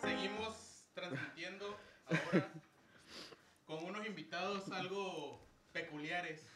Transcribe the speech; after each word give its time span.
Seguimos 0.00 0.84
transmitiendo 0.94 1.78
ahora 2.06 2.48
con 3.66 3.84
unos 3.84 4.06
invitados 4.06 4.70
algo 4.72 5.40
peculiares, 5.72 6.46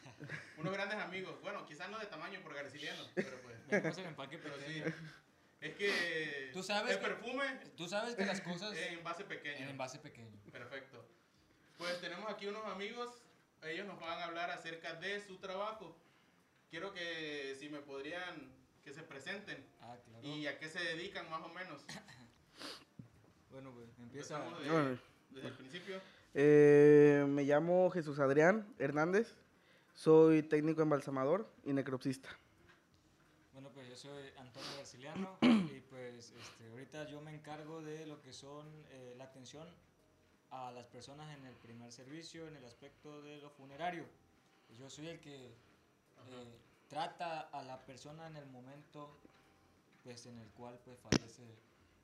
unos 0.57 0.73
grandes 0.73 0.97
amigos. 0.99 1.39
Bueno, 1.41 1.65
quizás 1.65 1.89
no 1.89 1.99
de 1.99 2.05
tamaño 2.05 2.41
por 2.41 2.53
Garciliano, 2.53 3.03
pero 3.15 3.41
pues. 3.41 3.97
Empaque 3.97 4.37
Pero 4.37 4.55
sí, 4.57 4.65
pequeño. 4.81 4.95
es 5.61 5.75
que 5.75 6.49
Tú 6.53 6.63
sabes 6.63 6.93
el 6.95 6.99
que- 6.99 7.07
perfume 7.07 7.43
Tú 7.75 7.87
sabes 7.87 8.15
que 8.15 8.25
las 8.25 8.41
cosas 8.41 8.75
en 8.77 8.93
envase 8.99 9.23
pequeño. 9.23 9.57
en 9.63 9.69
envase 9.69 9.99
pequeño. 9.99 10.37
Perfecto. 10.51 11.05
Pues 11.77 11.99
tenemos 12.01 12.29
aquí 12.29 12.47
unos 12.47 12.65
amigos, 12.65 13.21
ellos 13.63 13.85
nos 13.87 13.99
van 13.99 14.19
a 14.19 14.25
hablar 14.25 14.49
acerca 14.51 14.93
de 14.95 15.19
su 15.25 15.37
trabajo. 15.37 15.95
Quiero 16.69 16.93
que 16.93 17.55
si 17.59 17.69
me 17.69 17.79
podrían 17.79 18.51
que 18.83 18.93
se 18.93 19.03
presenten 19.03 19.65
Ah, 19.81 19.95
claro. 20.05 20.25
y 20.27 20.47
a 20.47 20.57
qué 20.59 20.69
se 20.69 20.79
dedican 20.79 21.29
más 21.29 21.41
o 21.41 21.49
menos. 21.49 21.81
Bueno, 23.51 23.71
pues 23.71 23.87
empieza. 23.99 24.35
Empezamos 24.37 24.63
de- 24.63 24.69
Bueno, 24.71 24.99
desde 25.31 25.47
el 25.47 25.53
principio. 25.55 26.01
eh, 26.33 27.25
me 27.27 27.43
llamo 27.43 27.89
Jesús 27.89 28.19
Adrián 28.19 28.67
Hernández. 28.77 29.33
Soy 29.95 30.43
técnico 30.43 30.81
embalsamador 30.83 31.49
y 31.63 31.73
necropsista. 31.73 32.29
Bueno, 33.53 33.71
pues 33.73 33.87
yo 33.89 33.95
soy 33.95 34.25
Antonio 34.37 34.69
Garciliano 34.77 35.37
y 35.41 35.79
pues 35.89 36.31
este, 36.39 36.69
ahorita 36.69 37.07
yo 37.09 37.19
me 37.21 37.33
encargo 37.33 37.81
de 37.81 38.05
lo 38.05 38.21
que 38.21 38.31
son 38.31 38.67
eh, 38.91 39.15
la 39.17 39.23
atención 39.23 39.67
a 40.51 40.71
las 40.71 40.87
personas 40.87 41.35
en 41.37 41.45
el 41.45 41.53
primer 41.55 41.91
servicio, 41.91 42.47
en 42.47 42.55
el 42.55 42.65
aspecto 42.65 43.21
de 43.21 43.37
lo 43.41 43.49
funerario. 43.49 44.05
Yo 44.77 44.89
soy 44.89 45.07
el 45.07 45.19
que 45.19 45.47
eh, 45.47 46.57
trata 46.89 47.41
a 47.51 47.63
la 47.63 47.77
persona 47.85 48.27
en 48.27 48.35
el 48.37 48.45
momento 48.47 49.17
pues 50.03 50.25
en 50.25 50.37
el 50.39 50.47
cual 50.51 50.79
pues 50.85 50.97
fallece. 50.99 51.43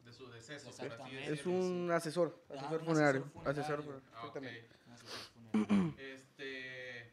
De 0.03 0.11
su 0.11 0.29
deceso, 0.29 0.67
Exactamente. 0.67 1.31
Es 1.31 1.45
un 1.45 1.89
asesor, 1.89 2.37
Ah, 2.49 2.55
asesor 2.55 2.79
un 2.81 2.85
funerario. 2.87 3.21
asesor 3.45 3.47
Asesor 3.47 3.83
funerario. 3.83 4.03
funerario, 4.33 4.63
Ah, 4.73 4.81
un 4.87 4.93
asesor 4.93 5.19
funerario. 5.33 5.93
Este, 5.97 7.11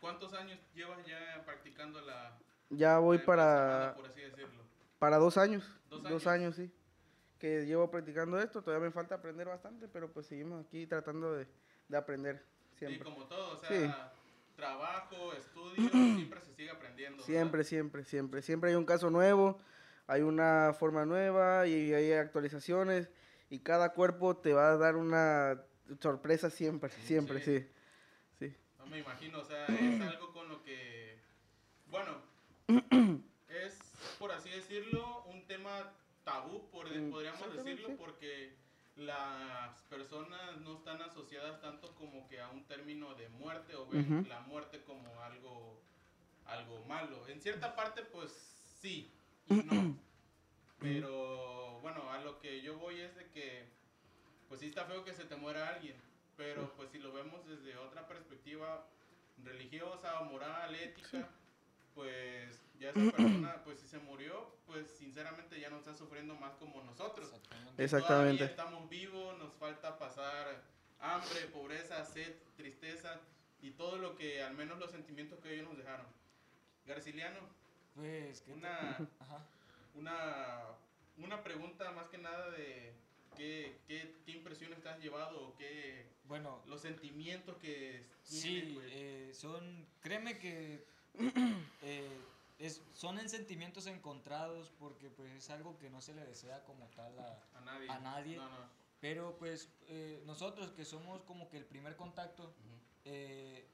¿Cuántos 0.00 0.32
años 0.34 0.58
llevas 0.72 1.04
ya 1.04 1.42
practicando 1.44 2.00
la, 2.02 2.38
Ya 2.70 2.98
voy 2.98 3.18
la 3.18 3.24
para, 3.24 3.94
por 3.96 4.06
así 4.06 4.20
decirlo? 4.20 4.62
para 5.00 5.16
dos 5.18 5.36
años. 5.36 5.64
Dos 5.90 6.04
Dos 6.04 6.26
años. 6.28 6.56
años, 6.56 6.56
sí. 6.56 6.70
Que 7.40 7.64
llevo 7.66 7.90
practicando 7.90 8.38
esto. 8.38 8.62
Todavía 8.62 8.86
me 8.86 8.92
falta 8.92 9.16
aprender 9.16 9.48
bastante, 9.48 9.88
pero 9.88 10.12
pues 10.12 10.26
seguimos 10.26 10.64
aquí 10.64 10.86
tratando 10.86 11.32
de, 11.32 11.46
de 11.88 11.96
aprender 11.96 12.44
Y 12.74 12.78
siempre. 12.78 13.02
como 13.04 13.24
todo, 13.24 13.56
o 13.56 13.56
sea, 13.58 13.68
Sí. 13.68 13.90
trabajo, 14.56 15.32
estudio, 15.32 15.88
siempre 16.16 16.40
se 16.40 16.54
sigue 16.54 16.70
aprendiendo. 16.70 17.16
¿verdad? 17.16 17.26
Siempre, 17.26 17.64
siempre, 17.64 18.04
siempre. 18.04 18.42
Siempre 18.42 18.70
hay 18.70 18.76
un 18.76 18.84
caso 18.84 19.08
nuevo, 19.10 19.58
hay 20.06 20.20
una 20.22 20.74
forma 20.78 21.06
nueva 21.06 21.66
y 21.66 21.94
hay 21.94 22.12
actualizaciones 22.12 23.08
y 23.48 23.60
cada 23.60 23.94
cuerpo 23.94 24.36
te 24.36 24.52
va 24.52 24.70
a 24.72 24.76
dar 24.76 24.96
una 24.96 25.62
sorpresa 26.00 26.50
siempre, 26.50 26.90
siempre, 26.90 27.40
Sí. 27.40 27.60
sí. 27.60 27.68
Sí. 28.50 28.56
No 28.78 28.86
me 28.86 28.98
imagino, 28.98 29.40
o 29.40 29.44
sea, 29.44 29.64
es 29.66 30.00
algo 30.02 30.32
con 30.34 30.46
lo 30.48 30.62
que, 30.62 31.18
bueno, 31.88 32.18
es, 33.48 33.78
por 34.18 34.30
así 34.30 34.50
decirlo, 34.50 35.24
un 35.24 35.46
tema 35.46 35.92
tabú, 36.32 36.70
por- 36.70 36.88
Mm, 36.90 37.10
podríamos 37.10 37.54
decirlo, 37.56 37.88
sí. 37.88 37.94
porque 37.98 38.54
las 38.96 39.74
personas 39.88 40.58
no 40.60 40.74
están 40.78 41.00
asociadas 41.02 41.60
tanto 41.60 41.94
como 41.94 42.28
que 42.28 42.40
a 42.40 42.48
un 42.50 42.64
término 42.66 43.14
de 43.14 43.28
muerte 43.30 43.74
o 43.76 43.86
ven 43.86 44.18
Ujú. 44.20 44.28
la 44.28 44.40
muerte 44.40 44.82
como 44.84 45.20
algo, 45.22 45.80
algo 46.46 46.84
malo. 46.84 47.26
En 47.28 47.40
cierta 47.40 47.74
parte, 47.74 48.02
pues 48.02 48.30
sí 48.80 49.10
y 49.48 49.54
no. 49.54 49.96
Pero 50.80 51.78
bueno, 51.80 52.10
a 52.10 52.18
lo 52.20 52.38
que 52.38 52.62
yo 52.62 52.78
voy 52.78 53.00
es 53.00 53.14
de 53.14 53.26
que, 53.30 53.68
pues 54.48 54.60
sí 54.60 54.66
está 54.66 54.84
feo 54.86 55.04
que 55.04 55.12
se 55.12 55.24
te 55.24 55.36
muera 55.36 55.68
alguien, 55.68 55.94
pero 56.36 56.72
pues 56.74 56.90
si 56.90 56.98
lo 56.98 57.12
vemos 57.12 57.46
desde 57.46 57.76
otra 57.76 58.08
perspectiva 58.08 58.86
religiosa 59.44 60.20
o 60.20 60.24
moral, 60.24 60.74
ética, 60.74 61.28
pues 61.94 62.58
ya 62.80 62.90
esa 62.90 63.00
persona, 63.16 63.62
pues 63.64 63.78
si 63.78 63.86
se 63.86 63.98
murió, 63.98 64.56
pues 64.66 64.90
sinceramente 64.98 65.60
ya 65.60 65.70
no 65.70 65.78
está 65.78 65.94
sufriendo 65.94 66.34
más 66.36 66.54
como 66.54 66.82
nosotros. 66.82 67.28
Exactamente. 67.28 67.84
Exactamente. 67.84 68.32
Todavía 68.38 68.46
estamos 68.46 68.88
vivos, 68.88 69.38
nos 69.38 69.52
falta 69.54 69.98
pasar 69.98 70.62
hambre, 70.98 71.40
pobreza, 71.52 72.04
sed, 72.04 72.34
tristeza 72.56 73.20
y 73.62 73.70
todo 73.72 73.98
lo 73.98 74.16
que, 74.16 74.42
al 74.42 74.54
menos 74.54 74.78
los 74.78 74.90
sentimientos 74.90 75.38
que 75.40 75.54
ellos 75.54 75.68
nos 75.68 75.76
dejaron. 75.78 76.06
Garciliano, 76.86 77.38
Pues, 77.94 78.40
¿qué 78.40 78.52
una, 78.52 78.98
una, 79.94 80.62
una 81.18 81.42
pregunta 81.42 81.90
más 81.92 82.08
que 82.08 82.18
nada 82.18 82.50
de 82.50 82.92
qué, 83.36 83.76
qué, 83.86 84.14
qué 84.24 84.32
impresiones 84.32 84.80
te 84.82 84.88
has 84.88 84.98
llevado 85.00 85.40
o 85.48 85.56
qué, 85.56 86.06
Bueno, 86.24 86.62
los 86.66 86.80
sentimientos 86.80 87.56
que 87.58 88.04
tienes, 88.28 88.42
Sí, 88.42 88.70
pues. 88.74 88.86
eh, 88.92 89.30
son, 89.34 89.86
créeme 90.02 90.38
que 90.38 90.84
eh, 91.82 92.08
es, 92.60 92.80
son 92.94 93.18
en 93.18 93.28
sentimientos 93.28 93.86
encontrados 93.86 94.70
porque 94.78 95.10
pues 95.10 95.32
es 95.32 95.50
algo 95.50 95.76
que 95.78 95.90
no 95.90 96.00
se 96.00 96.14
le 96.14 96.24
desea 96.24 96.62
como 96.64 96.86
tal 96.90 97.18
a, 97.18 97.42
a 97.54 97.60
nadie. 97.62 97.90
a 97.90 97.98
nadie. 97.98 98.36
No, 98.36 98.48
no. 98.48 98.56
pero 99.00 99.36
pues 99.38 99.68
eh, 99.88 100.22
nosotros 100.26 100.70
que 100.72 100.84
somos 100.84 101.22
como 101.22 101.48
que 101.48 101.56
el 101.56 101.64
primer 101.64 101.96
contacto, 101.96 102.44
Ujú. 102.44 102.76
eh, 103.06 103.66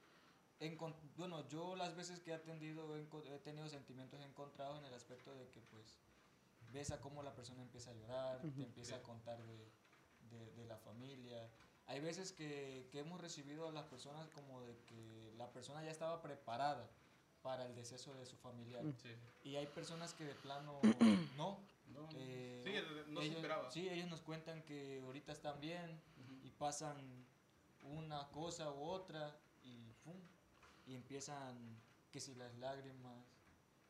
encon- 0.61 0.95
bueno, 1.17 1.47
yo 1.49 1.75
las 1.75 1.95
veces 1.95 2.19
que 2.21 2.31
he 2.31 2.33
atendido 2.33 2.95
he, 2.97 3.39
tenido 3.39 3.67
sentimientos 3.67 4.21
encontrados 4.21 4.79
en 4.79 4.85
el 4.85 4.93
aspecto 4.93 5.35
de 5.35 5.47
que 5.49 5.59
pues 5.61 5.99
ves 6.71 6.91
a 6.91 6.99
cómo 6.99 7.21
la 7.23 7.33
persona 7.35 7.61
empieza 7.61 7.91
a 7.91 7.93
llorar, 7.93 8.41
te 8.41 8.63
empieza 8.63 8.95
a 8.95 9.03
contar 9.03 9.37
de, 9.43 9.69
de- 10.31 10.51
de 10.53 10.65
la 10.65 10.77
familia. 10.77 11.49
Hay 11.87 11.99
veces 12.01 12.31
que, 12.33 12.87
que 12.91 12.99
hemos 12.99 13.21
recibido 13.21 13.67
a 13.67 13.71
las 13.71 13.85
personas 13.85 14.27
como 14.29 14.61
de 14.61 14.77
que 14.87 15.33
la 15.37 15.49
persona 15.51 15.83
ya 15.83 15.91
estaba 15.91 16.21
preparada 16.21 16.89
para 17.47 17.65
el 17.65 17.73
deceso 17.75 18.13
de 18.15 18.25
su 18.25 18.35
familiar. 18.35 18.83
Sí. 19.01 19.07
Y 19.45 19.55
hay 19.55 19.67
personas 19.67 20.13
que 20.13 20.25
de 20.25 20.35
plano 20.35 20.81
no. 21.37 21.57
No, 21.93 22.09
eh, 22.15 22.61
sí, 22.61 22.71
no 23.13 23.21
se 23.21 23.25
ellos, 23.27 23.35
esperaba. 23.37 23.71
Sí, 23.71 23.87
ellos 23.87 24.09
nos 24.09 24.19
cuentan 24.19 24.61
que 24.63 25.01
ahorita 25.05 25.31
están 25.31 25.61
bien, 25.61 25.89
Ujú. 26.21 26.45
y 26.45 26.49
pasan 26.51 26.97
una 27.83 28.27
cosa 28.31 28.69
u 28.73 28.81
otra 28.83 29.33
y 29.63 29.93
¡pum! 30.03 30.17
y 30.87 30.95
empiezan 30.95 31.55
que 32.11 32.19
si 32.19 32.35
las 32.35 32.53
lágrimas 32.57 33.23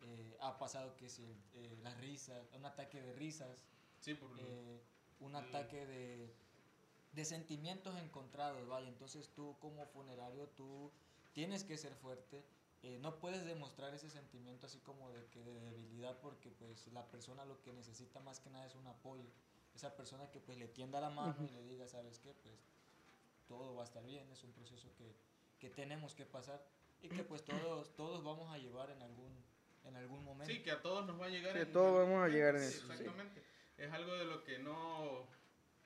eh, 0.02 0.38
ha 0.42 0.60
pasado 0.60 0.96
que 0.98 1.10
si 1.10 1.24
eh, 1.56 1.76
las 1.82 1.98
risas 2.00 2.46
un 2.54 2.64
ataque 2.66 3.02
de 3.02 3.14
risas 3.14 3.64
Sí, 4.00 4.14
por 4.14 4.30
eh, 4.40 4.80
un 5.20 5.32
Mm. 5.32 5.36
ataque 5.38 5.88
de, 5.88 6.32
de 7.14 7.26
sentimientos 7.26 7.96
encontrados 7.98 8.68
vaya 8.68 8.88
entonces 8.88 9.30
tú 9.36 9.56
como 9.60 9.84
funerario 9.88 10.48
tú 10.50 10.92
tienes 11.34 11.64
que 11.64 11.78
ser 11.80 11.96
fuerte 11.96 12.44
eh, 12.84 12.98
no 13.02 13.20
puedes 13.20 13.44
demostrar 13.46 13.94
ese 13.94 14.10
sentimiento 14.10 14.68
así 14.68 14.80
como 14.80 15.12
de 15.12 15.26
que 15.28 15.44
de 15.44 15.60
debilidad 15.60 16.18
porque 16.20 16.52
pues 16.52 16.88
la 16.94 17.06
persona 17.08 17.44
lo 17.46 17.62
que 17.62 17.74
necesita 17.74 18.20
más 18.20 18.40
que 18.40 18.50
nada 18.50 18.66
es 18.68 18.76
un 18.76 18.88
apoyo 18.88 19.26
esa 19.76 19.96
persona 19.96 20.30
que 20.32 20.40
pues 20.40 20.58
le 20.58 20.68
tienda 20.68 21.00
la 21.02 21.10
mano 21.10 21.36
y 21.44 21.50
le 21.50 21.64
diga 21.64 21.88
sabes 21.88 22.20
qué 22.20 22.34
pues 22.34 22.56
todo 23.48 23.76
va 23.76 23.82
a 23.82 23.86
estar 23.86 24.04
bien 24.06 24.30
es 24.32 24.44
un 24.44 24.52
proceso 24.54 24.94
que, 24.98 25.16
que 25.60 25.70
tenemos 25.70 26.14
que 26.14 26.26
pasar 26.26 26.64
y 27.02 27.10
que 27.10 27.24
pues 27.24 27.44
todos 27.44 27.96
todos 27.96 28.24
vamos 28.24 28.52
a 28.54 28.58
llevar 28.58 28.90
en 28.92 29.02
algún 29.02 29.32
en 29.86 29.96
algún 29.96 30.24
momento 30.24 30.54
Sí, 30.54 30.62
que 30.64 30.72
a 30.72 30.82
todos 30.82 31.06
nos 31.06 31.20
va 31.20 31.28
a 31.28 31.30
llegar. 31.30 31.54
Sí, 31.54 31.60
en 31.60 31.72
todos 31.72 32.06
vamos 32.06 32.22
a 32.24 32.28
llegar 32.28 32.56
en 32.58 32.62
sí, 32.62 32.76
eso, 32.78 32.88
sí. 32.88 32.92
Exactamente. 32.94 33.42
Es 33.78 33.90
algo 33.94 34.14
de 34.18 34.26
lo 34.26 34.44
que 34.44 34.60
no. 34.60 35.26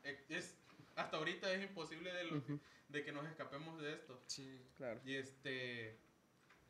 eh, 0.04 0.26
Es, 0.30 0.56
hasta 0.96 1.18
ahorita 1.18 1.52
es 1.54 1.62
imposible 1.62 2.12
de, 2.12 2.24
lo 2.24 2.44
que- 2.44 2.60
de 2.90 3.04
que 3.04 3.12
nos 3.12 3.28
escapemos 3.28 3.80
de 3.80 3.94
esto. 3.94 4.20
sí 4.26 4.60
Claro. 4.76 5.00
Y 5.06 5.16
este. 5.16 6.00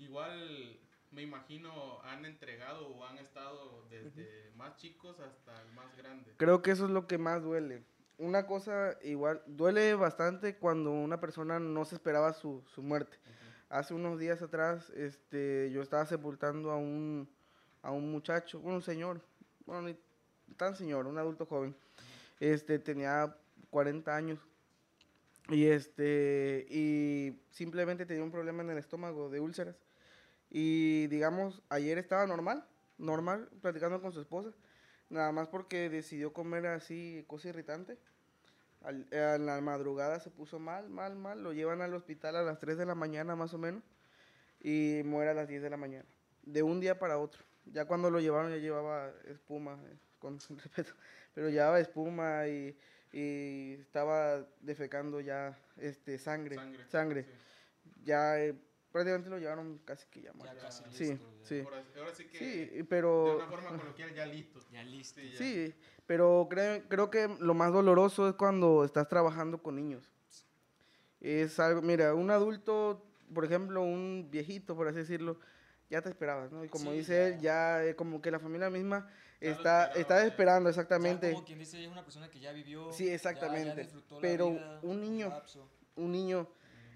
Igual 0.02 0.80
me 1.12 1.22
imagino 1.22 2.02
han 2.02 2.26
entregado 2.26 2.88
o 2.88 3.06
han 3.06 3.20
estado 3.20 3.86
desde 3.88 4.52
más 4.56 4.76
chicos 4.78 5.20
hasta 5.20 5.62
el 5.62 5.72
más 5.74 5.96
grande. 5.96 6.34
Creo 6.38 6.64
que 6.64 6.72
eso 6.72 6.86
es 6.86 6.92
lo 6.92 7.06
que 7.06 7.20
más 7.20 7.44
duele. 7.44 7.84
Una 8.18 8.48
cosa 8.48 8.98
igual, 9.04 9.44
duele 9.46 9.94
bastante 9.94 10.58
cuando 10.58 10.92
una 10.92 11.20
persona 11.20 11.60
no 11.60 11.86
se 11.86 11.96
esperaba 11.96 12.34
su, 12.34 12.64
su 12.74 12.82
muerte. 12.82 13.18
Hace 13.70 13.94
unos 13.94 14.20
días 14.20 14.42
atrás, 14.42 14.90
este, 14.92 15.70
yo 15.72 15.84
estaba 15.84 16.06
sepultando 16.06 16.72
a 16.72 16.78
un, 16.78 17.30
a 17.84 17.92
un 17.92 18.12
muchacho, 18.12 18.60
un 18.60 18.82
señor, 18.82 19.22
bueno, 19.66 19.84
ni 19.84 19.96
tan 20.58 20.76
señor, 20.76 21.06
un 21.06 21.18
adulto 21.20 21.46
joven. 21.46 21.76
Este, 22.40 22.80
tenía 22.80 23.36
40 23.70 24.16
años. 24.16 24.40
Y 25.50 25.66
este, 25.66 26.66
y 26.70 27.40
simplemente 27.52 28.06
tenía 28.06 28.24
un 28.24 28.32
problema 28.32 28.64
en 28.64 28.72
el 28.72 28.78
estómago 28.78 29.30
de 29.30 29.40
úlceras. 29.40 29.76
Y 30.54 31.08
digamos, 31.08 31.64
ayer 31.70 31.98
estaba 31.98 32.28
normal, 32.28 32.68
normal, 32.98 33.50
platicando 33.62 34.02
con 34.02 34.12
su 34.12 34.20
esposa. 34.22 34.52
Nada 35.10 35.32
más 35.32 35.48
porque 35.48 35.90
decidió 35.90 36.34
comer 36.34 36.68
así 36.68 37.24
cosa 37.28 37.50
irritante. 37.50 37.98
Al- 38.84 39.08
a 39.14 39.38
la 39.38 39.62
madrugada 39.62 40.20
se 40.20 40.30
puso 40.30 40.60
mal, 40.60 40.90
mal, 40.90 41.16
mal. 41.16 41.42
Lo 41.42 41.54
llevan 41.54 41.82
al 41.82 41.94
hospital 41.94 42.36
a 42.36 42.44
las 42.44 42.60
3 42.60 42.78
de 42.78 42.86
la 42.86 42.96
mañana 42.96 43.36
más 43.36 43.54
o 43.54 43.58
menos 43.58 43.84
y 44.62 45.02
muere 45.06 45.32
a 45.32 45.34
las 45.34 45.48
10 45.48 45.62
de 45.62 45.70
la 45.70 45.78
mañana. 45.78 46.06
De 46.44 46.64
un 46.64 46.80
día 46.80 47.00
para 47.00 47.18
otro. 47.18 47.42
Ya 47.66 47.86
cuando 47.86 48.10
lo 48.10 48.20
llevaron 48.20 48.52
ya 48.52 48.58
llevaba 48.58 49.12
espuma, 49.28 49.80
eh, 49.88 49.98
con 50.20 50.38
respeto, 50.50 50.94
pero 51.34 51.50
llevaba 51.50 51.80
espuma 51.80 52.48
y, 52.48 52.76
y 53.14 53.74
estaba 53.80 54.46
defecando 54.60 55.22
ya 55.22 55.58
este 55.78 56.18
sangre, 56.18 56.56
Sangre. 56.56 56.86
sangre. 56.90 57.24
sí. 57.24 57.92
Ya 58.04 58.40
eh, 58.40 58.56
prácticamente 58.92 59.30
lo 59.30 59.38
llevaron 59.40 59.80
casi 59.86 60.08
que 60.08 60.22
ya 60.22 60.32
Sí, 60.92 61.08
ya. 61.08 61.18
sí. 61.44 61.60
Ahora, 61.62 61.84
ahora 61.98 62.14
sí 62.14 62.26
que, 62.26 62.38
Sí, 62.38 62.66
de 62.66 62.84
pero 62.84 63.38
una 63.38 63.48
forma 63.48 63.78
coloquial, 63.78 64.14
ya 64.14 64.26
listo. 64.26 64.60
Ya 64.72 64.84
listo. 64.84 65.20
Sí, 65.20 65.32
ya. 65.32 65.38
Sí, 65.38 65.74
pero 66.06 66.48
creo, 66.50 66.84
creo 66.90 67.10
que 67.10 67.28
lo 67.40 67.54
más 67.54 67.72
doloroso 67.72 68.28
es 68.28 68.36
cuando 68.36 68.84
estás 68.84 69.08
trabajando 69.08 69.62
con 69.62 69.76
niños. 69.76 70.10
Es 71.20 71.60
algo, 71.60 71.82
mira, 71.82 72.14
un 72.16 72.32
adulto, 72.32 73.06
por 73.34 73.46
ejemplo, 73.46 73.82
un 73.84 74.28
viejito, 74.32 74.76
por 74.76 74.88
así 74.88 74.98
decirlo, 74.98 75.40
ya 75.90 76.02
te 76.02 76.10
esperabas, 76.10 76.52
¿no? 76.52 76.66
Y 76.66 76.70
como 76.70 76.92
Sí, 76.92 76.98
dice 76.98 77.28
él, 77.28 77.40
ya 77.40 77.84
eh, 77.86 77.96
como 77.96 78.22
que 78.22 78.32
la 78.32 78.40
familia 78.40 78.70
misma 78.70 79.08
Ya 79.40 79.50
está, 79.52 79.84
esperaba, 79.86 80.00
está 80.02 80.26
esperando 80.26 80.70
O 80.70 80.74
sea, 80.74 80.82
exactamente. 80.84 81.32
como 81.32 81.46
quien 81.46 81.60
dice, 81.60 81.84
es 81.84 81.90
una 81.90 82.04
persona 82.04 82.30
que 82.30 82.40
ya 82.40 82.52
vivió. 82.52 82.92
Sí, 82.92 83.04
ya- 83.06 83.10
ya 83.10 83.16
exactamente. 83.16 83.90
Pero 84.20 84.52
vida, 84.52 84.80
un 84.84 85.02
niño-. 85.02 85.34
Un 85.96 86.12
niño, 86.14 86.48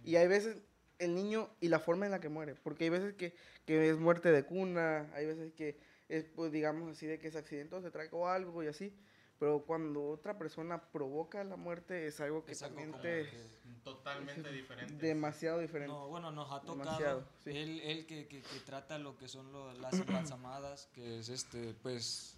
y 0.04 0.16
hay 0.16 0.28
veces 0.28 0.58
el 1.00 1.16
niño 1.16 1.50
y 1.62 1.68
la 1.70 1.80
forma 1.80 2.06
en 2.06 2.12
la 2.12 2.20
que 2.20 2.30
muere, 2.30 2.56
porque 2.56 2.86
hay 2.86 2.90
veces 2.90 3.14
que, 3.14 3.34
que 3.66 3.90
es 3.90 3.98
muerte 3.98 4.32
de 4.32 4.44
cuna, 4.46 5.10
hay 5.14 5.26
veces 5.26 5.54
que 5.54 5.78
es, 6.10 6.26
pues 6.36 6.52
digamos 6.52 6.92
así, 6.92 7.06
de 7.06 7.20
que 7.20 7.28
es 7.28 7.36
accidente 7.36 7.76
o 7.76 7.82
se 7.82 7.92
tragó 7.92 8.28
algo 8.30 8.64
y 8.64 8.68
así. 8.68 8.94
Pero 9.38 9.66
cuando 9.66 10.08
otra 10.12 10.38
persona 10.38 10.82
provoca 10.82 11.44
la 11.44 11.58
muerte 11.58 12.08
es 12.08 12.22
algo 12.22 12.46
que 12.46 12.54
Es 12.54 12.64
algo 12.64 12.76
también 12.76 12.92
como 12.92 13.02
te... 13.04 13.30
que- 13.30 13.66
Totalmente 13.84 14.52
diferente. 14.52 15.06
demasiado 15.06 15.60
diferente. 15.60 15.94
No, 15.94 16.08
bueno, 16.08 16.32
nos 16.32 16.50
ha 16.52 16.62
tocado. 16.62 17.24
Sí. 17.44 17.52
Él, 17.52 17.82
él 17.82 18.06
que, 18.08 18.28
que, 18.28 18.42
que 18.42 18.60
trata 18.66 18.98
lo 18.98 19.16
que 19.18 19.28
son 19.28 19.52
lo- 19.52 19.74
las 19.74 19.94
embalsamadas, 20.00 20.88
que 20.96 21.20
es 21.20 21.30
este, 21.30 21.76
pues, 21.84 22.36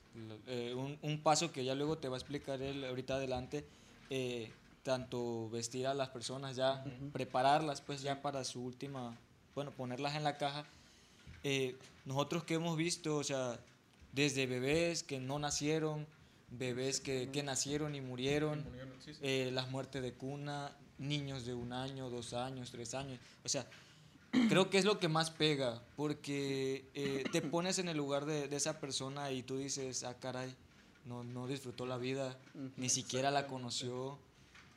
eh, 0.47 0.73
un, 0.75 0.97
un 1.03 1.21
paso 1.23 1.51
que 1.53 1.63
ya 1.63 1.73
luego 1.75 1.99
te 1.99 2.09
va 2.09 2.15
a 2.15 2.19
explicar 2.19 2.61
él 2.61 2.83
ahorita 2.83 3.15
adelante. 3.15 3.63
eh, 4.09 4.51
tanto 4.87 5.49
vestir 5.49 5.85
a 5.85 5.93
las 5.93 6.07
personas 6.07 6.55
ya, 6.55 6.81
prepararlas 7.11 7.81
pues 7.81 8.01
ya 8.01 8.21
para 8.21 8.45
su 8.45 8.63
última, 8.63 9.17
bueno, 9.53 9.71
ponerlas 9.71 10.15
en 10.15 10.23
la 10.23 10.37
caja. 10.37 10.63
Eh, 11.43 11.75
nosotros 12.05 12.45
que 12.45 12.53
hemos 12.53 12.77
visto, 12.77 13.17
o 13.17 13.23
sea, 13.25 13.59
desde 14.13 14.45
bebés 14.45 15.03
que 15.03 15.19
no 15.19 15.39
nacieron, 15.39 16.07
bebés 16.51 17.01
que, 17.01 17.29
que 17.33 17.43
nacieron 17.43 17.95
y 17.95 17.99
murieron, 17.99 18.63
eh, 19.21 19.49
las 19.51 19.69
muertes 19.69 20.01
de 20.01 20.13
cuna, 20.13 20.71
niños 20.99 21.45
de 21.45 21.53
un 21.53 21.73
año, 21.73 22.09
dos 22.09 22.31
años, 22.31 22.71
tres 22.71 22.93
años. 22.93 23.19
O 23.43 23.49
sea, 23.49 23.67
creo 24.47 24.69
que 24.69 24.77
es 24.77 24.85
lo 24.85 24.99
que 24.99 25.09
más 25.09 25.31
pega, 25.31 25.83
porque 25.97 26.85
eh, 26.93 27.25
te 27.33 27.41
pones 27.41 27.77
en 27.79 27.89
el 27.89 27.97
lugar 27.97 28.25
de, 28.25 28.47
de 28.47 28.55
esa 28.55 28.79
persona 28.79 29.33
y 29.33 29.43
tú 29.43 29.57
dices, 29.57 30.05
ah, 30.05 30.15
caray, 30.17 30.55
no, 31.03 31.25
no 31.25 31.45
disfrutó 31.45 31.85
la 31.85 31.97
vida, 31.97 32.37
ni 32.77 32.87
siquiera 32.87 33.31
la 33.31 33.47
conoció. 33.47 34.17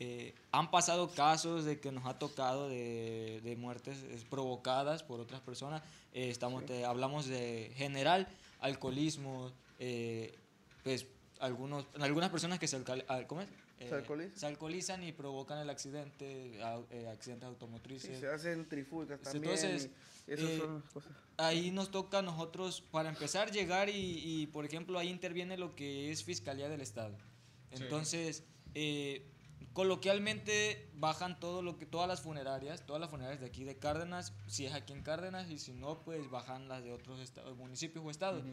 Eh, 0.02 0.34
han 0.50 0.70
pasado 0.70 1.10
casos 1.10 1.66
de 1.66 1.78
que 1.78 1.92
nos 1.92 2.06
ha 2.06 2.18
tocado 2.18 2.68
de, 2.70 3.40
de 3.44 3.54
muertes 3.56 3.98
provocadas 4.30 5.02
por 5.02 5.20
otras 5.20 5.42
personas. 5.42 5.82
Eh, 6.14 6.30
estamos, 6.30 6.64
te- 6.64 6.86
hablamos 6.86 7.26
de 7.26 7.70
general, 7.76 8.26
alcoholismo, 8.60 9.52
eh, 9.78 10.34
pues 10.82 11.06
algunos, 11.38 11.86
algunas 12.00 12.30
personas 12.30 12.58
que 12.58 12.66
se, 12.66 12.78
alcal- 12.82 13.04
al- 13.08 13.26
¿cómo 13.26 13.42
es? 13.42 13.48
Eh, 13.78 13.88
¿Se 13.88 13.94
alcoholizan? 13.94 14.36
se 14.38 14.46
alcoholizan 14.46 15.02
y 15.04 15.12
provocan 15.12 15.58
el 15.58 15.68
accidente, 15.70 16.58
au- 16.62 16.86
eh, 16.90 17.06
accidentes 17.08 17.46
Sí, 17.46 17.52
automotrices. 17.52 18.20
se 18.20 18.26
hacen 18.28 18.68
trifulcas 18.68 19.18
Sí, 19.18 19.24
también. 19.24 19.44
entonces, 19.54 19.90
esas 20.26 20.48
eh, 20.48 20.58
son 20.58 20.74
las 20.82 20.92
cosas. 20.92 21.12
ahí 21.36 21.70
nos 21.70 21.90
toca 21.90 22.18
a 22.20 22.22
nosotros, 22.22 22.80
para 22.90 23.10
empezar, 23.10 23.50
llegar 23.52 23.90
y, 23.90 23.92
y, 24.42 24.46
por 24.46 24.64
ejemplo, 24.64 24.98
ahí 24.98 25.08
interviene 25.10 25.58
lo 25.58 25.74
que 25.74 26.10
es 26.10 26.24
Fiscalía 26.24 26.68
del 26.70 26.80
Estado. 26.80 27.16
Sí. 27.74 27.82
Entonces, 27.82 28.44
eh, 28.74 29.26
coloquialmente 29.72 30.90
bajan 30.94 31.38
todo 31.38 31.62
lo 31.62 31.78
que, 31.78 31.86
todas 31.86 32.08
las 32.08 32.20
funerarias, 32.20 32.84
todas 32.86 33.00
las 33.00 33.10
funerarias 33.10 33.40
de 33.40 33.46
aquí 33.46 33.64
de 33.64 33.78
Cárdenas, 33.78 34.32
si 34.46 34.66
es 34.66 34.74
aquí 34.74 34.92
en 34.92 35.02
Cárdenas, 35.02 35.50
y 35.50 35.58
si 35.58 35.72
no, 35.72 36.02
pues 36.02 36.30
bajan 36.30 36.68
las 36.68 36.82
de 36.82 36.92
otros 36.92 37.20
estados, 37.20 37.56
municipios 37.56 38.04
o 38.04 38.10
estados. 38.10 38.44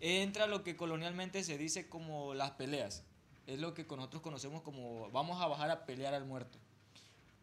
Entra 0.00 0.46
lo 0.46 0.62
que 0.62 0.76
colonialmente 0.76 1.42
se 1.42 1.58
dice 1.58 1.88
como 1.88 2.34
las 2.34 2.52
peleas. 2.52 3.04
Es 3.46 3.58
lo 3.58 3.74
que 3.74 3.86
con 3.86 3.98
nosotros 3.98 4.22
conocemos 4.22 4.62
como 4.62 5.10
vamos 5.10 5.40
a 5.40 5.46
bajar 5.46 5.70
a 5.70 5.86
pelear 5.86 6.14
al 6.14 6.24
muerto. 6.24 6.58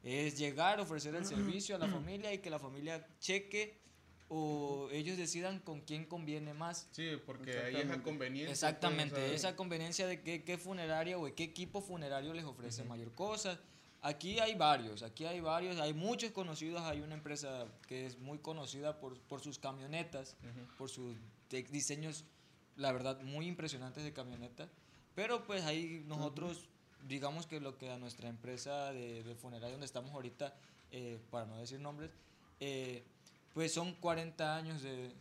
Es 0.04 0.38
llegar, 0.38 0.80
ofrecer 0.80 1.16
el 1.16 1.26
servicio 1.26 1.76
a 1.76 1.80
la 1.80 1.88
familia 1.90 2.34
y 2.34 2.38
que 2.38 2.50
la 2.50 2.60
familia 2.60 3.08
cheque 3.20 3.82
o 4.30 4.90
ellos 4.92 5.18
decidan 5.18 5.60
con 5.60 5.82
quién 5.82 6.06
conviene 6.06 6.54
más. 6.54 6.88
Sí, 6.92 7.12
porque 7.26 7.52
ahí 7.52 7.58
es 7.58 7.74
la 7.74 7.80
Exactamente. 7.80 8.04
conveniencia. 8.04 8.52
Exactamente, 8.52 9.16
pues, 9.16 9.32
esa 9.32 9.56
conveniencia 9.56 10.08
de 10.08 10.22
qué, 10.22 10.44
qué 10.44 10.58
funeraria 10.58 11.18
o 11.18 11.26
de 11.26 11.34
qué 11.34 11.44
equipo 11.44 11.82
funerario 11.82 12.34
les 12.34 12.46
ofrece 12.46 12.84
mayor 12.84 13.14
cosa. 13.14 13.60
Aquí 14.02 14.40
hay 14.40 14.54
varios, 14.56 15.02
aquí 15.04 15.26
hay 15.26 15.40
varios, 15.40 15.80
hay 15.80 15.94
muchos 15.94 16.32
conocidos, 16.32 16.82
hay 16.82 17.02
una 17.02 17.16
empresa 17.16 17.66
que 17.88 18.06
es 18.06 18.20
muy 18.20 18.38
conocida 18.38 19.00
por, 19.00 19.18
por 19.22 19.42
sus 19.42 19.58
camionetas, 19.58 20.36
Ujú. 20.44 20.78
por 20.78 20.90
sus 20.90 21.16
diseños, 21.50 22.24
la 22.76 22.92
verdad, 22.92 23.22
muy 23.22 23.48
impresionantes 23.48 24.04
de 24.04 24.14
camioneta. 24.14 24.70
Pero 25.16 25.46
pues 25.46 25.64
ahí 25.64 26.04
nosotros, 26.08 26.68
digamos 27.08 27.48
que 27.48 27.60
lo 27.60 27.78
que 27.78 27.90
a 27.90 27.98
nuestra 27.98 28.28
empresa 28.30 28.92
de, 28.92 29.24
de 29.24 29.36
funeraria 29.36 29.72
donde 29.72 29.86
estamos 29.86 30.12
ahorita, 30.12 30.54
eh, 30.92 31.20
para 31.32 31.46
no 31.46 31.58
decir 31.58 31.80
nombres, 31.80 32.12
eh, 32.60 33.04
pues 33.56 33.74
son 33.74 33.94
40 33.96 34.56
años 34.56 34.84
de, 34.84 35.12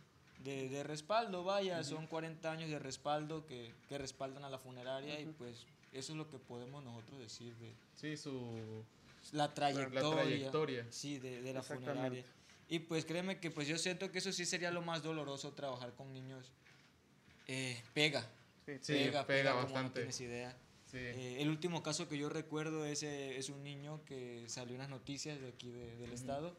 de, 0.43 0.69
de 0.69 0.83
respaldo, 0.83 1.43
vaya, 1.43 1.83
son 1.83 2.05
40 2.05 2.51
años 2.51 2.69
de 2.69 2.77
respaldo 2.77 3.47
que, 3.47 3.73
que 3.89 3.97
respaldan 3.97 4.43
a 4.43 4.49
la 4.51 4.59
funeraria 4.59 5.19
y 5.19 5.25
pues 5.25 5.65
eso 5.93 6.11
es 6.11 6.17
lo 6.17 6.29
que 6.29 6.37
podemos 6.37 6.83
nosotros 6.83 7.17
decir 7.19 7.55
de 7.55 7.73
Sí, 7.95 8.15
su. 8.17 8.83
la 9.31 9.51
trayectoria, 9.53 10.11
trayectoria. 10.23 10.85
Sí, 10.91 11.17
de, 11.17 11.41
de 11.41 11.53
la 11.53 11.63
funeraria. 11.63 12.23
Y 12.67 12.79
pues 12.79 13.05
créeme 13.05 13.39
que 13.39 13.49
pues 13.51 13.67
yo 13.67 13.77
siento 13.77 14.11
que 14.11 14.17
eso 14.19 14.31
sí 14.31 14.45
sería 14.45 14.69
lo 14.71 14.81
más 14.81 15.01
doloroso 15.01 15.53
trabajar 15.53 15.93
con 15.93 16.11
niños. 16.13 16.51
Eh, 17.47 17.81
pega, 17.93 18.27
Sí. 18.65 18.73
Sí, 18.81 18.93
pega, 18.93 19.25
pega 19.27 19.51
como 19.51 19.61
no 19.67 19.73
bastante. 19.73 19.99
tienes 20.01 20.19
idea. 20.21 20.57
Sí. 20.91 20.97
Eh, 20.97 21.41
el 21.41 21.49
último 21.49 21.83
caso 21.83 22.09
que 22.09 22.17
yo 22.17 22.29
recuerdo 22.29 22.83
es, 22.85 23.03
eh, 23.03 23.37
es 23.37 23.49
un 23.49 23.63
niño 23.63 24.03
que 24.05 24.43
salió 24.47 24.73
en 24.73 24.79
las 24.79 24.89
noticias 24.89 25.39
de 25.39 25.49
aquí 25.49 25.69
de- 25.71 25.95
del 25.97 26.11
estado, 26.11 26.55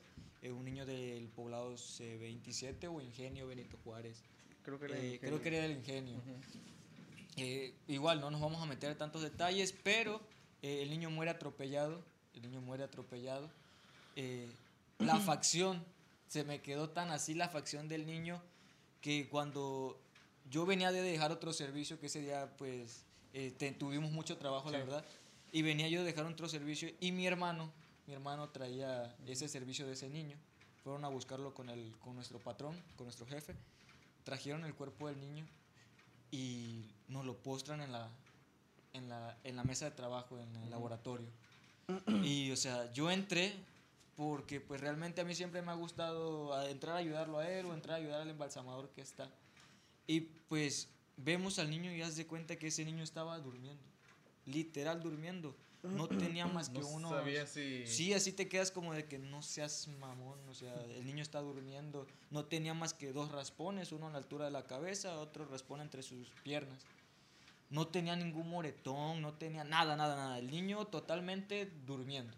eh, 0.46 0.52
un 0.52 0.64
niño 0.64 0.87
del 0.87 1.28
poblado 1.28 1.75
C27 1.75 2.88
o 2.88 3.00
Ingenio 3.00 3.47
Benito 3.47 3.76
Juárez. 3.85 4.23
Creo 4.62 4.78
que 4.78 4.87
era 4.87 4.97
Eh, 4.97 4.99
ingenio. 5.14 5.21
creo 5.21 5.42
que 5.42 5.49
era 5.49 5.59
del 5.62 5.73
Ingenio. 5.78 6.16
Eh, 7.37 7.75
igual 7.88 8.21
no 8.21 8.30
nos 8.30 8.40
vamos 8.40 8.62
a 8.62 8.66
meter 8.66 8.90
en 8.90 8.99
tantos 8.99 9.23
detalles, 9.23 9.73
pero 9.82 10.21
eh, 10.62 10.82
el 10.82 10.90
niño 10.90 11.11
muere 11.11 11.30
atropellado, 11.30 12.02
el 12.35 12.42
niño 12.42 12.61
muere 12.61 12.82
atropellado. 12.85 13.50
Eh, 14.16 14.49
la 14.99 15.18
facción, 15.21 15.85
se 16.28 16.44
me 16.44 16.62
quedó 16.62 16.88
tan 16.90 17.11
así 17.11 17.35
la 17.35 17.49
facción 17.49 17.88
del 17.88 18.06
niño 18.06 18.42
que 19.02 19.28
cuando 19.28 20.00
yo 20.50 20.64
venía 20.64 20.90
de 20.92 21.02
dejar 21.02 21.30
otro 21.30 21.52
servicio, 21.52 22.00
que 22.00 22.06
ese 22.06 22.21
día 22.23 22.50
pues 22.56 23.04
eh, 23.35 23.52
te- 23.59 23.73
tuvimos 23.73 24.11
mucho 24.12 24.38
trabajo, 24.38 24.71
la 24.71 24.78
verdad, 24.78 25.04
y 25.52 25.61
venía 25.62 25.88
yo 25.88 26.00
de 26.00 26.06
dejar 26.06 26.25
otro 26.25 26.49
servicio 26.49 26.90
y 27.00 27.12
mi 27.12 27.26
hermano, 27.26 27.71
mi 28.06 28.14
hermano 28.14 28.48
traía 28.50 29.14
ese 29.26 29.48
servicio 29.48 29.86
de 29.86 29.92
ese 29.92 30.08
niño, 30.08 30.36
fueron 30.82 31.04
a 31.04 31.08
buscarlo 31.08 31.52
con, 31.54 31.68
el, 31.68 31.94
con 31.98 32.14
nuestro 32.14 32.38
patrón, 32.38 32.80
con 32.96 33.06
nuestro 33.06 33.26
jefe, 33.26 33.54
trajeron 34.25 34.64
el 34.64 34.75
cuerpo 34.75 35.08
del 35.08 35.20
niño 35.20 35.46
y 36.30 36.84
nos 37.08 37.25
lo 37.25 37.36
postran 37.36 37.80
en 37.80 37.92
la, 37.92 38.08
en 38.92 39.08
la, 39.08 39.36
en 39.44 39.56
la 39.56 39.64
mesa 39.64 39.86
de 39.86 39.90
trabajo, 39.92 40.38
en 40.38 40.54
el 40.56 40.70
laboratorio. 40.70 41.28
Y, 42.25 42.50
o 42.50 42.56
sea, 42.56 42.92
yo 42.92 43.10
entré 43.10 43.54
porque 44.16 44.60
pues 44.60 44.80
realmente 44.80 45.20
a 45.20 45.25
mí 45.25 45.34
siempre 45.34 45.62
me 45.62 45.70
ha 45.70 45.75
gustado 45.75 46.60
entrar 46.68 46.96
a 46.96 46.98
ayudarlo 46.98 47.38
a 47.38 47.48
él 47.48 47.66
o 47.66 47.75
entrar 47.75 47.96
a 47.96 47.98
ayudar 47.98 48.22
al 48.22 48.30
embalsamador 48.30 48.90
que 48.90 49.02
está. 49.02 49.30
Y 50.06 50.20
pues 50.20 50.88
vemos 51.16 51.58
al 51.58 51.70
niño 51.70 51.92
y 51.92 52.02
haz 52.02 52.16
de 52.16 52.26
cuenta 52.26 52.56
que 52.56 52.68
ese 52.68 52.84
niño 52.84 53.04
estaba 53.04 53.38
durmiendo, 53.38 53.82
literal 54.46 55.02
durmiendo. 55.02 55.54
No 55.83 56.09
tenía 56.09 56.47
más 56.47 56.68
que 56.68 56.80
No 56.80 56.88
uno... 56.88 57.11
sabía 57.11 57.47
si. 57.47 57.87
Sí, 57.87 58.12
así 58.12 58.33
te 58.33 58.49
quedas 58.49 58.71
como 58.71 58.92
de 58.92 59.06
que 59.06 59.18
no 59.18 59.42
seas 59.42 59.88
mamón, 60.00 60.38
o 60.49 60.54
sea, 60.54 60.75
el 60.85 61.06
niño 61.06 61.23
está 61.23 61.40
durmiendo, 61.40 62.06
no 62.30 62.45
tenía 62.45 62.75
más 62.75 62.92
que 62.92 63.12
dos 63.12 63.30
raspones, 63.30 63.92
uno 63.92 64.09
a 64.09 64.11
la 64.11 64.18
altura 64.18 64.47
de 64.47 64.50
la 64.50 64.64
cabeza, 64.64 65.18
otro 65.21 65.45
raspón 65.45 65.80
entre 65.80 66.02
sus 66.02 66.28
piernas. 66.42 66.83
No 67.71 67.88
tenía 67.88 68.16
ningún 68.16 68.49
moretón, 68.49 69.23
no 69.23 69.35
tenía 69.35 69.64
nada, 69.64 69.97
nada, 69.97 70.16
nada. 70.16 70.38
El 70.38 70.50
niño 70.50 70.87
totalmente 70.87 71.71
durmiendo, 71.87 72.37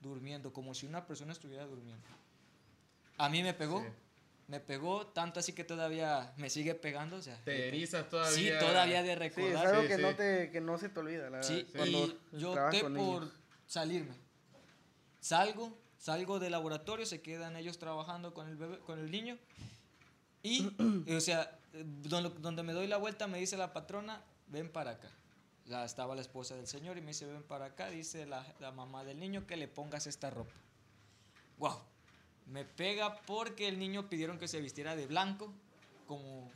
durmiendo, 0.00 0.52
como 0.52 0.74
si 0.74 0.86
una 0.86 1.06
persona 1.06 1.32
estuviera 1.32 1.66
durmiendo. 1.66 2.04
A 3.18 3.28
mí 3.28 3.42
me 3.42 3.54
pegó, 3.54 3.80
Sí. 3.80 3.86
Me 4.46 4.60
pegó 4.60 5.06
tanto 5.06 5.40
así 5.40 5.52
que 5.52 5.64
todavía 5.64 6.32
me 6.36 6.50
sigue 6.50 6.74
pegando, 6.74 7.16
o 7.16 7.22
sea. 7.22 7.40
Te 7.44 7.68
erizas 7.68 8.08
todavía. 8.08 8.58
Sí, 8.60 8.64
todavía 8.66 9.02
de 9.02 9.08
Sí, 9.08 9.12
es 9.12 9.18
recordar. 9.18 9.66
algo 9.66 9.82
Sí, 9.82 9.88
que, 9.88 9.96
sí. 9.96 10.02
No 10.02 10.14
te, 10.14 10.50
que 10.50 10.60
no 10.60 10.78
se 10.78 10.88
te 10.90 11.00
olvida, 11.00 11.30
la 11.30 11.42
Sí, 11.42 11.54
verdad. 11.72 11.72
cuando 11.76 11.98
y 12.32 12.38
yo 12.40 12.52
opté 12.52 12.80
por 12.80 12.90
niños. 12.90 13.32
salirme. 13.66 14.14
Salgo, 15.20 15.76
salgo 15.98 16.38
del 16.38 16.52
laboratorio, 16.52 17.06
se 17.06 17.22
quedan 17.22 17.56
ellos 17.56 17.78
trabajando 17.78 18.34
con 18.34 18.48
el 18.48 18.56
bebé, 18.56 18.78
con 18.80 18.98
el 18.98 19.10
niño. 19.10 19.38
Y, 20.42 20.70
o 21.16 21.20
sea, 21.20 21.58
donde, 21.72 22.30
donde 22.40 22.62
me 22.62 22.72
doy 22.74 22.86
la 22.86 22.98
vuelta 22.98 23.26
me 23.26 23.38
dice 23.38 23.56
la 23.56 23.72
patrona, 23.72 24.22
ven 24.48 24.70
para 24.70 24.92
acá. 24.92 25.08
Ya 25.64 25.82
estaba 25.86 26.14
la 26.14 26.20
esposa 26.20 26.54
del 26.56 26.66
señor 26.66 26.98
y 26.98 27.00
me 27.00 27.08
dice, 27.08 27.24
ven 27.24 27.42
para 27.42 27.64
acá, 27.64 27.88
dice 27.88 28.26
la, 28.26 28.44
la 28.60 28.70
mamá 28.70 29.02
del 29.04 29.18
niño 29.18 29.46
que 29.46 29.56
le 29.56 29.66
pongas 29.66 30.06
esta 30.06 30.28
ropa. 30.28 30.52
Wow, 31.56 31.78
me 32.46 32.64
pega 32.64 33.16
porque 33.22 33.68
el 33.68 33.78
niño 33.78 34.08
pidieron 34.08 34.38
que 34.38 34.48
se 34.48 34.60
vistiera 34.60 34.94
de 34.96 35.06
blanco, 35.06 35.52
como, 36.06 36.50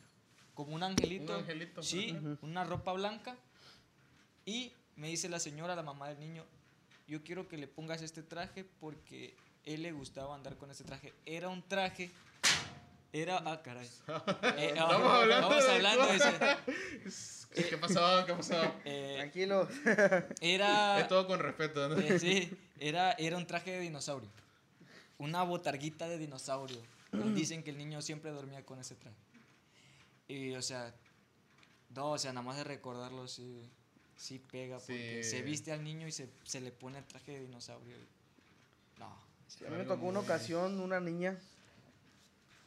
como 0.54 0.74
un 0.74 0.82
angelito. 0.82 1.32
Un 1.34 1.40
angelito, 1.40 1.82
Sí, 1.82 2.16
una 2.42 2.64
ropa 2.64 2.92
blanca. 2.92 3.36
Y 4.44 4.72
me 4.96 5.08
dice 5.08 5.28
la 5.28 5.38
señora, 5.40 5.74
la 5.76 5.82
mamá 5.82 6.08
del 6.08 6.20
niño, 6.20 6.44
yo 7.06 7.22
quiero 7.22 7.48
que 7.48 7.56
le 7.56 7.68
pongas 7.68 8.02
este 8.02 8.22
traje 8.22 8.64
porque 8.80 9.34
él 9.64 9.82
le 9.82 9.92
gustaba 9.92 10.34
andar 10.34 10.56
con 10.56 10.70
este 10.70 10.84
traje. 10.84 11.12
Era 11.26 11.48
un 11.48 11.62
traje, 11.62 12.10
era, 13.12 13.42
ah, 13.46 13.62
caray. 13.62 13.88
Eh, 14.58 14.74
ah, 14.78 14.84
Estamos 14.84 15.12
hablando 15.12 15.48
vamos 15.48 15.64
de 15.64 15.72
hablando 15.72 16.06
de 16.06 16.16
ese, 16.16 17.46
¿Qué, 17.54 17.64
qué 17.70 17.78
pasó? 17.78 18.24
¿Qué 18.26 18.34
pasó? 18.34 18.74
eh, 18.84 19.14
Tranquilos. 19.18 19.68
era, 20.40 21.00
Es 21.00 21.08
todo 21.08 21.26
con 21.26 21.40
respeto, 21.40 21.88
¿no? 21.88 21.98
eh, 21.98 22.18
sí, 22.18 22.50
era, 22.78 23.12
era 23.12 23.36
un 23.36 23.46
traje 23.46 23.72
de 23.72 23.80
dinosaurio. 23.80 24.28
Una 25.18 25.42
botarguita 25.42 26.08
de 26.08 26.18
dinosaurio. 26.18 26.80
Dicen 27.34 27.62
que 27.62 27.70
el 27.70 27.78
niño 27.78 28.02
siempre 28.02 28.30
dormía 28.30 28.64
con 28.64 28.78
ese 28.78 28.94
traje. 28.94 29.16
Y, 30.28 30.54
o 30.54 30.62
sea, 30.62 30.94
no, 31.94 32.12
o 32.12 32.18
sea, 32.18 32.32
nada 32.32 32.44
más 32.46 32.56
de 32.58 32.64
recordarlo, 32.64 33.26
sí, 33.26 33.62
sí 34.16 34.38
pega. 34.38 34.76
Porque 34.78 35.22
Sí. 35.24 35.30
se 35.30 35.42
viste 35.42 35.72
al 35.72 35.82
niño 35.82 36.06
y 36.06 36.12
se, 36.12 36.28
se 36.44 36.60
le 36.60 36.70
pone 36.70 36.98
el 36.98 37.04
traje 37.04 37.32
de 37.32 37.40
dinosaurio. 37.40 37.96
No. 38.98 39.16
Sí, 39.48 39.64
a 39.64 39.70
mí 39.70 39.76
me 39.78 39.84
tocó 39.84 40.06
una 40.06 40.20
ocasión 40.20 40.78
una 40.80 41.00
niña 41.00 41.38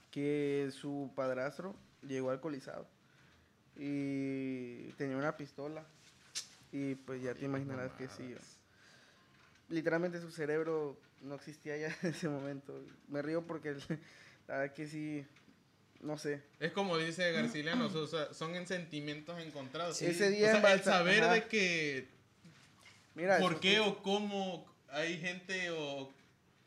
que 0.10 0.72
su 0.74 1.12
padrastro 1.16 1.76
llegó 2.02 2.32
alcoholizado 2.32 2.88
y 3.78 4.90
tenía 4.98 5.16
una 5.18 5.38
pistola 5.38 5.86
y 6.72 6.96
pues 6.96 7.22
ya 7.22 7.34
te 7.36 7.46
imaginarás 7.46 7.92
que 7.94 8.08
sí. 8.10 8.34
Literalmente 9.70 10.20
su 10.20 10.32
cerebro 10.32 10.98
no 11.22 11.36
existía 11.36 11.78
ya 11.78 11.88
en 12.02 12.10
ese 12.10 12.30
momento. 12.30 12.84
Me 13.08 13.22
río 13.22 13.46
porque 13.46 13.74
la 14.48 14.58
verdad 14.58 14.74
que 14.74 14.88
sí, 14.88 15.26
no 16.02 16.18
sé. 16.18 16.42
Es 16.60 16.72
como 16.72 16.98
dice 16.98 17.32
Garciliano, 17.32 17.86
o 17.88 18.08
sea, 18.08 18.34
son 18.34 18.56
en 18.56 18.68
sentimientos 18.68 19.40
encontrados. 19.42 19.98
Sí. 19.98 20.06
Ese 20.06 20.30
día 20.30 20.48
O 20.56 20.62
sea, 20.62 20.72
en 20.72 20.80
el 20.80 20.84
saber 20.84 21.24
ajá. 21.24 21.34
de 21.34 21.48
que 21.48 22.08
Mira, 23.16 23.40
por 23.40 23.60
qué 23.60 23.80
o 23.80 24.02
cómo 24.02 24.66
hay 24.90 25.18
gente 25.20 25.70
o 25.72 26.12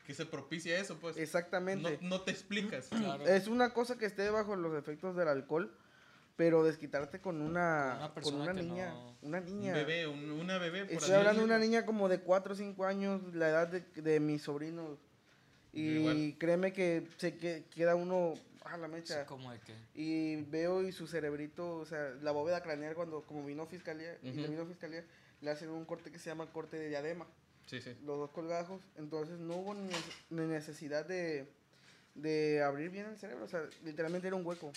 que 0.05 0.13
se 0.13 0.25
propicia 0.25 0.79
eso, 0.79 0.97
pues 0.99 1.15
no, 1.15 1.23
Exactamente. 1.23 1.97
no 2.01 2.21
te 2.21 2.31
explicas. 2.31 2.87
Claro. 2.89 3.25
Es 3.27 3.47
una 3.47 3.73
cosa 3.73 3.97
que 3.97 4.05
esté 4.05 4.29
bajo 4.29 4.55
los 4.55 4.77
efectos 4.77 5.15
del 5.15 5.27
alcohol, 5.27 5.75
pero 6.35 6.63
desquitarte 6.63 7.19
con 7.19 7.41
una, 7.41 8.11
Con 8.21 8.35
una 8.35 8.41
con 8.41 8.41
una 8.41 8.53
niña, 8.53 8.89
no- 8.89 9.15
una 9.21 9.37
Un 9.39 9.45
niña. 9.45 9.73
bebé, 9.73 10.07
un- 10.07 10.31
una 10.31 10.57
bebé. 10.57 10.83
por 10.85 10.91
Estoy 10.93 11.05
así 11.11 11.13
hablando 11.13 11.39
de 11.41 11.45
una 11.45 11.59
niña 11.59 11.85
como 11.85 12.09
de 12.09 12.19
4 12.19 12.53
o 12.53 12.55
5 12.55 12.85
años, 12.85 13.21
la 13.33 13.49
edad 13.49 13.67
de, 13.67 13.81
de 14.01 14.19
mis 14.19 14.41
sobrinos. 14.43 14.99
Y 15.71 15.87
Igual. 15.87 16.35
créeme 16.37 16.73
que 16.73 17.07
se 17.17 17.37
que, 17.37 17.65
queda 17.73 17.95
uno 17.95 18.33
a 18.65 18.77
la 18.77 18.87
Sí, 18.87 18.93
mecha. 18.93 19.25
como 19.25 19.51
de 19.51 19.59
que. 19.59 19.73
Y 19.93 20.37
veo 20.43 20.81
y 20.83 20.91
su 20.91 21.07
cerebrito, 21.07 21.77
o 21.77 21.85
sea, 21.85 22.09
la 22.21 22.31
bóveda 22.31 22.61
craneal 22.63 22.95
cuando 22.95 23.21
como 23.21 23.45
vino 23.45 23.65
fiscalía, 23.65 24.17
y 24.21 24.31
le 24.31 24.41
Ujú. 24.43 24.51
vino 24.51 24.65
fiscalía, 24.65 25.03
le 25.41 25.51
hacen 25.51 25.69
un 25.69 25.85
corte 25.85 26.11
que 26.11 26.19
se 26.19 26.29
llama 26.29 26.51
corte 26.51 26.77
de 26.77 26.89
diadema, 26.89 27.27
Sí, 27.67 27.81
sí. 27.81 27.95
los 28.05 28.17
dos 28.17 28.31
colgajos, 28.31 28.81
entonces 28.97 29.37
no 29.39 29.55
hubo 29.55 29.73
ni, 29.73 29.89
ni 30.29 30.47
necesidad 30.47 31.05
de, 31.05 31.47
de 32.15 32.61
abrir 32.63 32.89
bien 32.89 33.05
el 33.07 33.17
cerebro, 33.17 33.45
o 33.45 33.47
sea, 33.47 33.63
literalmente 33.83 34.27
era 34.27 34.35
un 34.35 34.45
hueco. 34.45 34.71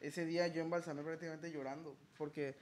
Ese 0.00 0.24
día 0.24 0.46
yo 0.48 0.62
embalsamé 0.62 1.02
prácticamente 1.02 1.50
llorando, 1.50 1.96
porque 2.16 2.54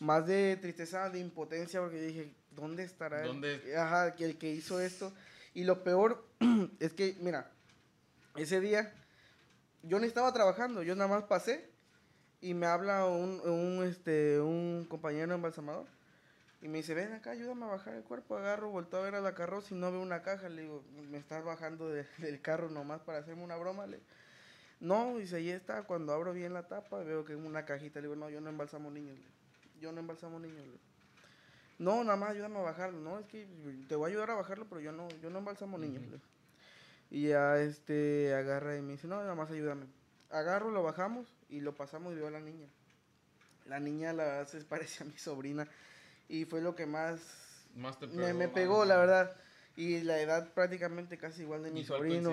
más 0.00 0.26
de 0.26 0.56
tristeza, 0.60 1.10
de 1.10 1.18
impotencia, 1.18 1.80
porque 1.80 2.00
dije, 2.00 2.32
¿dónde 2.52 2.84
estará? 2.84 3.22
el- 3.22 3.28
¿Dónde? 3.28 3.76
Ajá, 3.76 4.14
que 4.14 4.24
el 4.24 4.38
que 4.38 4.50
hizo 4.52 4.80
esto. 4.80 5.12
Y 5.54 5.64
lo 5.64 5.82
peor 5.84 6.24
es 6.80 6.92
que, 6.92 7.16
mira, 7.20 7.50
ese 8.36 8.60
día 8.60 8.92
yo 9.82 9.98
no 9.98 10.06
estaba 10.06 10.32
trabajando, 10.32 10.82
yo 10.82 10.94
nada 10.94 11.08
más 11.10 11.24
pasé 11.24 11.68
y 12.40 12.54
me 12.54 12.66
habla 12.66 13.06
un, 13.06 13.40
un, 13.40 13.84
este, 13.84 14.40
un 14.40 14.86
compañero 14.88 15.34
embalsamador 15.34 15.86
y 16.60 16.68
me 16.68 16.78
dice, 16.78 16.94
ven 16.94 17.12
acá, 17.12 17.30
ayúdame 17.30 17.64
a 17.64 17.68
bajar 17.68 17.94
el 17.94 18.02
cuerpo, 18.02 18.36
agarro, 18.36 18.70
volteo 18.70 19.00
a 19.00 19.02
ver 19.04 19.14
a 19.14 19.20
la 19.20 19.34
carroza 19.34 19.74
y 19.74 19.78
no 19.78 19.90
veo 19.92 20.00
una 20.00 20.22
caja, 20.22 20.48
le 20.48 20.62
digo, 20.62 20.82
me 21.10 21.18
estás 21.18 21.44
bajando 21.44 21.88
de- 21.88 22.06
del 22.18 22.40
carro 22.40 22.68
nomás 22.68 23.00
para 23.02 23.18
hacerme 23.18 23.42
una 23.44 23.56
broma, 23.56 23.86
le 23.86 24.00
no, 24.80 25.16
dice, 25.18 25.36
ahí 25.36 25.50
está, 25.50 25.82
cuando 25.82 26.12
abro 26.12 26.32
bien 26.32 26.52
la 26.54 26.62
tapa 26.68 26.98
veo 27.02 27.24
que 27.24 27.32
es 27.32 27.38
una 27.38 27.64
cajita, 27.64 28.00
le 28.00 28.06
digo, 28.08 28.16
no, 28.16 28.30
yo 28.30 28.40
no 28.40 28.48
embalsamo 28.50 28.90
niños, 28.90 29.16
yo 29.80 29.92
no 29.92 30.00
embalsamo 30.00 30.38
niños. 30.38 30.64
No, 31.78 32.02
nada 32.02 32.16
más 32.16 32.30
ayúdame 32.30 32.58
a 32.58 32.62
bajarlo. 32.62 32.98
No, 32.98 33.18
es 33.20 33.26
que 33.26 33.46
te 33.88 33.94
voy 33.94 34.06
a 34.06 34.12
ayudar 34.12 34.30
a 34.32 34.34
bajarlo, 34.34 34.66
pero 34.68 34.80
yo 34.80 34.90
no, 34.92 35.08
yo 35.22 35.30
no 35.30 35.38
embalsamo 35.38 35.78
niños. 35.78 36.02
Y 37.10 37.28
ya 37.28 37.58
este 37.58 38.34
agarra 38.34 38.76
y 38.76 38.82
me 38.82 38.92
dice, 38.92 39.06
no, 39.06 39.16
nada 39.20 39.34
más 39.36 39.50
ayúdame. 39.50 39.86
Agarro, 40.30 40.70
lo 40.70 40.82
bajamos 40.82 41.26
y 41.48 41.60
lo 41.60 41.74
pasamos 41.74 42.12
y 42.12 42.16
veo 42.16 42.26
a 42.26 42.30
la 42.32 42.40
niña. 42.40 42.66
La 43.66 43.78
niña 43.80 44.12
la 44.12 44.24
verdad 44.24 44.48
se 44.48 44.60
parece 44.64 45.04
a 45.04 45.06
mi 45.06 45.16
sobrina. 45.18 45.68
Y 46.28 46.44
fue 46.46 46.60
lo 46.60 46.74
que 46.74 46.84
más 46.86 47.20
Más 47.76 47.98
te 47.98 48.08
me, 48.08 48.32
me 48.34 48.46
más- 48.46 48.54
pegó, 48.54 48.84
la 48.84 48.96
verdad. 48.96 49.36
Y 49.78 50.00
la 50.00 50.20
edad 50.20 50.52
prácticamente 50.54 51.18
casi 51.18 51.42
igual 51.42 51.62
de 51.62 51.70
mi 51.70 51.80
Igual 51.82 52.00
sobrino. 52.00 52.30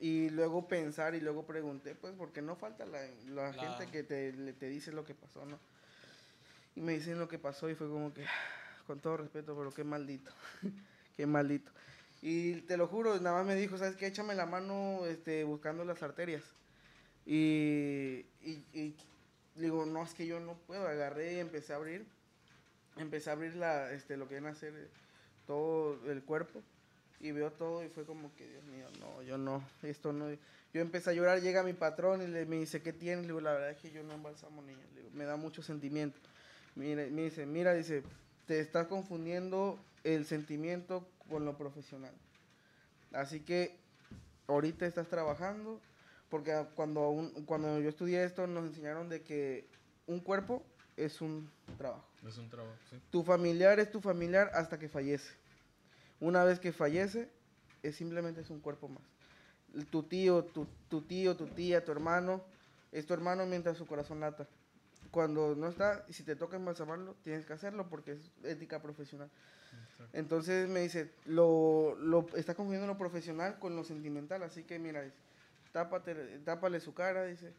Y 0.00 0.30
luego 0.30 0.66
pensar 0.66 1.14
y 1.14 1.20
luego 1.20 1.46
pregunté, 1.46 1.94
pues, 1.94 2.12
porque 2.18 2.42
no 2.42 2.56
falta 2.56 2.84
la, 2.86 3.00
la 3.28 3.52
La- 3.52 3.52
gente 3.52 3.90
que 3.92 4.02
te, 4.02 4.32
le- 4.32 4.52
te 4.52 4.68
dice 4.68 4.90
lo 4.92 5.04
que 5.04 5.14
pasó, 5.14 5.46
¿no? 5.46 5.58
Y 6.74 6.80
me 6.80 6.92
dicen 6.94 7.18
lo 7.18 7.28
que 7.28 7.38
pasó 7.38 7.70
y 7.70 7.74
fue 7.76 7.88
como 7.88 8.12
que, 8.12 8.24
con 8.86 8.98
todo 9.00 9.16
respeto, 9.18 9.56
pero 9.56 9.72
qué 9.72 9.84
maldito, 9.84 10.32
qué 11.16 11.24
maldito. 11.26 11.70
Y 12.20 12.62
te 12.62 12.76
lo 12.76 12.88
juro, 12.88 13.18
nada 13.20 13.36
más 13.38 13.46
me 13.46 13.54
dijo, 13.54 13.78
¿sabes 13.78 13.94
qué? 13.96 14.06
Échame 14.08 14.34
la 14.34 14.46
mano 14.46 15.06
este, 15.06 15.44
buscando 15.44 15.84
las 15.84 16.02
arterias. 16.02 16.42
Y, 17.26 18.24
y, 18.42 18.64
y 18.72 18.96
digo, 19.54 19.86
no, 19.86 20.02
es 20.02 20.14
que 20.14 20.26
yo 20.26 20.40
no 20.40 20.54
puedo. 20.66 20.86
Agarré 20.88 21.34
y 21.34 21.38
empecé 21.38 21.72
a 21.72 21.76
abrir. 21.76 22.04
Empecé 22.96 23.30
a 23.30 23.34
abrir 23.34 23.54
la, 23.54 23.92
este, 23.92 24.16
lo 24.16 24.26
que 24.26 24.34
viene 24.34 24.48
a 24.48 24.54
ser 24.54 24.88
todo 25.46 26.10
el 26.10 26.22
cuerpo. 26.22 26.60
Y 27.20 27.32
veo 27.32 27.50
todo 27.50 27.82
y 27.84 27.88
fue 27.88 28.04
como 28.04 28.32
que, 28.36 28.46
Dios 28.48 28.64
mío, 28.64 28.86
no, 29.00 29.22
yo 29.22 29.36
no, 29.38 29.64
esto 29.82 30.12
no. 30.12 30.28
Yo 30.72 30.80
empecé 30.80 31.10
a 31.10 31.12
llorar, 31.14 31.40
llega 31.40 31.62
mi 31.64 31.72
patrón 31.72 32.22
y 32.22 32.26
le, 32.28 32.46
me 32.46 32.56
dice, 32.56 32.80
¿qué 32.82 32.92
tienes? 32.92 33.22
Le 33.22 33.28
digo, 33.28 33.40
la 33.40 33.52
verdad 33.52 33.70
es 33.70 33.78
que 33.78 33.90
yo 33.90 34.02
no 34.04 34.14
embalsamo 34.14 34.62
niños. 34.62 34.84
Le 34.94 35.00
digo, 35.02 35.10
me 35.14 35.24
da 35.24 35.36
mucho 35.36 35.62
sentimiento. 35.62 36.18
Mira, 36.76 37.04
me 37.10 37.22
dice, 37.22 37.44
mira, 37.46 37.74
dice, 37.74 38.04
te 38.46 38.60
estás 38.60 38.86
confundiendo 38.86 39.78
el 40.04 40.26
sentimiento 40.26 41.08
con 41.28 41.44
lo 41.44 41.56
profesional. 41.58 42.12
Así 43.12 43.40
que 43.40 43.76
ahorita 44.46 44.86
estás 44.86 45.08
trabajando, 45.08 45.80
porque 46.28 46.64
cuando, 46.76 47.08
un- 47.10 47.30
cuando 47.46 47.80
yo 47.80 47.88
estudié 47.88 48.22
esto 48.24 48.46
nos 48.46 48.66
enseñaron 48.66 49.08
de 49.08 49.22
que 49.22 49.66
un 50.06 50.20
cuerpo 50.20 50.62
es 50.96 51.20
un 51.20 51.50
trabajo. 51.78 52.04
Es 52.26 52.38
un 52.38 52.48
trabajo, 52.50 52.76
sí. 52.90 52.96
Tu 53.10 53.22
familiar 53.24 53.80
es 53.80 53.90
tu 53.90 54.00
familiar 54.00 54.50
hasta 54.54 54.78
que 54.78 54.88
fallece. 54.88 55.32
Una 56.20 56.44
vez 56.44 56.60
que 56.60 56.72
fallece, 56.72 57.28
es 57.82 57.96
simplemente 57.96 58.40
es 58.40 58.50
un 58.50 58.60
cuerpo 58.60 58.88
más. 58.88 59.04
Tu 59.90 60.02
tío, 60.02 60.44
tu, 60.44 60.66
tu 60.88 61.02
tío, 61.02 61.36
tu 61.36 61.46
tía, 61.46 61.84
tu 61.84 61.92
hermano, 61.92 62.42
es 62.92 63.06
tu 63.06 63.14
hermano 63.14 63.46
mientras 63.46 63.76
su 63.76 63.86
corazón 63.86 64.20
lata. 64.20 64.48
Cuando 65.10 65.54
no 65.54 65.68
está, 65.68 66.04
y 66.08 66.12
si 66.12 66.22
te 66.22 66.36
toca 66.36 66.56
embalsamarlo, 66.56 67.14
tienes 67.22 67.46
que 67.46 67.52
hacerlo 67.52 67.88
porque 67.88 68.12
es 68.12 68.30
ética 68.44 68.82
profesional. 68.82 69.30
Entonces 70.12 70.68
me 70.68 70.80
dice, 70.80 71.12
lo, 71.26 71.96
lo 71.96 72.26
está 72.34 72.54
confundiendo 72.54 72.86
lo 72.86 72.98
profesional 72.98 73.58
con 73.58 73.76
lo 73.76 73.84
sentimental, 73.84 74.42
así 74.42 74.64
que 74.64 74.78
mira, 74.78 75.02
dice, 75.02 75.16
tápate, 75.72 76.14
tápale 76.40 76.80
su 76.80 76.94
cara, 76.94 77.24
dice, 77.24 77.52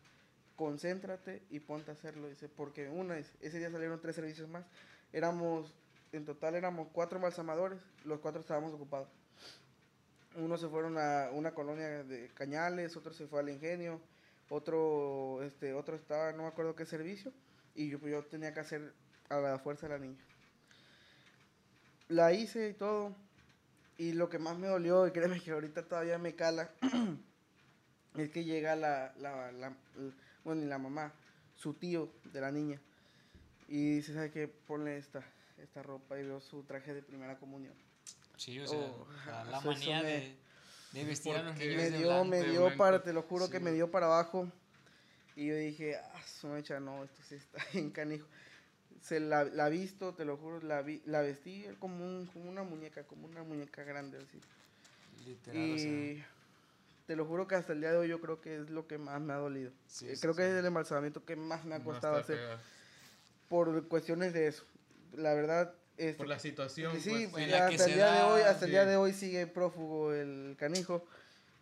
concéntrate 0.56 1.44
y 1.50 1.60
ponte 1.60 1.92
a 1.92 1.94
hacerlo, 1.94 2.28
dice, 2.28 2.50
porque 2.50 2.90
una, 2.90 3.16
dice, 3.16 3.32
ese 3.42 3.60
día 3.60 3.72
salieron 3.72 4.02
tres 4.02 4.16
servicios 4.16 4.50
más, 4.50 4.66
éramos, 5.14 5.74
en 6.12 6.26
total 6.26 6.56
éramos 6.56 6.88
cuatro 6.92 7.18
embalsamadores, 7.18 7.80
los 8.06 8.20
cuatro 8.20 8.42
estábamos 8.42 8.74
ocupados. 8.74 9.08
Uno 10.36 10.58
se 10.58 10.68
fueron 10.68 10.98
a 10.98 11.30
una 11.32 11.54
colonia 11.54 12.04
de 12.04 12.30
Cañales, 12.34 12.96
otro 12.96 13.14
se 13.14 13.28
fue 13.28 13.40
al 13.40 13.50
Ingenio, 13.50 14.00
otro, 14.50 15.42
este, 15.44 15.74
otro 15.74 15.96
estaba, 15.96 16.32
no 16.34 16.44
me 16.44 16.50
acuerdo 16.50 16.76
qué 16.76 16.86
servicio, 16.86 17.32
y 17.76 17.90
yo, 17.90 18.00
pues, 18.00 18.12
yo 18.12 18.24
tenía 18.26 18.54
que 18.54 18.60
hacer 18.60 18.94
a 19.30 19.38
la 19.40 19.60
fuerza 19.60 19.88
de 19.88 19.94
la 19.94 20.00
niña. 20.00 20.24
La 22.08 22.34
hice 22.34 22.70
y 22.70 22.74
todo, 22.74 23.16
y 23.98 24.14
lo 24.14 24.30
que 24.30 24.40
más 24.40 24.58
me 24.58 24.68
dolió, 24.68 25.08
y 25.08 25.12
créeme 25.12 25.40
que 25.40 25.52
ahorita 25.52 25.88
todavía 25.88 26.18
me 26.18 26.36
cala, 26.36 26.72
es 28.16 28.30
que 28.30 28.44
llega 28.44 28.76
la, 28.76 29.14
la, 29.18 29.76
bueno, 30.44 30.66
la 30.66 30.78
mamá, 30.78 31.14
su 31.56 31.74
tío 31.74 32.12
de 32.32 32.42
la 32.42 32.52
niña, 32.52 32.82
y 33.68 33.96
dice, 33.96 34.14
¿sabe 34.14 34.32
qué? 34.32 34.48
Ponle 34.48 34.98
esta, 34.98 35.24
esta 35.62 35.84
ropa 35.84 36.20
y 36.20 36.24
veo 36.24 36.40
su 36.42 36.64
traje 36.64 36.94
de 36.94 37.02
primera 37.02 37.38
comunión. 37.38 37.74
Sí, 38.38 38.60
o 38.60 38.68
sea, 38.68 38.80
Oh, 38.80 39.08
la, 39.28 39.44
la 39.44 39.58
eso 39.60 39.68
manía 39.68 40.02
me- 40.02 40.08
de, 40.10 40.36
de 40.94 41.04
vestir 41.06 41.36
a 41.36 41.44
los 41.44 41.56
niños 41.58 41.76
Me 41.78 41.90
de 41.90 41.98
dio, 41.98 42.08
blanco. 42.10 42.26
me 42.26 42.38
de 42.38 42.50
dio 42.52 42.78
para, 42.78 43.04
te 43.04 43.14
lo 43.14 43.22
juro 43.24 43.50
que 43.50 43.60
Sí. 43.60 43.64
me 43.64 43.72
dio 43.74 43.92
para 43.92 44.06
abajo, 44.08 44.50
y 45.36 45.48
yo 45.48 45.56
dije, 45.56 45.96
ah, 45.98 46.22
su 46.28 46.48
mecha, 46.48 46.80
no, 46.80 47.04
esto 47.04 47.22
sí 47.28 47.36
está 47.36 47.60
bien 47.74 47.90
canijo. 47.92 48.28
Se 49.02 49.20
la, 49.20 49.46
la 49.46 49.70
visto, 49.70 50.14
te 50.14 50.26
lo 50.26 50.36
juro, 50.38 50.60
la, 50.62 50.82
vi, 50.82 51.02
la 51.06 51.22
vestí 51.22 51.66
como, 51.80 52.04
un, 52.06 52.26
como 52.28 52.50
una 52.50 52.64
muñeca, 52.64 53.04
como 53.04 53.28
una 53.28 53.44
muñeca 53.44 53.84
grande 53.84 54.18
así. 54.18 54.40
Literal, 55.26 55.72
o 55.72 55.78
sea, 55.78 55.92
Y 55.92 56.24
te 57.08 57.16
lo 57.16 57.26
juro 57.26 57.48
que 57.48 57.56
hasta 57.56 57.74
el 57.74 57.82
día 57.82 57.92
de 57.92 57.98
hoy 57.98 58.08
yo 58.10 58.20
creo 58.20 58.42
que 58.42 58.56
es 58.62 58.70
lo 58.70 58.88
que 58.88 58.98
más 58.98 59.20
me 59.22 59.34
ha 59.34 59.38
dolido. 59.38 59.72
Sí, 59.88 60.06
Eh, 60.08 60.16
sí, 60.16 60.22
creo 60.22 60.36
que 60.36 60.44
sí. 60.44 60.50
es 60.50 60.56
el 60.56 60.66
embalsamamiento 60.66 61.24
que 61.26 61.36
más 61.36 61.64
me 61.66 61.76
ha 61.76 61.84
costado 61.84 62.18
hacer 62.18 62.40
por 63.48 63.88
cuestiones 63.88 64.34
de 64.34 64.48
eso. 64.48 64.64
La 65.14 65.34
verdad, 65.34 65.74
este, 65.98 66.14
Por 66.18 66.28
la 66.28 66.40
situación. 66.40 67.00
sí, 67.00 67.28
pues, 67.32 67.44
en 67.46 67.52
la 67.52 67.68
que 67.70 67.76
hasta 67.76 67.86
el 67.86 67.90
se 67.92 67.96
día 67.96 68.12
de 68.12 68.18
da, 68.20 68.28
hoy, 68.28 68.42
hasta 68.42 68.66
el 68.66 68.72
día 68.72 68.84
sí. 68.84 68.90
de 68.90 68.96
hoy 68.98 69.14
sigue 69.14 69.48
prófugo 69.48 70.14
el 70.14 70.56
canijo. 70.58 71.06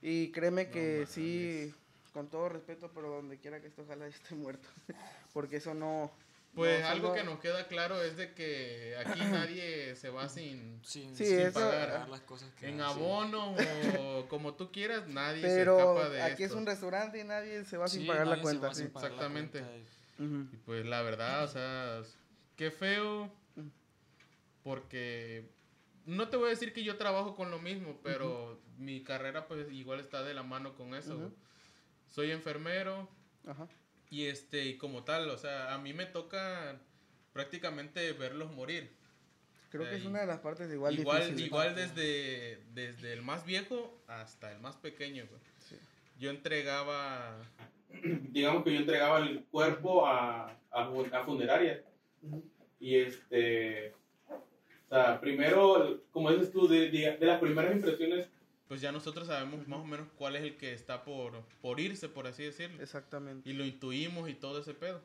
Y 0.02 0.32
créeme 0.32 0.66
No 0.66 0.72
que 0.72 0.94
mames. 0.94 1.10
sí, 1.10 1.74
con 2.14 2.28
todo 2.30 2.50
respeto, 2.50 2.92
pero 2.94 3.10
donde 3.10 3.38
quiera 3.38 3.60
que 3.62 3.68
esté, 3.68 3.82
ojalá 3.82 4.08
esté 4.08 4.36
muerto. 4.36 4.68
Porque 5.34 5.58
eso 5.58 5.74
no... 5.74 6.12
Pues 6.56 6.82
no, 6.82 6.88
algo 6.88 7.08
no- 7.10 7.14
que 7.14 7.24
nos 7.24 7.40
queda 7.40 7.68
claro 7.68 8.02
es 8.02 8.18
de 8.18 8.34
que 8.34 8.96
aquí 9.06 9.20
nadie 9.32 9.96
se 9.96 10.10
va 10.10 10.28
sin 10.28 10.80
sin, 10.84 11.16
Sí, 11.16 11.26
sin 11.26 11.40
eso- 11.42 11.60
pagar 11.60 12.10
las 12.10 12.22
cosas 12.22 12.50
que 12.60 12.68
en 12.70 12.76
sí. 12.78 12.82
abono 12.82 13.56
o 14.00 14.26
como 14.30 14.56
tú 14.56 14.72
quieras, 14.72 15.08
nadie 15.08 15.42
se 15.42 15.48
Pero 15.56 15.78
escapa 15.78 16.10
de 16.10 16.22
aquí 16.24 16.44
esto. 16.44 16.56
es 16.56 16.60
un 16.60 16.66
restaurante 16.66 17.20
y 17.20 17.24
nadie 17.26 17.64
se 17.66 17.78
va 17.78 17.88
sin 17.88 18.02
Sí, 18.02 18.08
pagar 18.08 18.26
la 18.28 18.36
se 18.38 18.42
cuenta. 18.42 18.74
sin 18.74 18.86
sí. 18.88 18.92
pagar 18.92 19.12
la 19.12 19.16
Exactamente. 19.18 19.60
cuenta 19.60 19.78
y- 19.78 20.24
Ujú. 20.26 20.48
Y 20.52 20.58
pues 20.66 20.86
la 20.88 21.02
verdad, 21.04 21.44
o 21.44 21.48
sea, 21.48 22.02
qué 22.58 22.72
feo. 22.72 23.32
Mm. 23.56 23.70
Porque 24.64 25.50
no 26.06 26.30
te 26.30 26.38
voy 26.38 26.48
a 26.48 26.50
decir 26.50 26.74
que 26.74 26.84
yo 26.84 26.98
trabajo 26.98 27.36
con 27.36 27.52
lo 27.52 27.60
mismo, 27.60 28.00
pero 28.04 28.60
mi 28.78 29.04
carrera 29.04 29.48
pues 29.48 29.72
igual 29.72 30.00
está 30.00 30.24
de 30.24 30.34
la 30.34 30.44
mano 30.44 30.76
con 30.76 30.96
eso. 30.96 31.32
Soy 32.08 32.32
enfermero 32.32 33.10
Ajá. 33.46 33.68
y 34.10 34.26
este 34.26 34.66
y 34.66 34.78
como 34.78 35.04
tal, 35.04 35.30
o 35.30 35.38
sea, 35.38 35.74
a 35.74 35.78
mí 35.78 35.94
me 35.94 36.06
toca 36.06 36.80
prácticamente 37.34 38.14
verlos 38.14 38.52
morir. 38.52 38.96
Creo 39.70 39.84
que 39.90 39.98
es 39.98 40.06
una 40.06 40.22
de 40.22 40.28
las 40.28 40.40
partes 40.40 40.72
igual, 40.72 40.98
igual 40.98 41.18
difíciles. 41.18 41.48
igual 41.48 41.76
desde 41.76 42.64
desde 42.74 43.12
el 43.12 43.22
más 43.22 43.46
viejo 43.46 44.02
hasta 44.08 44.52
el 44.52 44.60
más 44.60 44.78
pequeño. 44.78 45.26
Sí. 45.60 45.78
Yo 46.18 46.30
entregaba 46.30 47.38
digamos 48.32 48.64
que 48.64 48.74
yo 48.74 48.80
entregaba 48.80 49.20
el 49.20 49.44
cuerpo 49.46 50.08
a, 50.08 50.58
a, 50.72 50.92
a 51.12 51.24
funeraria. 51.26 51.84
Y 52.80 52.96
este, 52.96 53.94
o 54.30 54.90
sea, 54.90 55.20
primero, 55.20 56.02
como 56.12 56.32
dices 56.32 56.52
tú, 56.52 56.68
de, 56.68 56.90
de, 56.90 57.18
de 57.18 57.26
las 57.26 57.40
primeras 57.40 57.76
impresiones, 57.76 58.28
pues 58.68 58.82
ya 58.82 58.92
nosotros 58.92 59.28
sabemos 59.28 59.68
más 59.68 59.80
o 59.80 59.86
menos 59.86 60.08
cuál 60.18 60.36
es 60.36 60.44
el 60.44 60.58
que 60.58 60.74
está 60.74 61.04
por, 61.04 61.42
por 61.62 61.80
irse, 61.80 62.10
por 62.10 62.28
así 62.28 62.44
decirlo. 62.44 62.82
Exactamente. 62.84 63.50
Y 63.50 63.54
lo 63.54 63.66
intuimos 63.66 64.30
y 64.30 64.34
todo 64.34 64.60
ese 64.60 64.74
pedo. 64.74 65.02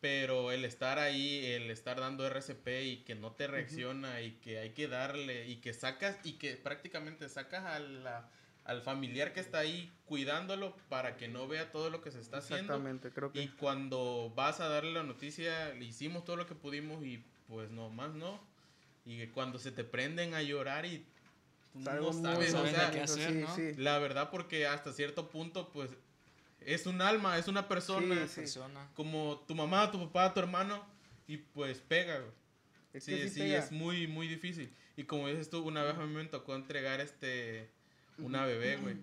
Pero 0.00 0.50
el 0.50 0.64
estar 0.64 0.98
ahí, 0.98 1.44
el 1.46 1.70
estar 1.70 2.00
dando 2.00 2.26
RCP 2.26 2.84
y 2.84 2.96
que 3.04 3.14
no 3.14 3.32
te 3.32 3.46
reacciona 3.46 4.20
y 4.20 4.32
que 4.32 4.58
hay 4.58 4.70
que 4.70 4.88
darle 4.88 5.46
y 5.48 5.56
que 5.56 5.72
sacas 5.72 6.18
y 6.24 6.32
que 6.32 6.56
prácticamente 6.56 7.28
sacas 7.28 7.64
a 7.64 7.78
la- 7.78 8.28
al 8.64 8.82
familiar 8.82 9.32
que 9.32 9.40
está 9.40 9.58
ahí 9.58 9.90
cuidándolo 10.04 10.76
para 10.88 11.16
que 11.16 11.28
no 11.28 11.48
vea 11.48 11.70
todo 11.72 11.90
lo 11.90 12.00
que 12.02 12.10
se 12.10 12.20
está 12.20 12.38
haciendo. 12.38 12.62
Exactamente, 12.74 13.10
creo 13.10 13.32
que 13.32 13.42
Y 13.42 13.48
cuando 13.48 14.32
vas 14.36 14.60
a 14.60 14.68
darle 14.68 14.92
la 14.92 15.02
noticia, 15.02 15.74
le 15.74 15.84
hicimos 15.84 16.24
todo 16.24 16.36
lo 16.36 16.46
que 16.46 16.54
pudimos 16.54 17.04
y 17.04 17.24
pues 17.48 17.70
no 17.70 17.90
más 17.90 18.12
no. 18.14 18.40
Y 19.04 19.26
cuando 19.28 19.58
se 19.58 19.72
te 19.72 19.82
prenden 19.84 20.34
a 20.34 20.42
llorar 20.42 20.86
y 20.86 21.04
tú 21.72 21.80
no 21.80 22.12
sabes, 22.12 22.54
o 22.54 22.66
sea, 22.66 22.90
qué 22.92 23.00
hacer, 23.00 23.32
sí, 23.32 23.38
¿no? 23.40 23.54
sí. 23.56 23.74
la 23.78 23.98
verdad 23.98 24.30
porque 24.30 24.66
hasta 24.66 24.92
cierto 24.92 25.28
punto 25.28 25.70
pues 25.72 25.90
es 26.60 26.86
un 26.86 27.00
alma, 27.02 27.38
es 27.38 27.48
una 27.48 27.66
persona 27.66 28.28
Sí. 28.28 28.42
persona. 28.42 28.88
como 28.94 29.42
tu 29.48 29.54
mamá, 29.56 29.90
tu 29.90 29.98
papá, 30.06 30.32
tu 30.32 30.38
hermano 30.40 30.84
y 31.26 31.38
pues 31.38 31.78
pega. 31.80 32.20
Es 32.92 33.04
Sí, 33.04 33.28
sí, 33.28 33.40
pega. 33.40 33.58
es 33.58 33.72
muy 33.72 34.06
muy 34.06 34.28
difícil. 34.28 34.72
Y 34.96 35.04
como 35.04 35.26
dices 35.26 35.50
tú, 35.50 35.62
una 35.64 35.82
vez 35.82 35.96
a 35.96 36.06
mí 36.06 36.14
me 36.14 36.24
tocó 36.26 36.54
entregar 36.54 37.00
este 37.00 37.70
una 38.18 38.44
bebé, 38.46 38.76
güey. 38.76 38.96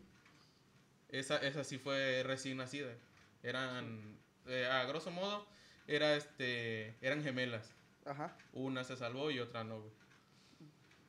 Esa, 1.10 1.38
esa 1.38 1.64
sí 1.64 1.78
fue 1.78 2.24
recién 2.24 2.58
nacida. 2.58 2.94
Eran, 3.42 4.18
eh, 4.46 4.68
a 4.68 4.84
grosso 4.86 5.12
modo, 5.12 5.48
era 5.88 6.16
este, 6.16 6.96
eran 7.02 7.24
gemelas. 7.24 7.74
Ajá. 8.06 8.38
Una 8.54 8.84
se 8.84 8.96
salvó 8.96 9.32
y 9.32 9.40
otra 9.40 9.64
no, 9.64 9.82
güey. 9.82 9.92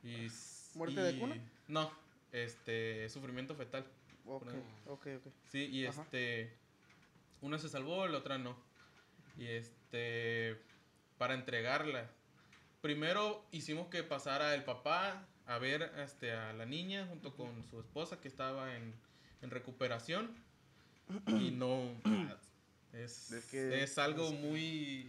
Y, 0.02 0.30
¿Muerte 0.74 1.00
de 1.00 1.18
cuna? 1.18 1.36
No, 1.68 1.92
este, 2.32 3.08
sufrimiento 3.08 3.54
fetal. 3.54 3.86
Ok, 4.24 4.46
ok, 4.86 5.06
ok. 5.18 5.32
Sí, 5.50 5.66
y 5.66 5.86
Ajá. 5.86 6.02
este, 6.02 6.56
una 7.40 7.58
se 7.58 7.68
salvó, 7.68 8.06
la 8.06 8.18
otra 8.18 8.38
no. 8.38 8.56
Y 9.36 9.46
este, 9.46 10.60
para 11.18 11.34
entregarla, 11.34 12.10
primero 12.80 13.44
hicimos 13.50 13.88
que 13.88 14.02
pasara 14.02 14.54
el 14.54 14.64
papá 14.64 15.26
a 15.50 15.58
ver 15.58 15.90
este, 15.98 16.32
a 16.32 16.52
la 16.52 16.64
niña 16.64 17.06
junto 17.08 17.34
con 17.34 17.64
su 17.70 17.80
esposa 17.80 18.20
que 18.20 18.28
estaba 18.28 18.76
en, 18.76 18.94
en 19.42 19.50
recuperación. 19.50 20.30
Y 21.26 21.50
no, 21.50 21.90
es, 22.92 23.32
Es 23.32 23.44
que- 23.46 23.82
es 23.82 23.98
algo 23.98 24.30
muy, 24.32 25.06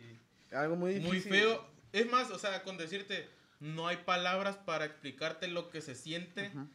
Algo 0.51 0.75
muy 0.75 0.95
difícil. 0.95 1.09
muy 1.09 1.19
feo. 1.21 1.65
Es 1.93 2.09
más, 2.09 2.31
o 2.31 2.39
sea, 2.39 2.63
con 2.63 2.77
decirte, 2.77 3.27
no 3.59 3.87
hay 3.87 3.97
palabras 3.97 4.57
para 4.57 4.85
explicarte 4.85 5.47
lo 5.47 5.69
que 5.69 5.81
se 5.81 5.93
siente 5.93 6.47
Ujú. 6.47 6.67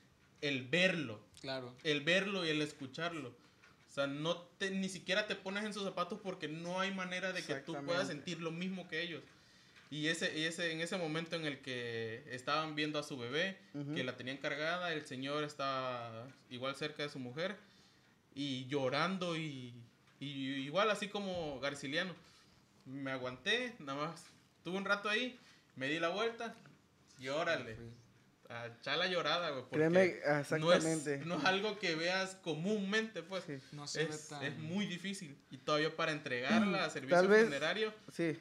el 0.42 0.62
verlo 0.68 1.20
Claro. 1.40 1.74
el 1.82 2.02
verlo 2.02 2.44
y 2.46 2.50
el 2.50 2.62
escucharlo. 2.62 3.30
O 3.30 3.92
sea, 3.96 4.06
no 4.06 4.36
te, 4.58 4.70
ni 4.70 4.88
siquiera 4.88 5.26
te 5.26 5.34
pones 5.34 5.64
en 5.64 5.72
sus 5.74 5.82
zapatos 5.82 6.20
porque 6.22 6.46
no 6.48 6.78
hay 6.80 6.94
manera 6.94 7.32
de 7.32 7.42
que 7.42 7.54
tú 7.56 7.74
puedas 7.84 8.06
sentir 8.08 8.40
lo 8.40 8.50
mismo 8.52 8.86
que 8.88 9.02
ellos. 9.02 9.22
Y 9.90 10.08
ese, 10.08 10.36
y 10.36 10.44
ese, 10.44 10.72
en 10.72 10.80
ese 10.80 10.96
momento 10.96 11.36
en 11.36 11.44
el 11.46 11.60
que 11.60 12.24
estaban 12.30 12.74
viendo 12.74 12.98
a 12.98 13.02
su 13.04 13.16
bebé, 13.16 13.56
Ujú. 13.74 13.94
que 13.94 14.02
la 14.04 14.16
tenían 14.16 14.36
cargada, 14.38 14.92
el 14.92 15.04
señor 15.06 15.44
estaba 15.44 16.26
igual 16.50 16.74
cerca 16.74 17.02
de 17.04 17.08
su 17.08 17.18
mujer 17.20 17.56
y 18.34 18.66
llorando 18.66 19.36
y, 19.36 19.72
y 20.20 20.26
igual 20.64 20.90
así 20.90 21.08
como 21.08 21.60
Garciliano. 21.60 22.14
Me 22.84 23.10
aguanté, 23.12 23.74
nada 23.78 24.08
más 24.08 24.24
tuve 24.64 24.76
un 24.78 24.84
rato 24.84 25.08
ahí, 25.08 25.38
me 25.76 25.88
di 25.88 25.98
la 26.00 26.08
vuelta 26.08 26.54
y 27.20 27.28
órale. 27.28 27.76
A 28.48 28.66
echar 28.68 28.96
la 28.98 29.08
llorada, 29.08 29.50
güey. 29.50 29.64
Créeme, 29.72 30.20
no 30.24 30.38
exactamente. 30.38 31.14
es, 31.16 31.26
no 31.26 31.36
es 31.38 31.44
algo 31.44 31.78
que 31.80 31.96
veas 31.96 32.36
comúnmente, 32.42 33.24
pues. 33.24 33.42
Sí, 33.44 33.58
No 33.72 33.88
se 33.88 34.04
ve 34.04 34.10
Es, 34.14 34.28
tan... 34.28 34.44
es 34.44 34.56
muy 34.56 34.86
difícil. 34.86 35.36
Y 35.50 35.56
todavía 35.58 35.94
para 35.96 36.12
entregarla 36.12 36.84
a 36.84 36.90
servicio 36.90 37.16
Tal 37.16 37.26
vez- 37.26 37.44
funerario, 37.44 37.92
sí. 38.12 38.38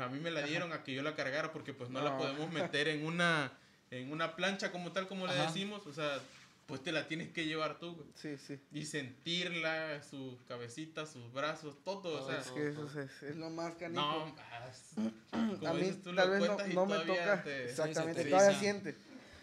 A 0.00 0.08
mí 0.08 0.18
me 0.20 0.30
la 0.30 0.42
dieron 0.42 0.72
a 0.72 0.82
que 0.82 0.94
yo 0.94 1.02
la 1.02 1.14
cargara 1.14 1.52
porque 1.52 1.72
pues 1.72 1.90
no, 1.90 2.00
la 2.02 2.10
No. 2.12 2.18
podemos 2.18 2.50
meter 2.52 2.88
en 2.88 3.04
una 3.06 3.52
en 3.90 4.10
una 4.10 4.34
plancha 4.34 4.72
como 4.72 4.90
tal 4.92 5.06
como 5.06 5.26
le 5.26 5.32
Ajá. 5.34 5.42
decimos, 5.46 5.86
o 5.86 5.92
sea, 5.92 6.18
pues 6.66 6.82
te 6.82 6.90
la 6.90 7.06
tienes 7.06 7.28
que 7.30 7.44
llevar 7.46 7.78
tú, 7.78 7.94
güey. 7.94 8.08
Sí, 8.14 8.36
sí. 8.38 8.58
Y 8.72 8.86
sentirla, 8.86 10.02
su 10.02 10.38
cabecita, 10.48 11.06
sus 11.06 11.32
brazos, 11.32 11.76
todo, 11.84 11.98
o 11.98 12.00
Todo, 12.18 12.26
sea, 12.28 12.40
Es 12.40 12.50
que 12.50 12.68
eso 12.68 12.86
es, 13.00 13.22
es 13.22 13.36
lo 13.36 13.50
más 13.50 13.74
canijo. 13.74 14.02
no, 14.02 14.34
como 15.60 15.70
a 15.70 15.74
mí 15.74 15.80
dices 15.80 16.02
tú, 16.02 16.14
tal 16.14 16.28
lo 16.28 16.32
vez 16.32 16.40
no, 16.48 16.66
y 16.66 16.74
no 16.74 16.86
me 16.86 16.98
toca. 17.00 17.42
te- 17.42 17.64
Exactamente, 17.64 18.24
te 18.24 18.30
todavía 18.30 18.58
siente. 18.58 18.96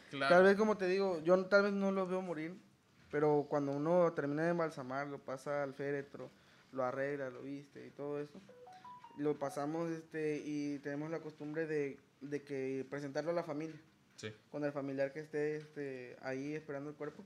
claro. 0.10 0.36
Tal 0.36 0.44
vez 0.44 0.58
como 0.58 0.78
te 0.78 0.88
digo, 0.88 1.22
yo 1.24 1.46
tal 1.46 1.64
vez 1.64 1.74
no 1.74 1.92
lo 1.92 2.08
veo 2.08 2.22
morir, 2.22 2.56
pero 3.10 3.46
cuando 3.50 3.72
uno 3.72 4.12
termina 4.14 4.44
de 4.44 4.50
embalsamar, 4.50 5.08
lo 5.08 5.20
pasa 5.20 5.64
al 5.64 5.74
féretro, 5.74 6.30
lo 6.72 6.84
arregla, 6.84 7.30
lo 7.30 7.44
viste 7.44 7.86
y 7.86 7.92
todo 7.92 8.20
eso, 8.20 8.42
lo 9.18 9.38
pasamos 9.38 9.90
este 9.92 10.42
y 10.46 10.80
tenemos 10.80 11.10
la 11.12 11.20
costumbre 11.20 11.68
de, 11.68 11.98
de 12.22 12.42
que 12.44 12.86
presentarlo 12.90 13.32
a 13.32 13.34
la 13.34 13.44
familia, 13.44 13.80
Sí. 14.16 14.32
con 14.52 14.64
el 14.64 14.72
familiar 14.72 15.12
que 15.14 15.22
esté 15.22 15.56
este, 15.58 16.16
ahí 16.22 16.54
esperando 16.54 16.90
el 16.90 16.96
cuerpo. 16.96 17.24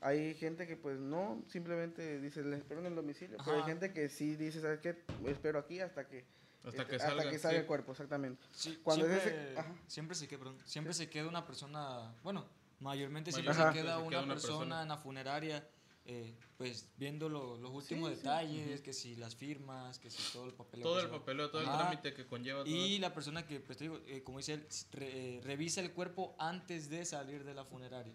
Hay 0.00 0.34
gente 0.34 0.66
que 0.66 0.76
pues 0.76 0.98
no, 0.98 1.42
simplemente 1.48 2.20
dice, 2.20 2.42
le 2.44 2.56
espero 2.56 2.80
en 2.80 2.86
el 2.86 2.94
domicilio, 2.94 3.38
pero 3.38 3.52
hay 3.56 3.62
Ajá. 3.62 3.68
gente 3.70 3.92
que 3.92 4.08
sí 4.08 4.36
dice, 4.36 4.60
¿sabes 4.60 4.80
qué? 4.80 4.96
Espero 5.26 5.58
aquí 5.58 5.80
hasta 5.80 6.06
que, 6.06 6.24
Hasta 6.64 6.82
este, 6.82 6.86
que 6.92 6.98
salga. 6.98 7.16
hasta 7.22 7.30
que 7.30 7.38
salga 7.38 7.56
sí. 7.56 7.60
el 7.62 7.66
cuerpo, 7.66 7.92
exactamente. 7.92 8.46
Sí, 8.52 8.80
Cuando 8.82 9.06
es 9.06 9.22
siempre, 9.22 9.50
ese- 9.52 9.58
ajá. 9.58 9.74
siempre 9.86 10.14
se 10.16 10.28
queda, 10.28 10.38
perdón, 10.38 10.58
siempre 10.64 10.92
se 10.94 11.08
queda 11.08 11.28
una 11.28 11.46
persona, 11.46 12.14
bueno, 12.22 12.44
mayormente 12.80 13.32
siempre 13.32 13.54
se 13.54 13.60
queda 13.60 13.72
se 13.72 14.02
una, 14.02 14.10
queda 14.10 14.22
una 14.22 14.34
persona, 14.34 14.58
persona. 14.58 14.82
en 14.82 14.88
la 14.88 14.96
funeraria, 14.98 15.66
eh, 16.06 16.34
pues 16.56 16.88
viendo 16.96 17.28
lo- 17.28 17.56
los 17.58 17.72
últimos 17.72 18.10
Sí, 18.10 18.14
sí. 18.16 18.20
detalles, 18.22 18.80
que 18.80 18.92
si 18.92 19.16
las 19.16 19.34
firmas, 19.34 19.98
que 19.98 20.08
si 20.10 20.22
todo 20.32 20.46
el 20.46 20.52
papel. 20.54 20.80
Todo 20.82 21.00
el 21.00 21.10
papeleo, 21.10 21.50
todo 21.50 21.60
el 21.62 21.66
trámite 21.70 22.14
que 22.14 22.24
conlleva 22.26 22.64
todo. 22.64 22.72
Y 22.74 22.98
la 22.98 23.12
persona 23.12 23.46
que, 23.46 23.60
pues 23.60 23.76
te 23.78 23.84
digo, 23.84 23.98
eh, 24.06 24.22
como 24.22 24.38
dice 24.38 24.54
él, 24.54 24.66
re- 24.92 25.36
eh, 25.36 25.40
revisa 25.42 25.80
el 25.80 25.92
cuerpo 25.92 26.34
antes 26.38 26.88
de 26.88 27.04
salir 27.04 27.44
de 27.44 27.54
la 27.54 27.64
funeraria. 27.64 28.14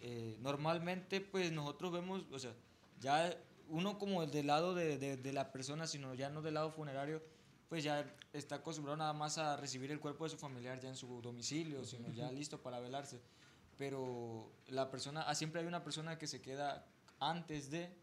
Eh, 0.00 0.36
normalmente, 0.40 1.20
pues 1.20 1.52
nosotros 1.52 1.92
vemos, 1.92 2.24
o 2.32 2.38
sea, 2.38 2.54
Ya 3.00 3.36
uno 3.68 3.98
como 3.98 4.24
del 4.26 4.46
lado 4.46 4.74
de, 4.74 4.96
de, 4.98 5.16
de 5.16 5.32
la 5.32 5.50
persona, 5.50 5.86
sino 5.88 6.14
ya 6.14 6.28
no 6.30 6.42
del 6.42 6.54
lado 6.54 6.70
funerario, 6.70 7.20
pues 7.68 7.82
ya 7.82 8.06
está 8.32 8.56
acostumbrado 8.56 8.96
nada 8.98 9.12
más 9.12 9.38
a 9.38 9.56
recibir 9.56 9.90
el 9.90 9.98
cuerpo 9.98 10.24
de 10.24 10.30
su 10.30 10.36
familiar 10.38 10.78
ya 10.78 10.88
en 10.90 10.96
su 10.96 11.20
domicilio, 11.22 11.84
sino 11.84 12.12
ya 12.12 12.30
listo 12.30 12.62
para 12.62 12.78
velarse. 12.78 13.20
Pero 13.78 14.52
la 14.68 14.90
persona, 14.90 15.22
ah, 15.22 15.34
siempre 15.34 15.60
hay 15.60 15.66
una 15.66 15.82
persona 15.82 16.18
que 16.18 16.26
se 16.26 16.40
queda 16.40 16.86
antes 17.30 17.70
de 17.70 17.94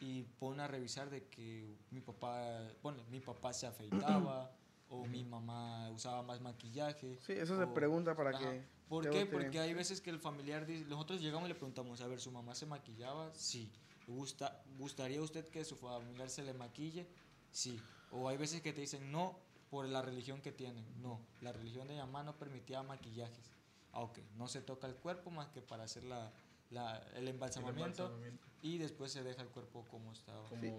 y 0.00 0.22
pone 0.24 0.62
a 0.62 0.66
revisar 0.66 1.10
de 1.10 1.28
que 1.28 1.76
mi 1.90 2.00
papá, 2.00 2.60
bueno, 2.82 3.04
mi 3.10 3.20
papá 3.20 3.52
se 3.52 3.66
afeitaba 3.66 4.50
o 4.88 5.04
mi 5.06 5.24
mamá 5.24 5.90
usaba 5.90 6.22
más 6.22 6.40
maquillaje. 6.40 7.18
Sí, 7.20 7.32
eso 7.32 7.56
se 7.56 7.64
o- 7.64 7.74
pregunta 7.74 8.16
para 8.16 8.30
Ajá. 8.30 8.38
que... 8.50 8.64
¿Por 8.88 9.04
qué? 9.04 9.10
bien. 9.24 9.30
Porque 9.30 9.58
hay 9.60 9.72
veces 9.74 10.00
que 10.00 10.10
el 10.10 10.18
familiar 10.18 10.66
dice, 10.66 10.84
nosotros 10.86 11.20
llegamos 11.20 11.46
y 11.46 11.52
le 11.52 11.54
preguntamos, 11.54 12.00
a 12.00 12.06
ver, 12.08 12.20
¿su 12.20 12.30
mamá 12.30 12.54
se 12.54 12.66
maquillaba? 12.66 13.32
Sí. 13.34 13.70
¿Gusta, 14.06 14.62
¿Gustaría 14.76 15.22
usted 15.22 15.48
que 15.48 15.64
su 15.64 15.76
familiar 15.76 16.28
se 16.28 16.42
le 16.42 16.52
maquille? 16.52 17.06
Sí. 17.52 17.80
O 18.10 18.28
hay 18.28 18.36
veces 18.36 18.60
que 18.60 18.72
te 18.72 18.80
dicen 18.82 19.10
no 19.12 19.38
por 19.70 19.86
la 19.88 20.02
religión 20.02 20.42
que 20.42 20.52
tienen. 20.52 20.84
No, 21.00 21.20
la 21.40 21.52
religión 21.52 21.86
de 21.88 21.94
mi 21.94 22.00
mamá 22.00 22.22
no 22.22 22.36
permitía 22.36 22.82
maquillajes. 22.82 23.50
Ah, 23.92 24.00
ok, 24.00 24.18
no 24.36 24.48
se 24.48 24.60
toca 24.60 24.86
el 24.88 24.96
cuerpo 24.96 25.30
más 25.30 25.48
que 25.48 25.62
para 25.62 25.84
hacer 25.84 26.04
la, 26.04 26.30
la- 26.72 26.98
el, 27.16 27.28
embalsamamiento, 27.28 28.04
embalsamamiento. 28.06 28.46
y 28.62 28.78
después 28.78 29.12
se 29.12 29.22
deja 29.22 29.42
el 29.42 29.48
cuerpo 29.48 29.84
como 29.90 30.12
estaba. 30.12 30.48
Como- 30.48 30.60
Sí. 30.60 30.72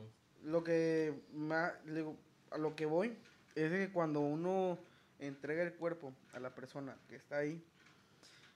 Lo 0.44 0.64
que 0.64 1.24
más, 1.32 1.74
digo, 1.86 2.18
a 2.52 2.58
lo 2.58 2.76
que 2.76 2.86
voy 2.86 3.18
es 3.56 3.72
de 3.72 3.88
que 3.88 3.94
cuando 3.94 4.20
uno 4.20 4.78
entrega 5.20 5.64
el 5.64 5.74
cuerpo 5.76 6.14
a 6.34 6.40
la 6.40 6.54
persona 6.54 6.98
que 7.08 7.16
está 7.16 7.38
ahí, 7.38 7.64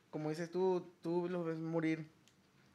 como 0.09 0.29
dices 0.29 0.51
tú, 0.51 0.91
tú 1.01 1.29
los 1.29 1.45
ves 1.45 1.57
morir 1.57 2.09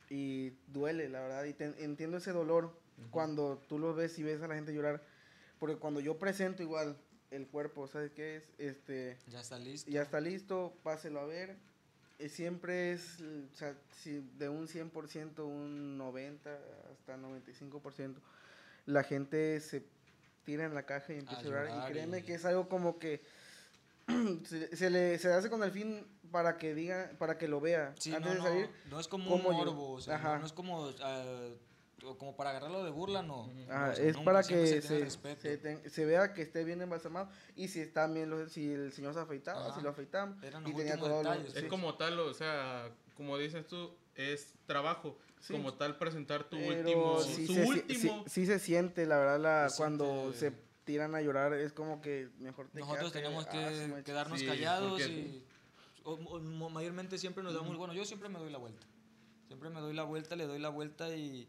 y 0.09 0.51
duele, 0.69 1.09
la 1.09 1.21
verdad, 1.21 1.45
y 1.45 1.53
te- 1.55 1.85
entiendo 1.85 2.17
ese 2.19 2.33
dolor 2.33 2.79
cuando 3.11 3.59
tú 3.69 3.79
los 3.79 3.97
ves 3.97 4.19
y 4.19 4.23
ves 4.23 4.41
a 4.43 4.49
la 4.49 4.55
gente 4.55 4.73
llorar, 4.73 5.03
porque 5.59 5.77
cuando 5.77 6.01
yo 6.01 6.19
presento 6.19 6.63
igual 6.63 6.97
el 7.31 7.47
cuerpo, 7.49 7.87
¿sabes 7.89 8.13
qué 8.13 8.37
es? 8.37 8.53
Este, 8.59 9.19
Ya 9.29 9.41
está 9.41 9.59
listo. 9.59 9.91
ya 9.91 10.03
está 10.03 10.21
listo, 10.21 10.77
páselo 10.83 11.21
a 11.21 11.27
ver. 11.27 11.57
Eh, 12.19 12.29
Siempre 12.29 12.93
es, 12.93 13.21
o 13.21 13.55
sea, 13.57 13.75
si 14.03 14.21
de 14.39 14.49
un 14.49 14.67
100%, 14.69 15.45
un 15.45 15.97
90 15.99 16.51
hasta 16.93 17.17
95%, 17.17 18.15
la 18.87 19.03
gente 19.05 19.61
se 19.61 19.85
tira 20.45 20.65
en 20.65 20.75
la 20.75 20.85
caja 20.85 21.13
y 21.13 21.19
empieza 21.19 21.41
a, 21.41 21.45
llorar. 21.45 21.89
Y 21.89 21.93
créeme 21.93 22.19
y- 22.19 22.23
que 22.23 22.35
es 22.35 22.45
algo 22.45 22.69
como 22.69 22.99
que 22.99 23.23
se, 24.45 24.77
se 24.77 24.91
le 24.91 25.19
se 25.19 25.33
hace 25.33 25.49
con 25.49 25.63
el 25.63 25.71
fin 25.71 26.07
para 26.33 26.57
que 26.57 26.75
diga, 26.75 27.13
para 27.19 27.39
que 27.39 27.47
lo 27.47 27.61
vea 27.61 27.95
Sí, 27.99 28.13
antes 28.15 28.37
no, 28.39 28.43
de 28.45 28.51
salir. 28.51 28.71
no 28.91 28.99
es 28.99 29.07
como 29.09 29.35
un 29.35 29.43
cómo 29.43 29.53
yo- 29.53 29.65
morbo, 29.67 29.93
o 29.93 30.01
sea, 30.01 30.19
no- 30.19 30.39
no, 30.39 30.47
es 30.47 30.53
como, 30.53 30.91
ah, 31.01 31.49
como 32.19 32.37
para 32.37 32.51
agarrarlo 32.51 32.85
de 32.85 32.91
burla, 32.91 33.23
no. 33.23 33.43
O 33.43 33.53
sea, 33.67 33.93
es 33.93 34.15
nunca, 34.17 34.25
para 34.25 34.43
que 34.43 34.67
se, 34.67 34.83
se, 34.83 35.11
se, 35.11 35.57
ten- 35.59 35.91
se 35.91 36.05
vea 36.05 36.33
que 36.35 36.43
esté 36.43 36.65
bien 36.65 36.83
embalsamado 36.83 37.29
y 37.57 37.69
si 37.69 37.81
está 37.81 38.07
bien, 38.07 38.29
los- 38.31 38.51
si 38.53 38.71
el 38.73 38.93
señor 38.93 39.15
se 39.15 39.21
afeitaba, 39.21 39.67
Ajá. 39.67 39.75
si 39.77 39.83
lo 39.83 39.91
afeitamos 39.91 40.43
Eran 40.43 40.67
y 40.67 40.73
tenía 40.75 40.97
todo 40.99 41.23
lo-. 41.23 41.33
Es 41.33 41.53
sí. 41.55 41.67
como 41.69 41.95
tal, 41.95 42.19
o 42.21 42.35
sea, 42.35 42.91
como 43.17 43.39
dices 43.39 43.67
tú, 43.67 43.91
es 44.17 44.55
trabajo. 44.67 45.17
Sí. 45.41 45.55
Como 45.55 45.75
tal, 45.75 45.97
presentar 45.99 46.45
tu 46.45 46.57
Pero 46.57 46.79
último. 46.79 47.21
sí 47.21 47.47
su 47.47 47.55
se, 47.55 47.63
si- 47.65 47.69
último. 47.71 48.25
sí- 48.27 48.31
sí 48.31 48.47
se 48.47 48.59
siente, 48.61 49.07
la 49.07 49.19
verdad, 49.19 49.41
la, 49.41 49.69
Se 49.71 49.77
cuando 49.77 50.33
siente- 50.33 50.39
se 50.39 50.53
tiran 50.85 51.15
a 51.15 51.21
llorar, 51.21 51.53
es 51.55 51.73
como 51.73 52.01
que 52.01 52.29
mejor 52.39 52.69
te 52.69 52.81
Nosotros 52.81 53.13
tenemos 53.13 53.47
ah, 53.47 53.51
que 53.51 53.75
su 53.83 53.89
mecha. 53.89 54.03
quedarnos 54.05 54.39
Sí, 54.41 54.47
callados 54.47 54.93
porque- 55.03 55.09
y 55.13 55.45
o- 56.05 56.15
o- 56.15 56.41
mayormente 56.71 57.19
siempre 57.19 57.43
nos 57.45 57.55
damos, 57.55 57.77
bueno, 57.77 57.93
yo 57.95 58.05
siempre 58.05 58.29
me 58.29 58.39
doy 58.39 58.51
la 58.51 58.59
vuelta. 58.59 58.87
Siempre 59.49 59.69
me 59.71 59.81
doy 59.81 59.95
la 59.95 60.03
vuelta, 60.05 60.35
le 60.37 60.47
doy 60.47 60.59
la 60.59 60.69
vuelta 60.71 61.15
y, 61.15 61.49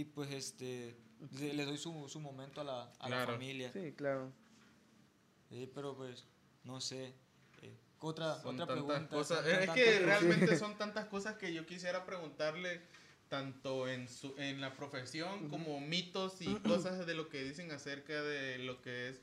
y 0.00 0.04
pues 0.04 0.30
este 0.32 0.96
le, 1.38 1.54
le 1.54 1.64
doy 1.64 1.78
su, 1.78 2.08
su 2.08 2.20
momento 2.20 2.60
a 2.60 2.64
la, 2.64 2.92
a 2.98 3.08
la 3.08 3.26
familia. 3.26 3.70
Sí, 3.72 3.92
claro. 3.96 4.30
Sí, 5.48 5.70
pero 5.74 5.96
pues 5.96 6.24
no 6.64 6.80
sé. 6.80 7.14
eh, 7.62 7.74
otra 8.00 8.40
Son 8.42 8.54
otra 8.60 8.66
pregunta. 8.74 9.08
cosas. 9.08 9.38
son 9.44 9.48
Es 9.62 9.70
que 9.70 9.84
cosas. 9.84 10.02
realmente 10.02 10.56
son 10.58 10.76
tantas 10.76 11.06
cosas 11.06 11.36
que 11.36 11.52
yo 11.54 11.64
quisiera 11.66 12.04
preguntarle 12.04 12.80
tanto 13.28 13.88
en 13.88 14.08
su 14.08 14.34
en 14.38 14.60
la 14.60 14.74
profesión 14.76 15.48
como 15.48 15.80
mitos 15.80 16.40
y 16.42 16.54
cosas 16.68 17.06
de 17.06 17.14
lo 17.14 17.28
que 17.28 17.42
dicen 17.42 17.70
acerca 17.72 18.22
de 18.22 18.58
lo 18.58 18.80
que 18.82 19.08
es 19.08 19.20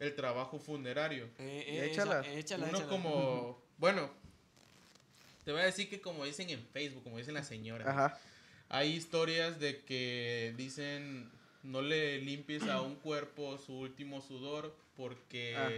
el 0.00 0.14
trabajo 0.14 0.58
funerario. 0.58 1.26
Eh, 1.38 1.64
eh, 1.68 1.90
échala. 1.92 2.20
esa- 2.20 2.32
échala, 2.32 2.66
Uno 2.66 2.78
échala. 2.78 2.90
como, 2.90 3.62
bueno, 3.78 4.10
te 5.44 5.52
voy 5.52 5.60
a 5.60 5.64
decir 5.66 5.88
que 5.88 6.00
como 6.00 6.24
dicen 6.24 6.50
en 6.50 6.62
Facebook, 6.66 7.02
como 7.04 7.18
dicen 7.18 7.34
las 7.34 7.46
señoras, 7.46 7.86
Ajá. 7.86 8.18
Hay 8.70 8.92
historias 8.92 9.60
de 9.60 9.82
que 9.84 10.54
dicen 10.56 11.30
no 11.62 11.82
le 11.82 12.18
limpies 12.22 12.62
a 12.68 12.80
un 12.80 12.94
cuerpo 12.94 13.58
su 13.58 13.74
último 13.74 14.22
sudor 14.22 14.74
porque 14.96 15.56
Ajá. 15.56 15.70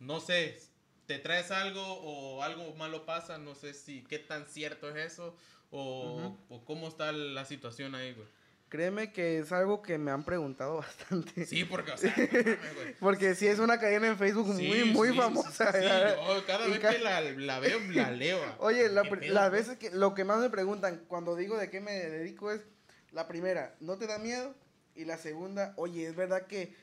no 0.00 0.20
sé, 0.20 0.58
te 1.06 1.18
traes 1.18 1.50
algo 1.50 1.82
o 1.82 2.42
algo 2.42 2.74
malo 2.76 3.04
pasa, 3.04 3.36
no 3.36 3.54
sé 3.54 3.74
si 3.74 4.02
qué 4.04 4.18
tan 4.18 4.46
cierto 4.46 4.88
es 4.88 5.12
eso 5.12 5.36
o, 5.70 6.38
o 6.48 6.64
cómo 6.64 6.88
está 6.88 7.12
la 7.12 7.44
situación 7.44 7.94
ahí, 7.94 8.14
güey. 8.14 8.28
Créeme 8.74 9.12
que 9.12 9.38
es 9.38 9.52
algo 9.52 9.82
que 9.82 9.98
me 9.98 10.10
han 10.10 10.24
preguntado 10.24 10.76
bastante. 10.78 11.46
Sí, 11.46 11.64
porque, 11.64 11.92
o 11.92 11.96
sea, 11.96 12.12
no 12.16 12.26
mames, 12.26 12.74
güey. 12.74 12.94
Porque 12.98 13.34
sí 13.36 13.46
es 13.46 13.60
una 13.60 13.78
cadena 13.78 14.08
en 14.08 14.18
Facebook 14.18 14.52
Sí, 14.56 14.66
muy, 14.66 14.82
muy 14.84 15.08
sí, 15.10 15.14
famosa. 15.16 15.70
Sí, 15.70 15.78
¿verdad? 15.78 16.16
yo 16.26 16.44
cada 16.44 16.66
Y 16.66 16.70
vez 16.72 16.80
ca- 16.80 16.90
que 16.90 16.98
la, 16.98 17.20
la 17.20 17.60
veo, 17.60 17.78
la 17.92 18.10
leo. 18.10 18.40
Oye, 18.58 18.88
la 18.88 19.02
¿Qué 19.04 19.10
pr- 19.10 19.20
pedo, 19.20 19.32
las 19.34 19.52
veces 19.52 19.78
que 19.78 19.90
lo 19.92 20.12
que 20.14 20.24
más 20.24 20.38
me 20.40 20.50
preguntan 20.50 21.04
cuando 21.06 21.36
digo 21.36 21.56
de 21.56 21.70
qué 21.70 21.80
me 21.80 21.92
dedico 21.92 22.50
es 22.50 22.62
la 23.12 23.28
primera, 23.28 23.76
¿no 23.78 23.96
te 23.96 24.08
da 24.08 24.18
miedo? 24.18 24.56
Y 24.96 25.04
la 25.04 25.18
segunda, 25.18 25.72
oye, 25.76 26.08
¿es 26.08 26.16
verdad 26.16 26.48
que 26.48 26.74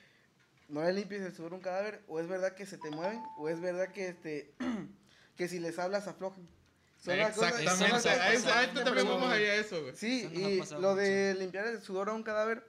no 0.69 0.81
le 0.85 0.93
limpies 0.93 1.23
el 1.23 1.35
sudor 1.35 1.51
a 1.51 1.55
un 1.55 1.61
cadáver? 1.61 2.03
¿O 2.07 2.21
es 2.21 2.29
verdad 2.29 2.53
que 2.55 2.65
se 2.65 2.77
te 2.77 2.89
mueven? 2.89 3.21
¿O 3.37 3.49
es 3.49 3.59
verdad 3.59 3.89
que 3.91 4.07
este 4.07 4.53
que 5.35 5.49
si 5.49 5.59
les 5.59 5.77
hablas 5.77 6.07
aflojan? 6.07 6.47
Son 7.01 7.17
las 7.17 7.35
cosas- 7.35 7.53
son 7.55 7.65
las 7.65 7.81
Exactamente. 7.81 7.95
cosas 7.95 8.19
A 8.21 8.29
que 8.61 8.65
esto 8.67 8.83
también 8.83 9.07
vamos 9.07 9.31
a 9.31 9.41
ir 9.41 9.47
a 9.49 9.55
eso, 9.55 9.81
güey. 9.81 9.95
Sí, 9.95 10.21
Eso 10.31 10.49
y 10.49 10.59
pasado 10.59 10.81
lo 10.81 10.95
de 10.95 11.35
limpiar 11.39 11.65
el 11.67 11.81
sudor 11.81 12.09
a 12.09 12.13
un 12.13 12.21
cadáver, 12.23 12.63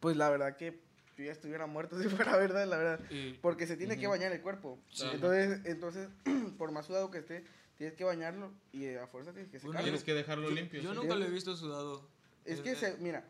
pues 0.00 0.16
la 0.16 0.28
verdad 0.28 0.56
que 0.56 0.80
yo 1.16 1.24
ya 1.24 1.32
estuviera 1.32 1.66
muerto 1.66 1.96
si 2.02 2.08
fuera 2.08 2.36
verdad, 2.36 2.66
la 2.66 2.76
verdad. 2.76 3.00
Y- 3.10 3.34
Porque 3.34 3.66
se 3.66 3.76
tiene 3.76 3.96
que 3.96 4.06
Ujú. 4.06 4.10
bañar 4.10 4.32
el 4.32 4.40
cuerpo. 4.40 4.78
Sí. 4.92 5.06
Entonces, 5.12 5.60
entonces 5.66 6.08
por 6.58 6.72
más 6.72 6.86
sudado 6.86 7.10
que 7.12 7.18
esté, 7.18 7.44
tienes 7.76 7.94
que 7.96 8.02
bañarlo 8.04 8.52
y 8.72 8.86
eh, 8.86 8.98
a 8.98 9.06
fuerza 9.06 9.32
tienes 9.32 9.50
que 9.50 9.58
Bueno, 9.58 9.72
secarlo. 9.72 9.84
Tienes 9.84 10.04
que 10.04 10.14
dejarlo 10.14 10.48
yo, 10.48 10.54
limpio. 10.56 10.80
yo 10.82 10.90
sí. 10.90 10.96
nunca 10.96 11.14
lo 11.14 11.24
he 11.24 11.30
visto 11.30 11.56
sudado. 11.56 12.08
Es 12.44 12.58
Eh, 12.58 12.62
que, 12.64 12.70
eh, 12.72 12.76
se, 12.76 12.96
mira, 12.98 13.24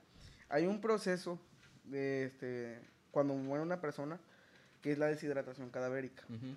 hay 0.48 0.66
un 0.66 0.80
proceso 0.80 1.38
de 1.84 2.24
este, 2.24 2.80
cuando 3.10 3.34
muere 3.34 3.62
una 3.62 3.80
persona 3.82 4.18
que 4.80 4.92
es 4.92 4.98
la 4.98 5.06
deshidratación 5.08 5.68
cadavérica. 5.68 6.22
Ujú. 6.30 6.56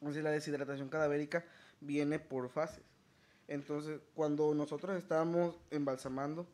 Entonces, 0.00 0.22
la 0.22 0.30
deshidratación 0.30 0.88
cadavérica 0.88 1.44
viene 1.80 2.18
por 2.18 2.48
fases. 2.48 2.84
Entonces, 3.48 4.00
cuando 4.14 4.54
nosotros 4.54 4.96
estamos 4.96 5.58
embalsamando, 5.70 6.46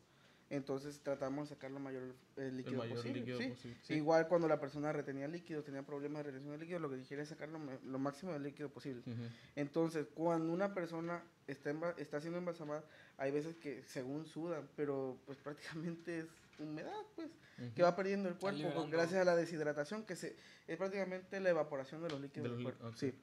entonces 0.48 1.00
tratamos 1.02 1.48
de 1.48 1.56
sacar 1.56 1.72
lo 1.72 1.80
mayor 1.80 2.02
eh, 2.36 2.46
El 2.48 2.56
líquido 2.58 2.78
mayor 2.78 2.96
posible. 2.96 3.18
líquido 3.20 3.38
¿sí? 3.40 3.48
posible. 3.48 3.76
sí. 3.82 3.94
Igual 3.94 4.28
cuando 4.28 4.46
la 4.48 4.60
persona 4.60 4.92
retenía 4.92 5.26
líquidos, 5.26 5.64
tenía 5.64 5.82
problemas 5.82 6.18
de 6.18 6.30
retención 6.30 6.52
de 6.52 6.58
líquidos, 6.58 6.82
lo 6.82 6.90
que 6.90 7.02
quiere 7.02 7.24
es 7.24 7.28
sacar 7.28 7.48
lo, 7.48 7.58
lo 7.84 7.98
máximo 7.98 8.32
de 8.32 8.38
líquido 8.38 8.68
posible. 8.70 9.02
Ujú. 9.04 9.22
Entonces, 9.56 10.06
cuando 10.14 10.52
una 10.52 10.72
persona 10.72 11.22
está, 11.48 11.74
está 11.98 12.20
siendo 12.20 12.38
embalsamada, 12.38 12.84
hay 13.18 13.32
veces 13.32 13.56
que 13.56 13.82
según 13.82 14.24
sudan, 14.24 14.68
pero 14.76 15.18
pues 15.26 15.36
prácticamente 15.44 16.20
es 16.20 16.26
humedad, 16.60 16.94
pues, 17.16 17.28
que 17.74 17.82
va 17.82 17.94
perdiendo 17.96 18.28
el 18.28 18.36
cuerpo 18.36 18.86
gracias 18.90 19.20
a 19.20 19.24
la 19.24 19.34
deshidratación, 19.36 20.04
que 20.04 20.14
se, 20.16 20.36
es 20.68 20.76
prácticamente 20.78 21.40
la 21.40 21.50
evaporación 21.50 22.02
de 22.02 22.08
los 22.10 22.20
líquidos 22.20 22.44
De 22.50 22.54
del 22.56 22.62
los 22.64 22.72
cuerpo. 22.74 22.84
lí- 22.84 22.90
ok. 22.92 22.96
Sí. 22.96 23.14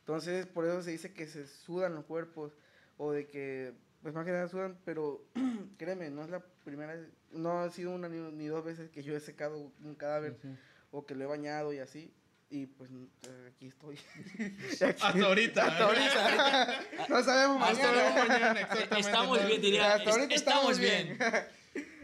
Entonces, 0.00 0.46
por 0.46 0.64
eso 0.66 0.82
se 0.82 0.90
dice 0.90 1.12
que 1.12 1.26
se 1.26 1.46
sudan 1.46 1.94
los 1.94 2.04
cuerpos, 2.04 2.52
o 2.96 3.12
de 3.12 3.26
que, 3.26 3.72
pues 4.02 4.14
más 4.14 4.24
que 4.24 4.32
nada 4.32 4.48
sudan, 4.48 4.78
pero 4.84 5.24
créeme, 5.78 6.10
no 6.10 6.24
es 6.24 6.30
la 6.30 6.40
primera, 6.64 6.96
no 7.32 7.60
ha 7.60 7.70
sido 7.70 7.92
una 7.92 8.08
ni, 8.08 8.18
ni 8.32 8.46
dos 8.46 8.64
veces 8.64 8.90
que 8.90 9.02
yo 9.02 9.16
he 9.16 9.20
secado 9.20 9.72
un 9.82 9.94
cadáver 9.94 10.36
o 10.90 11.06
que 11.06 11.14
lo 11.14 11.24
he 11.24 11.26
bañado 11.26 11.72
y 11.72 11.78
así. 11.78 12.12
Y 12.52 12.66
pues 12.66 12.90
eh, 12.90 13.52
aquí 13.54 13.68
estoy. 13.68 13.96
Hasta 14.72 15.08
ahorita. 15.24 15.64
Hasta 15.66 15.84
ahorita. 15.84 16.80
no 17.08 17.22
sabemos 17.22 17.62
Hasta 17.62 17.92
mañana. 17.92 18.24
mañana, 18.28 18.60
exactamente. 18.62 18.98
Estamos 19.00 19.40
¿no? 19.40 19.46
bien, 19.46 19.60
diría. 19.60 19.94
Hasta 19.94 20.10
es- 20.10 20.16
ahorita 20.16 20.34
estamos 20.34 20.78
bien. 20.80 21.18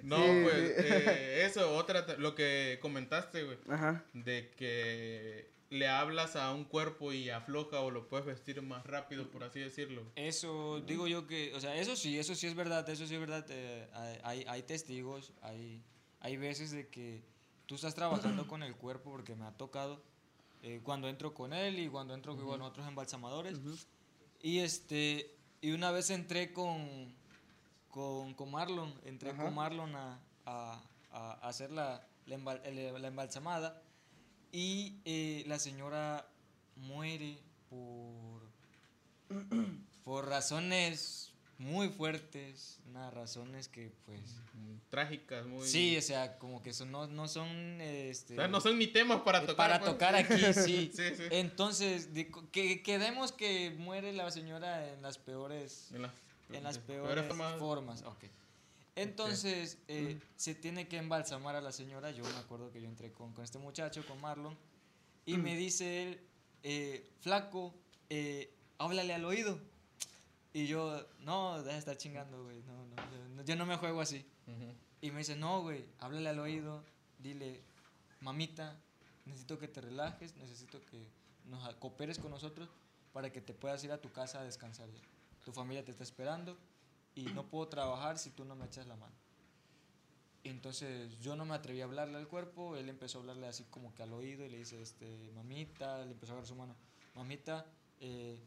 No, 0.04 0.18
Sí, 0.18 0.40
pues, 0.44 0.54
sí. 0.76 0.84
eh, 0.86 1.42
eso, 1.46 1.74
otra, 1.74 2.06
lo 2.18 2.36
que 2.36 2.78
comentaste, 2.80 3.42
güey, 3.42 3.58
Ajá. 3.68 4.04
de 4.12 4.52
que 4.56 5.50
le 5.70 5.88
hablas 5.88 6.36
a 6.36 6.52
un 6.52 6.64
cuerpo 6.64 7.12
y 7.12 7.28
afloja 7.30 7.80
o 7.80 7.90
lo 7.90 8.08
puedes 8.08 8.24
vestir 8.26 8.62
más 8.62 8.86
rápido, 8.86 9.28
por 9.30 9.42
así 9.44 9.58
decirlo. 9.60 10.02
Eso 10.14 10.80
digo 10.80 11.06
yo 11.08 11.26
que, 11.26 11.52
o 11.54 11.60
sea, 11.60 11.74
eso 11.76 11.96
sí, 11.96 12.18
eso 12.18 12.34
sí 12.34 12.46
es 12.46 12.54
verdad, 12.54 12.88
eso 12.88 13.06
sí 13.06 13.14
es 13.14 13.20
verdad. 13.20 13.44
eh, 13.50 13.88
hay, 14.22 14.44
hay 14.48 14.62
testigos, 14.62 15.32
hay, 15.42 15.82
hay 16.20 16.36
veces 16.36 16.70
de 16.70 16.88
que 16.88 17.24
tú 17.66 17.74
estás 17.74 17.94
trabajando 17.94 18.46
con 18.48 18.62
el 18.62 18.76
cuerpo 18.76 19.10
porque 19.10 19.34
me 19.34 19.44
ha 19.44 19.52
tocado 19.52 20.02
eh, 20.62 20.80
cuando 20.84 21.08
entro 21.08 21.34
con 21.34 21.52
él 21.52 21.78
y 21.80 21.88
cuando 21.88 22.14
entro 22.14 22.36
con 22.36 22.62
otros 22.62 22.86
embalsamadores. 22.86 23.58
Y 24.40 24.60
este, 24.60 25.34
y 25.60 25.72
una 25.72 25.90
vez 25.90 26.10
entré 26.10 26.52
con, 26.52 27.12
con, 27.90 28.34
con 28.34 28.50
Marlon, 28.50 28.94
entré 29.04 29.30
Ajá. 29.30 29.44
con 29.44 29.54
Marlon 29.54 29.96
a, 29.96 30.20
a, 30.44 30.80
a 31.10 31.32
hacer 31.48 31.70
la, 31.72 32.06
la, 32.26 32.36
embal- 32.36 32.62
la 33.00 33.08
embalsamada 33.08 33.82
y 34.56 34.94
eh, 35.04 35.44
la 35.46 35.58
señora 35.58 36.26
muere 36.76 37.36
por, 37.68 38.40
por 40.04 40.26
razones 40.28 41.30
muy 41.58 41.90
fuertes, 41.90 42.78
unas 42.88 43.12
razones 43.12 43.68
que 43.68 43.92
pues... 44.06 44.20
Mm, 44.54 44.76
Trágicas, 44.88 45.44
muy. 45.46 45.66
Sí, 45.66 45.96
o 45.98 46.00
sea, 46.00 46.38
como 46.38 46.62
que 46.62 46.72
son, 46.72 46.90
no, 46.90 47.06
no 47.06 47.28
son... 47.28 47.48
Este, 47.82 48.32
O 48.32 48.36
sea, 48.36 48.48
no 48.48 48.62
son 48.62 48.78
ni 48.78 48.86
temas 48.86 49.20
para 49.20 49.38
eh, 49.42 49.46
tocar. 49.46 49.56
para 49.56 49.78
pues. 49.80 49.92
tocar 49.92 50.14
aquí, 50.14 50.34
sí. 50.54 50.90
Sí, 50.94 51.14
sí. 51.16 51.22
Entonces, 51.30 52.14
de- 52.14 52.30
que 52.50 52.82
quedemos 52.82 53.32
que 53.32 53.74
muere 53.78 54.14
la 54.14 54.30
señora 54.30 54.90
en 54.90 55.02
las 55.02 55.18
peores 55.18 55.90
En 55.92 56.00
las, 56.02 56.12
en 56.50 56.62
las 56.64 56.78
peores 56.78 57.12
peores 57.14 57.26
formas. 57.28 57.58
formas. 57.58 58.02
ok. 58.04 58.24
Entonces, 58.96 59.78
eh, 59.88 60.18
se 60.36 60.54
tiene 60.54 60.88
que 60.88 60.96
embalsamar 60.96 61.54
a 61.54 61.60
la 61.60 61.70
señora. 61.70 62.10
Yo 62.10 62.24
me 62.24 62.38
acuerdo 62.38 62.70
que 62.72 62.80
yo 62.80 62.88
entré 62.88 63.12
con, 63.12 63.32
con 63.34 63.44
este 63.44 63.58
muchacho, 63.58 64.04
con 64.06 64.20
Marlon, 64.20 64.56
y 65.26 65.36
me 65.36 65.54
dice 65.56 66.02
él, 66.02 66.20
eh, 66.62 67.08
flaco, 67.20 67.74
eh, 68.08 68.52
háblale 68.78 69.12
al 69.14 69.24
oído. 69.24 69.60
Y 70.52 70.66
yo, 70.66 71.06
no, 71.20 71.58
deja 71.58 71.72
de 71.74 71.78
estar 71.78 71.96
chingando, 71.98 72.42
güey. 72.44 72.62
No, 72.62 72.86
no, 72.86 72.96
yo, 72.96 73.28
no- 73.34 73.44
yo 73.44 73.56
no 73.56 73.66
me 73.66 73.76
juego 73.76 74.00
así. 74.00 74.24
Ujú. 74.46 74.72
Y 75.02 75.10
me 75.10 75.18
dice, 75.18 75.36
no, 75.36 75.60
güey, 75.60 75.84
háblale 75.98 76.30
al 76.30 76.38
oído, 76.38 76.82
dile, 77.18 77.60
mamita, 78.20 78.80
necesito 79.26 79.58
que 79.58 79.68
te 79.68 79.82
relajes, 79.82 80.34
necesito 80.36 80.80
que 80.86 81.06
nos 81.44 81.74
cooperes 81.74 82.18
con 82.18 82.30
nosotros 82.30 82.70
para 83.12 83.30
que 83.30 83.42
te 83.42 83.52
puedas 83.52 83.84
ir 83.84 83.92
a 83.92 84.00
tu 84.00 84.10
casa 84.10 84.40
a 84.40 84.44
descansar 84.44 84.90
ya. 84.90 85.00
Tu 85.44 85.52
familia 85.52 85.84
te 85.84 85.90
está 85.90 86.02
esperando 86.02 86.56
y 87.16 87.24
no 87.24 87.48
puedo 87.48 87.66
trabajar 87.66 88.18
si 88.18 88.30
tú 88.30 88.44
no 88.44 88.54
me 88.54 88.66
echas 88.66 88.86
la 88.86 88.94
mano. 88.94 89.14
Entonces 90.44 91.18
yo 91.18 91.34
no 91.34 91.44
me 91.44 91.54
atreví 91.54 91.80
a 91.80 91.84
hablarle 91.84 92.18
al 92.18 92.28
cuerpo, 92.28 92.76
él 92.76 92.88
empezó 92.88 93.18
a 93.18 93.20
hablarle 93.22 93.48
así 93.48 93.64
como 93.64 93.92
que 93.94 94.04
al 94.04 94.12
oído 94.12 94.44
y 94.44 94.48
le 94.48 94.58
dice, 94.58 94.80
este, 94.80 95.32
mamita, 95.34 96.04
le 96.04 96.12
empezó 96.12 96.32
a 96.32 96.34
agarrar 96.34 96.46
su 96.46 96.54
mano, 96.54 96.76
mamita, 97.16 97.66
eh, 97.98 98.38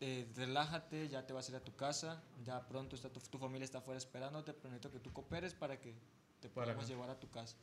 eh, 0.00 0.30
relájate, 0.34 1.08
ya 1.08 1.26
te 1.26 1.34
vas 1.34 1.48
a 1.48 1.50
ir 1.50 1.56
a 1.56 1.64
tu 1.64 1.74
casa, 1.74 2.22
ya 2.42 2.66
pronto 2.66 2.96
está 2.96 3.10
tu, 3.10 3.20
tu 3.20 3.38
familia 3.38 3.64
está 3.64 3.78
afuera 3.78 3.98
esperándote, 3.98 4.54
pero 4.54 4.70
necesito 4.70 4.92
que 4.92 5.00
tú 5.00 5.12
cooperes 5.12 5.52
para 5.52 5.78
que 5.78 5.94
te 6.40 6.48
podamos 6.48 6.88
llevar 6.88 7.10
a 7.10 7.18
tu 7.18 7.28
casa. 7.28 7.56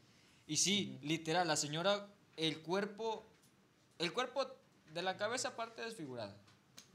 Y 0.46 0.58
sí, 0.58 1.00
literal, 1.02 1.48
la 1.48 1.56
señora, 1.56 2.08
el 2.36 2.62
cuerpo, 2.62 3.26
el 3.98 4.14
cuerpo 4.14 4.46
de 4.94 5.02
la 5.02 5.18
cabeza 5.18 5.56
parte 5.56 5.82
desfigurada, 5.82 6.36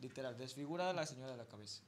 literal, 0.00 0.36
desfigurada 0.36 0.92
la 0.92 1.06
señora 1.06 1.32
de 1.32 1.38
la 1.38 1.46
cabeza. 1.46 1.82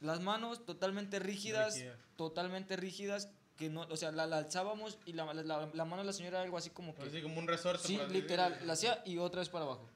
Las 0.00 0.20
manos 0.20 0.64
totalmente 0.64 1.18
rígidas, 1.18 1.76
totalmente 2.16 2.76
rígidas, 2.76 3.28
que 3.56 3.68
no, 3.68 3.82
o 3.82 3.96
sea, 3.96 4.10
la, 4.12 4.26
la 4.26 4.38
alzábamos 4.38 4.98
y 5.04 5.12
la, 5.12 5.32
la, 5.34 5.84
mano 5.84 5.98
de 5.98 6.04
la 6.04 6.12
señora 6.14 6.38
era 6.38 6.44
algo 6.44 6.56
así 6.56 6.70
como 6.70 6.94
que... 6.94 7.02
Así 7.02 7.20
como 7.20 7.38
un 7.38 7.46
resorte. 7.46 7.86
Sí, 7.86 7.98
literal, 8.10 8.58
la 8.64 8.72
hacía 8.72 9.02
y 9.04 9.18
otra 9.18 9.40
vez 9.40 9.50
para 9.50 9.66
abajo. 9.66 9.86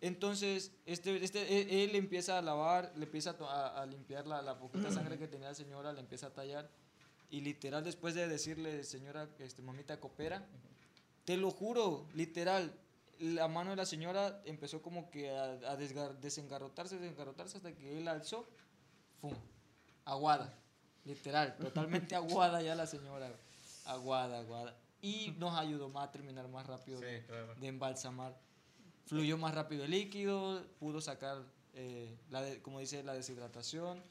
Entonces, 0.00 0.72
este, 0.86 1.22
este, 1.22 1.60
él, 1.60 1.90
él 1.90 1.96
empieza 1.96 2.38
a 2.38 2.42
lavar, 2.42 2.90
le 2.96 3.04
empieza 3.04 3.36
a, 3.38 3.82
a- 3.82 3.86
limpiar 3.86 4.26
la, 4.26 4.40
la 4.42 4.58
poquita 4.58 4.90
sangre 4.92 5.18
que 5.18 5.28
tenía 5.28 5.48
la 5.48 5.54
señora, 5.54 5.92
le 5.92 6.00
empieza 6.00 6.28
a 6.28 6.30
tallar. 6.30 6.68
Y 7.30 7.42
literal, 7.42 7.84
después 7.84 8.14
de 8.14 8.26
decirle, 8.26 8.82
señora, 8.82 9.28
este, 9.38 9.62
mamita, 9.62 10.00
coopera, 10.00 10.44
te 11.24 11.36
lo 11.36 11.50
juro, 11.50 12.08
literal, 12.14 12.72
la 13.20 13.46
mano 13.46 13.70
de 13.70 13.76
la 13.76 13.86
señora 13.86 14.40
empezó 14.46 14.82
como 14.82 15.10
que 15.10 15.30
a, 15.30 15.44
a 15.44 15.78
desgar- 15.78 16.16
desengarrotarse, 16.18 16.98
desengarrotarse 16.98 17.58
hasta 17.58 17.72
que 17.72 17.98
él 17.98 18.08
alzó, 18.08 18.48
¡fum! 19.20 19.32
Aguada, 20.04 20.52
literal, 21.04 21.56
totalmente 21.60 22.14
aguada 22.14 22.62
ya 22.62 22.74
la 22.74 22.86
señora, 22.86 23.30
aguada, 23.84 24.38
aguada. 24.40 24.76
Y 25.02 25.34
nos 25.38 25.58
ayudó 25.58 25.88
más 25.88 26.08
a 26.08 26.12
terminar 26.12 26.46
más 26.48 26.66
rápido 26.66 26.98
Sí, 26.98 27.04
de, 27.06 27.24
claro. 27.26 27.54
de 27.54 27.66
embalsamar. 27.68 28.36
Fluyó 29.06 29.38
más 29.38 29.54
rápido 29.54 29.84
el 29.84 29.90
líquido, 29.92 30.62
pudo 30.78 31.00
sacar, 31.00 31.42
eh, 31.74 32.14
la 32.30 32.42
de- 32.42 32.60
como 32.60 32.80
dice, 32.80 33.02
la 33.02 33.14
deshidratación. 33.14 34.02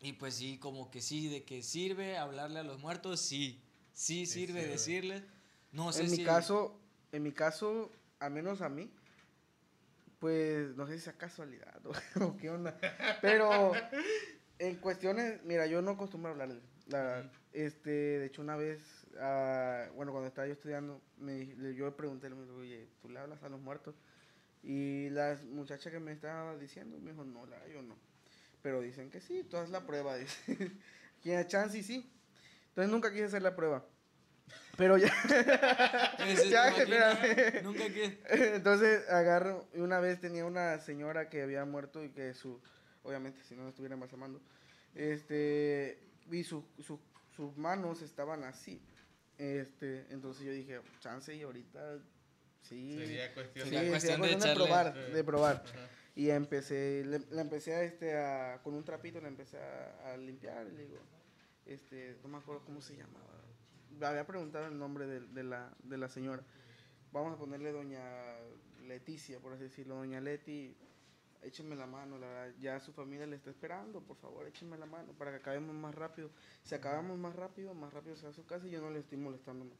Y 0.00 0.12
pues 0.14 0.34
sí, 0.36 0.58
como 0.58 0.90
que 0.90 1.02
sí, 1.02 1.28
de 1.28 1.44
que 1.44 1.62
sirve 1.62 2.16
hablarle 2.16 2.60
a 2.60 2.62
los 2.62 2.78
muertos, 2.80 3.20
sí, 3.20 3.60
sí, 3.92 4.24
Sí 4.24 4.46
sirve 4.46 4.60
sirve. 4.62 4.66
decirles. 4.72 5.22
No 5.72 5.92
sé 5.92 6.02
En 6.04 6.10
si... 6.10 6.18
mi 6.18 6.24
caso, 6.24 6.78
en 7.12 7.22
mi 7.22 7.32
caso, 7.32 7.90
al 8.20 8.30
menos 8.30 8.62
a 8.62 8.68
mí, 8.70 8.90
pues 10.20 10.76
no 10.76 10.86
sé 10.86 10.94
si 10.94 11.00
sea 11.00 11.14
casualidad 11.14 11.80
o, 12.20 12.24
o 12.24 12.36
qué 12.36 12.50
onda. 12.50 12.78
Pero 13.20 13.72
en 14.58 14.76
cuestiones, 14.76 15.42
mira, 15.42 15.66
yo 15.66 15.82
no 15.82 15.92
acostumbro 15.92 16.28
a 16.28 16.32
hablarle. 16.32 16.60
La, 16.86 17.20
Ujú. 17.20 17.30
este, 17.52 17.90
de 17.90 18.26
hecho, 18.26 18.42
una 18.42 18.56
vez, 18.56 18.80
ah, 19.18 19.86
bueno, 19.94 20.12
cuando 20.12 20.28
estaba 20.28 20.46
yo 20.46 20.52
estudiando, 20.52 21.00
me, 21.16 21.46
yo 21.74 21.86
le 21.86 21.92
pregunté, 21.92 22.28
le 22.28 22.36
dije, 22.36 22.50
oye, 22.52 22.88
¿tú 23.00 23.08
le 23.08 23.18
hablas 23.18 23.42
a 23.42 23.48
los 23.48 23.60
muertos? 23.60 23.94
Y 24.62 25.08
la 25.10 25.38
muchacha 25.50 25.90
que 25.90 26.00
me 26.00 26.12
estaba 26.12 26.56
diciendo 26.58 26.98
me 26.98 27.12
dijo, 27.12 27.24
no, 27.24 27.46
la, 27.46 27.66
yo 27.68 27.80
no. 27.82 27.96
Pero 28.62 28.82
dicen 28.82 29.10
que 29.10 29.20
sí, 29.20 29.42
tú 29.44 29.56
haz 29.56 29.70
la 29.70 29.86
prueba. 29.86 30.16
Dice. 30.18 30.72
Quien 31.22 31.46
chance 31.46 31.78
y 31.78 31.82
sí. 31.82 32.12
Entonces 32.68 32.90
nunca 32.90 33.10
quise 33.10 33.24
hacer 33.24 33.42
la 33.42 33.56
prueba. 33.56 33.84
Pero 34.80 34.96
ya. 34.96 35.08
Ese, 36.26 36.42
¿te 36.44 36.48
Ya, 36.48 36.68
espérame. 36.70 37.62
Nunca 37.62 37.84
que... 37.92 38.18
Entonces 38.54 39.06
agarro, 39.10 39.68
y 39.74 39.80
una 39.80 40.00
vez 40.00 40.18
tenía 40.20 40.46
una 40.46 40.78
señora 40.80 41.28
que 41.28 41.42
había 41.42 41.66
muerto 41.66 42.02
y 42.02 42.08
que 42.08 42.32
su, 42.32 42.58
obviamente 43.02 43.42
si 43.44 43.54
no 43.54 43.64
la 43.64 43.68
estuviera 43.68 43.92
embalsamando, 43.92 44.40
este, 44.94 45.98
y 46.30 46.44
su, 46.44 46.64
su- 46.78 46.98
sus 47.36 47.56
manos 47.58 48.00
estaban 48.00 48.42
así, 48.44 48.80
este, 49.36 50.06
entonces 50.10 50.44
yo 50.46 50.52
dije, 50.52 50.80
chance 51.00 51.34
y 51.34 51.42
ahorita, 51.42 51.98
sí, 52.62 52.96
Sería 52.98 53.34
cuestión 53.34 53.66
sí, 53.68 53.74
Sería 53.74 53.80
sería 53.80 53.90
cuestión 53.90 54.22
de 54.22 54.28
cuestión 54.28 54.40
de, 54.40 54.48
echarle- 54.48 54.54
probar, 54.54 54.94
Eh. 54.96 55.12
de 55.12 55.24
probar, 55.24 55.62
Ajá. 55.66 55.88
y 56.14 56.30
empecé, 56.30 57.04
le, 57.04 57.18
la 57.30 57.42
empecé 57.42 57.74
a, 57.74 57.82
este, 57.82 58.16
a, 58.16 58.60
con 58.62 58.72
un 58.74 58.84
trapito, 58.84 59.20
le 59.20 59.28
empecé 59.28 59.58
a, 59.58 60.12
a 60.12 60.16
limpiar, 60.16 60.66
y 60.72 60.76
le 60.76 60.82
digo, 60.84 61.00
este, 61.66 62.16
no 62.22 62.28
me 62.30 62.38
acuerdo 62.38 62.64
cómo 62.64 62.80
se 62.80 62.96
llamaba, 62.96 63.26
había 64.08 64.26
preguntado 64.26 64.66
el 64.66 64.78
nombre 64.78 65.06
de, 65.06 65.20
de 65.20 65.42
la, 65.44 65.72
de 65.82 65.98
la 65.98 66.08
señora, 66.08 66.42
vamos 67.12 67.34
a 67.34 67.38
ponerle 67.38 67.72
doña 67.72 68.02
Leticia, 68.86 69.38
por 69.40 69.52
así 69.52 69.64
decirlo, 69.64 69.96
doña 69.96 70.20
Leti, 70.20 70.76
échenme 71.42 71.76
la 71.76 71.86
mano, 71.86 72.18
la 72.18 72.26
verdad, 72.26 72.54
ya 72.60 72.80
su 72.80 72.92
familia 72.92 73.26
le 73.26 73.36
está 73.36 73.50
esperando, 73.50 74.00
por 74.00 74.16
favor, 74.16 74.46
échenme 74.46 74.76
la 74.76 74.86
mano 74.86 75.12
para 75.12 75.30
que 75.30 75.38
acabemos 75.38 75.74
más 75.74 75.94
rápido. 75.94 76.30
Si 76.62 76.74
acabamos 76.74 77.18
más 77.18 77.34
rápido, 77.34 77.74
más 77.74 77.92
rápido 77.92 78.16
se 78.16 78.24
va 78.24 78.30
a 78.30 78.34
su 78.34 78.44
casa 78.46 78.66
y 78.66 78.70
yo 78.70 78.80
no 78.80 78.90
le 78.90 79.00
estoy 79.00 79.18
molestando 79.18 79.64
más. 79.64 79.78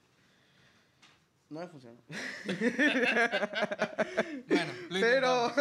No 1.48 1.60
me 1.60 1.66
funcionó. 1.66 1.98
Bueno, 4.48 4.72
lo 4.88 5.00
Pero, 5.00 5.52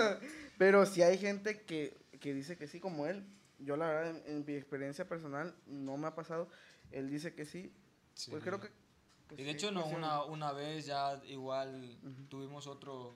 pero 0.57 0.85
si 0.85 1.01
hay 1.01 1.17
gente 1.17 1.61
que, 1.61 1.97
que 2.19 2.33
dice 2.33 2.57
que 2.57 2.67
sí, 2.67 2.79
como 2.79 3.07
él, 3.07 3.23
yo 3.59 3.75
la 3.75 3.87
verdad, 3.87 4.09
en, 4.25 4.37
en 4.37 4.45
mi 4.45 4.53
experiencia 4.53 5.07
personal, 5.07 5.55
no 5.65 5.97
me 5.97 6.07
ha 6.07 6.15
pasado, 6.15 6.49
él 6.91 7.09
dice 7.09 7.33
que 7.33 7.45
sí, 7.45 7.73
Sí. 8.19 8.31
pues 8.31 8.43
creo 8.43 8.59
que... 8.59 8.69
que 9.29 9.35
Y 9.41 9.45
de 9.45 9.51
sí 9.51 9.55
hecho, 9.57 9.71
no, 9.71 9.81
funciona. 9.83 10.23
una, 10.23 10.33
una 10.33 10.51
vez 10.51 10.85
ya 10.85 11.21
igual 11.27 11.97
Ujú. 12.03 12.23
tuvimos 12.27 12.67
otro, 12.67 13.15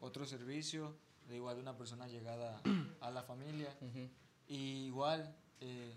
otro 0.00 0.26
servicio, 0.26 0.96
de 1.28 1.36
igual 1.36 1.54
de 1.56 1.62
una 1.62 1.76
persona 1.76 2.08
llegada 2.08 2.60
a 3.00 3.10
la 3.12 3.22
familia. 3.22 3.76
Ujú. 3.80 4.08
Y 4.48 4.86
igual, 4.86 5.32
eh, 5.60 5.94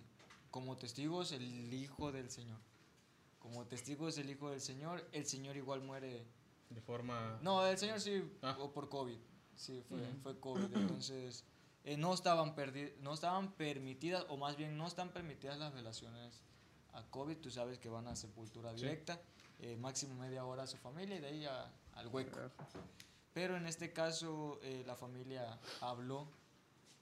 como 0.51 0.77
testigos, 0.77 1.31
el 1.31 1.73
Hijo 1.73 2.11
del 2.11 2.29
Señor. 2.29 2.59
Como 3.39 3.65
testigos, 3.65 4.15
el 4.19 4.29
Hijo 4.29 4.51
del 4.51 4.61
Señor. 4.61 5.03
El 5.11 5.25
Señor 5.25 5.57
igual 5.57 5.81
muere. 5.81 6.23
De 6.69 6.81
forma. 6.81 7.39
No, 7.41 7.65
el 7.65 7.77
Señor 7.79 7.99
sí, 7.99 8.23
Ah. 8.43 8.55
o 8.59 8.71
por 8.71 8.89
COVID. 8.89 9.17
Sí, 9.55 9.81
fue, 9.89 9.97
Ujú. 10.01 10.17
fue 10.21 10.39
COVID. 10.39 10.75
Entonces, 10.75 11.43
eh, 11.83 11.97
no, 11.97 12.13
estaban 12.13 12.53
no 13.01 13.13
estaban 13.13 13.53
permitidas, 13.53 14.25
o 14.29 14.37
más 14.37 14.55
bien 14.55 14.77
no 14.77 14.85
están 14.85 15.09
permitidas 15.09 15.57
las 15.57 15.73
relaciones 15.73 16.43
a 16.95 17.03
COVID. 17.09 17.37
Tú 17.37 17.49
sabes 17.51 17.77
que 17.79 17.89
van 17.89 18.07
a 18.07 18.15
sepultura 18.15 18.71
Sí. 18.71 18.77
directa, 18.77 19.19
eh, 19.59 19.75
máximo 19.77 20.15
media 20.15 20.43
hora 20.45 20.63
a 20.63 20.67
su 20.67 20.77
familia 20.77 21.15
y 21.17 21.19
de 21.21 21.27
ahí 21.27 21.45
a- 21.45 21.71
al 21.93 22.07
hueco. 22.07 22.39
Pero 23.33 23.57
en 23.57 23.67
este 23.67 23.91
caso 23.93 24.59
eh, 24.63 24.83
la 24.85 24.95
familia 24.95 25.59
habló, 25.81 26.27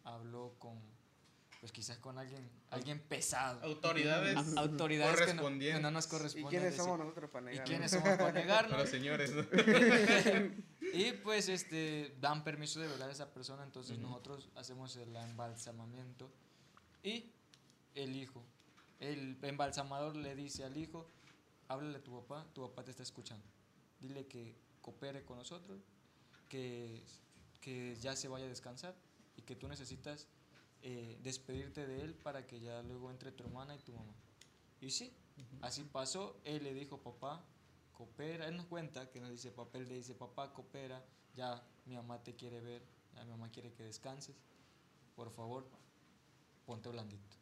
habló 0.03 0.55
con, 0.59 0.79
pues 1.59 1.71
quizás 1.71 1.97
con 1.99 2.17
alguien, 2.17 2.49
alguien 2.71 2.99
pesado. 2.99 3.63
Autoridades. 3.63 4.35
A- 4.35 4.61
autoridades 4.61 5.21
que 5.21 5.33
no, 5.35 5.47
que 5.47 5.79
no 5.79 5.91
nos 5.91 6.05
¿Y 6.07 6.09
corresponden. 6.09 6.49
quiénes 6.49 6.71
decir. 6.71 6.83
somos 6.83 6.99
nosotros 6.99 7.29
para 7.29 7.43
¿Y 7.45 7.53
negar? 7.53 7.67
quiénes 7.67 7.91
somos 7.91 8.09
para 8.17 8.31
negarnos? 8.31 8.71
Para 8.71 8.81
los 8.83 8.89
señores. 8.91 9.31
¿no? 9.33 9.43
y 10.93 11.11
pues 11.23 11.49
este 11.49 12.15
dan 12.19 12.43
permiso 12.43 12.79
de 12.79 12.87
velar 12.87 13.09
a 13.09 13.11
esa 13.13 13.31
persona, 13.33 13.63
entonces 13.63 13.97
Ujú. 13.97 14.07
nosotros 14.07 14.49
hacemos 14.55 14.95
el 14.97 15.15
embalsamamiento 15.15 16.29
y 17.03 17.31
el 17.95 18.15
hijo, 18.15 18.43
el 18.99 19.37
embalsamador 19.41 20.15
le 20.15 20.35
dice 20.35 20.63
al 20.63 20.77
hijo, 20.77 21.09
háblale 21.67 21.97
a 21.97 22.03
tu 22.03 22.11
papá, 22.21 22.45
tu 22.53 22.61
papá 22.61 22.83
te 22.83 22.91
está 22.91 23.03
escuchando, 23.03 23.45
dile 23.99 24.27
que 24.27 24.55
coopere 24.81 25.23
con 25.23 25.37
nosotros, 25.37 25.81
que, 26.49 27.03
que 27.61 27.95
ya 27.95 28.15
se 28.15 28.27
vaya 28.27 28.45
a 28.45 28.49
descansar 28.49 28.95
y 29.35 29.41
que 29.41 29.55
tú 29.55 29.67
necesitas 29.67 30.27
eh, 30.81 31.17
despedirte 31.23 31.87
de 31.87 32.01
él 32.01 32.13
para 32.13 32.45
que 32.45 32.59
ya 32.59 32.81
luego 32.83 33.09
entre 33.09 33.31
tu 33.31 33.43
hermana 33.43 33.75
y 33.75 33.79
tu 33.79 33.93
mamá. 33.93 34.13
Y 34.81 34.89
sí, 34.89 35.13
Así 35.61 35.83
pasó, 35.83 36.39
él 36.43 36.63
le 36.63 36.73
dijo, 36.73 36.97
papá, 37.01 37.43
coopera. 37.93 38.47
Él 38.47 38.57
nos 38.57 38.65
cuenta 38.65 39.09
que 39.09 39.19
nos 39.19 39.29
dice, 39.29 39.51
papá, 39.51 39.77
él 39.77 39.87
le 39.87 39.95
dice, 39.95 40.13
papá, 40.13 40.53
coopera, 40.53 41.03
ya 41.35 41.63
mi 41.85 41.95
mamá 41.95 42.21
te 42.21 42.35
quiere 42.35 42.59
ver, 42.59 42.83
ya 43.15 43.23
mi 43.23 43.31
mamá 43.31 43.49
quiere 43.49 43.71
que 43.73 43.83
descanses. 43.83 44.35
Por 45.15 45.31
favor, 45.31 45.65
ponte 46.65 46.89
blandito. 46.89 47.37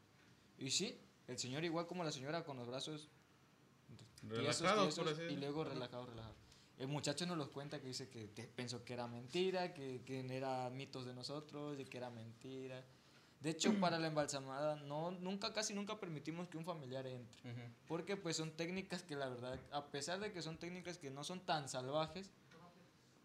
Y 0.57 0.69
sí, 0.69 0.99
el 1.27 1.37
señor 1.37 1.63
igual 1.63 1.87
como 1.87 2.03
la 2.03 2.11
señora 2.11 2.43
con 2.43 2.57
los 2.57 2.67
brazos 2.67 3.09
tiesos, 4.21 4.61
Relajados, 4.61 4.95
tiesos, 4.95 5.03
por 5.03 5.13
así 5.13 5.33
y 5.33 5.37
luego 5.37 5.63
relajado, 5.63 6.05
relajado. 6.05 6.35
El 6.77 6.87
muchacho 6.87 7.25
nos 7.25 7.37
los 7.37 7.49
cuenta 7.49 7.79
que 7.79 7.87
dice 7.87 8.09
que 8.09 8.27
pensó 8.55 8.83
que 8.83 8.93
era 8.93 9.07
mentira, 9.07 9.73
que, 9.73 10.01
que 10.03 10.19
era 10.35 10.69
mitos 10.69 11.05
de 11.05 11.13
nosotros, 11.13 11.77
de 11.77 11.85
que 11.85 11.97
era 11.97 12.09
mentira. 12.09 12.83
De 13.41 13.49
hecho, 13.49 13.73
para 13.79 13.97
la 13.97 14.07
embalsamada, 14.07 14.75
no, 14.75 15.09
nunca, 15.09 15.51
casi 15.51 15.73
nunca 15.73 15.99
permitimos 15.99 16.47
que 16.47 16.57
un 16.59 16.65
familiar 16.65 17.07
entre. 17.07 17.51
Ujú. 17.51 17.61
Porque 17.87 18.15
pues 18.15 18.37
son 18.37 18.51
técnicas 18.51 19.01
que 19.01 19.15
la 19.15 19.29
verdad, 19.29 19.59
a 19.71 19.87
pesar 19.87 20.19
de 20.19 20.31
que 20.31 20.43
son 20.43 20.57
técnicas 20.57 20.99
que 20.99 21.09
no 21.09 21.23
son 21.23 21.39
tan 21.39 21.67
salvajes, 21.67 22.29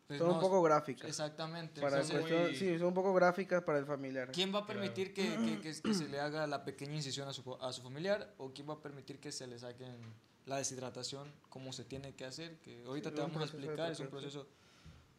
pues 0.06 0.18
Son 0.20 0.28
no- 0.28 0.34
un 0.34 0.40
poco 0.40 0.62
gráficas. 0.62 1.08
Exactamente. 1.08 1.80
Para 1.80 1.96
entonces, 2.00 2.20
muy- 2.22 2.30
cuestión- 2.30 2.54
sí, 2.74 2.78
son 2.78 2.88
un 2.88 2.94
poco 2.94 3.12
gráficas 3.14 3.62
para 3.64 3.78
el 3.78 3.86
familiar. 3.86 4.30
¿Quién 4.32 4.54
va 4.54 4.60
a 4.60 4.64
Claro. 4.64 4.80
permitir 4.80 5.12
que, 5.12 5.22
que- 5.36 5.60
que- 5.60 5.82
que 5.82 5.94
se 5.94 6.08
le 6.08 6.20
haga 6.20 6.46
la 6.46 6.64
pequeña 6.64 6.94
incisión 6.94 7.26
a 7.28 7.32
su, 7.32 7.54
a 7.60 7.72
su 7.72 7.82
familiar? 7.82 8.32
¿O 8.38 8.52
quién 8.52 8.68
va 8.68 8.74
a 8.74 8.80
permitir 8.82 9.18
que 9.18 9.32
se 9.32 9.46
le 9.46 9.58
saquen 9.58 9.96
la 10.46 10.58
deshidratación 10.58 11.32
como 11.48 11.72
se 11.72 11.84
tiene 11.84 12.14
que 12.14 12.24
hacer? 12.24 12.58
Que 12.60 12.84
ahorita 12.86 13.08
Sí, 13.10 13.14
te 13.16 13.20
vamos 13.22 13.40
a 13.40 13.44
explicar, 13.44 13.90
es 13.90 13.98
un 14.00 14.08
proceso. 14.08 14.46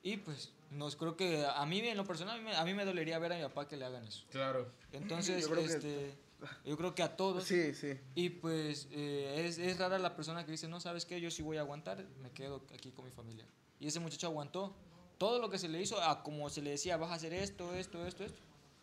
Y 0.04 0.18
pues, 0.18 0.54
nos 0.72 0.96
creo 0.96 1.18
que 1.18 1.46
a 1.46 1.66
mí 1.66 1.80
en 1.80 1.98
lo 1.98 2.06
personal, 2.06 2.36
a 2.36 2.38
mí, 2.42 2.46
me- 2.46 2.56
a 2.56 2.64
mí 2.64 2.74
me 2.74 2.86
dolería 2.86 3.20
ver 3.20 3.34
a 3.34 3.36
mi 3.36 3.42
papá 3.44 3.68
que 3.68 3.76
le 3.76 3.84
hagan 3.84 4.06
eso. 4.08 4.26
Claro. 4.32 4.72
Entonces, 4.94 5.42
Yo 5.44 5.50
creo 5.52 5.66
que- 5.66 5.74
este, 5.74 6.16
yo 6.64 6.78
creo 6.78 6.96
que 6.96 7.04
a 7.04 7.18
todos. 7.18 7.44
Sí, 7.44 7.74
sí. 7.74 8.00
Y 8.16 8.30
pues 8.30 8.88
eh, 8.92 9.44
es, 9.48 9.58
es 9.58 9.78
rara 9.80 10.00
la 10.00 10.16
persona 10.16 10.46
que 10.46 10.52
dice, 10.52 10.70
no, 10.70 10.80
¿sabes 10.80 11.06
qué? 11.06 11.20
Yo 11.20 11.30
sí 11.30 11.42
voy 11.42 11.58
a 11.58 11.62
aguantar, 11.62 12.06
me 12.22 12.32
quedo 12.32 12.64
aquí 12.74 12.92
con 12.92 13.04
mi 13.04 13.12
familia. 13.12 13.46
Y 13.80 13.88
ese 13.88 14.00
muchacho 14.00 14.28
aguantó 14.28 14.76
todo 15.18 15.40
lo 15.40 15.50
que 15.50 15.58
se 15.58 15.68
le 15.68 15.82
hizo, 15.82 16.02
a 16.02 16.24
como 16.24 16.50
se 16.50 16.62
le 16.62 16.72
decía, 16.72 16.98
vas 16.98 17.12
a 17.12 17.16
hacer 17.16 17.34
esto, 17.34 17.74
esto, 17.76 18.06
esto, 18.06 18.24
esto. 18.24 18.40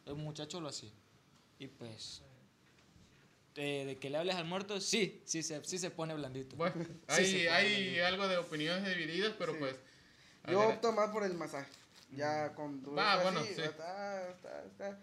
El 0.07 0.17
muchacho 0.17 0.61
lo 0.61 0.69
hacía. 0.69 0.91
Y 1.59 1.67
pues, 1.69 2.23
eh, 3.57 3.85
de 3.87 3.97
que 3.99 4.11
le 4.11 4.19
hables 4.19 4.35
al 4.35 4.45
muerto, 4.45 4.81
sí, 4.81 5.23
sí 5.25 5.43
se, 5.43 5.65
sí 5.65 5.79
se 5.79 5.91
pone 5.91 6.15
blandito. 6.15 6.57
Bueno, 6.57 6.85
Sí, 7.09 7.47
hay, 7.47 7.47
hay 7.47 7.75
blandito. 7.83 8.07
algo 8.07 8.29
de 8.29 8.37
opiniones 8.39 8.85
divididas, 8.97 9.35
pero 9.39 9.53
Sí. 9.53 9.59
pues. 9.61 9.77
Yo 10.49 10.59
ver, 10.59 10.69
opto 10.75 10.93
más 10.93 11.11
por 11.11 11.25
el 11.25 11.35
masaje. 11.35 11.71
Ya 12.13 12.53
con 12.55 12.83
tú 12.83 12.95
Ah, 12.99 13.21
bueno, 13.23 13.41
así, 13.41 13.55
sí. 13.55 13.63
está- 13.63 14.29
está- 14.31 14.65
está 14.67 15.01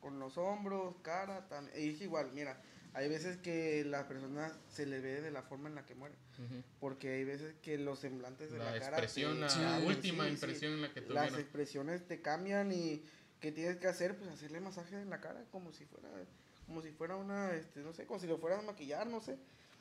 con 0.00 0.18
los 0.18 0.36
hombros, 0.38 0.94
cara, 1.02 1.46
también. 1.48 1.76
Y 1.84 1.94
es 1.94 2.00
igual, 2.00 2.30
mira, 2.32 2.60
hay 2.94 3.08
veces 3.08 3.36
que 3.38 3.84
la 3.84 4.06
persona 4.08 4.52
se 4.68 4.86
le 4.86 5.00
ve 5.00 5.20
de 5.20 5.30
la 5.30 5.42
forma 5.42 5.68
en 5.68 5.74
la 5.74 5.84
que 5.86 5.94
muere. 5.94 6.14
ujú. 6.38 6.62
Porque 6.80 7.12
hay 7.14 7.24
veces 7.24 7.54
que 7.62 7.78
los 7.78 7.98
semblantes 8.00 8.50
de 8.52 8.58
la, 8.58 8.72
La 8.72 8.78
cara. 8.80 8.96
expresión, 8.98 9.34
te- 9.36 9.40
la 9.40 9.48
Sí, 9.80 9.86
última 9.86 10.24
sí, 10.24 10.30
sí. 10.30 10.34
impresión 10.34 10.72
en 10.74 10.82
la 10.82 10.92
que 10.92 11.00
Las 11.02 11.08
tuvieron. 11.08 11.40
expresiones 11.40 12.06
te 12.06 12.20
cambian 12.20 12.72
y 12.72 13.04
¿qué 13.40 13.52
tienes 13.52 13.76
que 13.76 13.86
hacer? 13.88 14.16
Pues 14.16 14.30
hacerle 14.30 14.60
masaje 14.60 15.00
en 15.00 15.10
la 15.10 15.20
cara 15.20 15.44
como 15.52 15.72
si 15.72 15.84
fuera 15.84 16.08
como 16.66 16.82
si 16.82 16.90
fuera 16.90 17.16
una, 17.16 17.52
este, 17.54 17.80
no 17.80 17.94
sé, 17.94 18.04
como 18.04 18.20
si 18.20 18.26
lo 18.26 18.36
fueras 18.36 18.58
a 18.58 18.62
maquillar, 18.62 19.06
no 19.06 19.20
sé. 19.20 19.32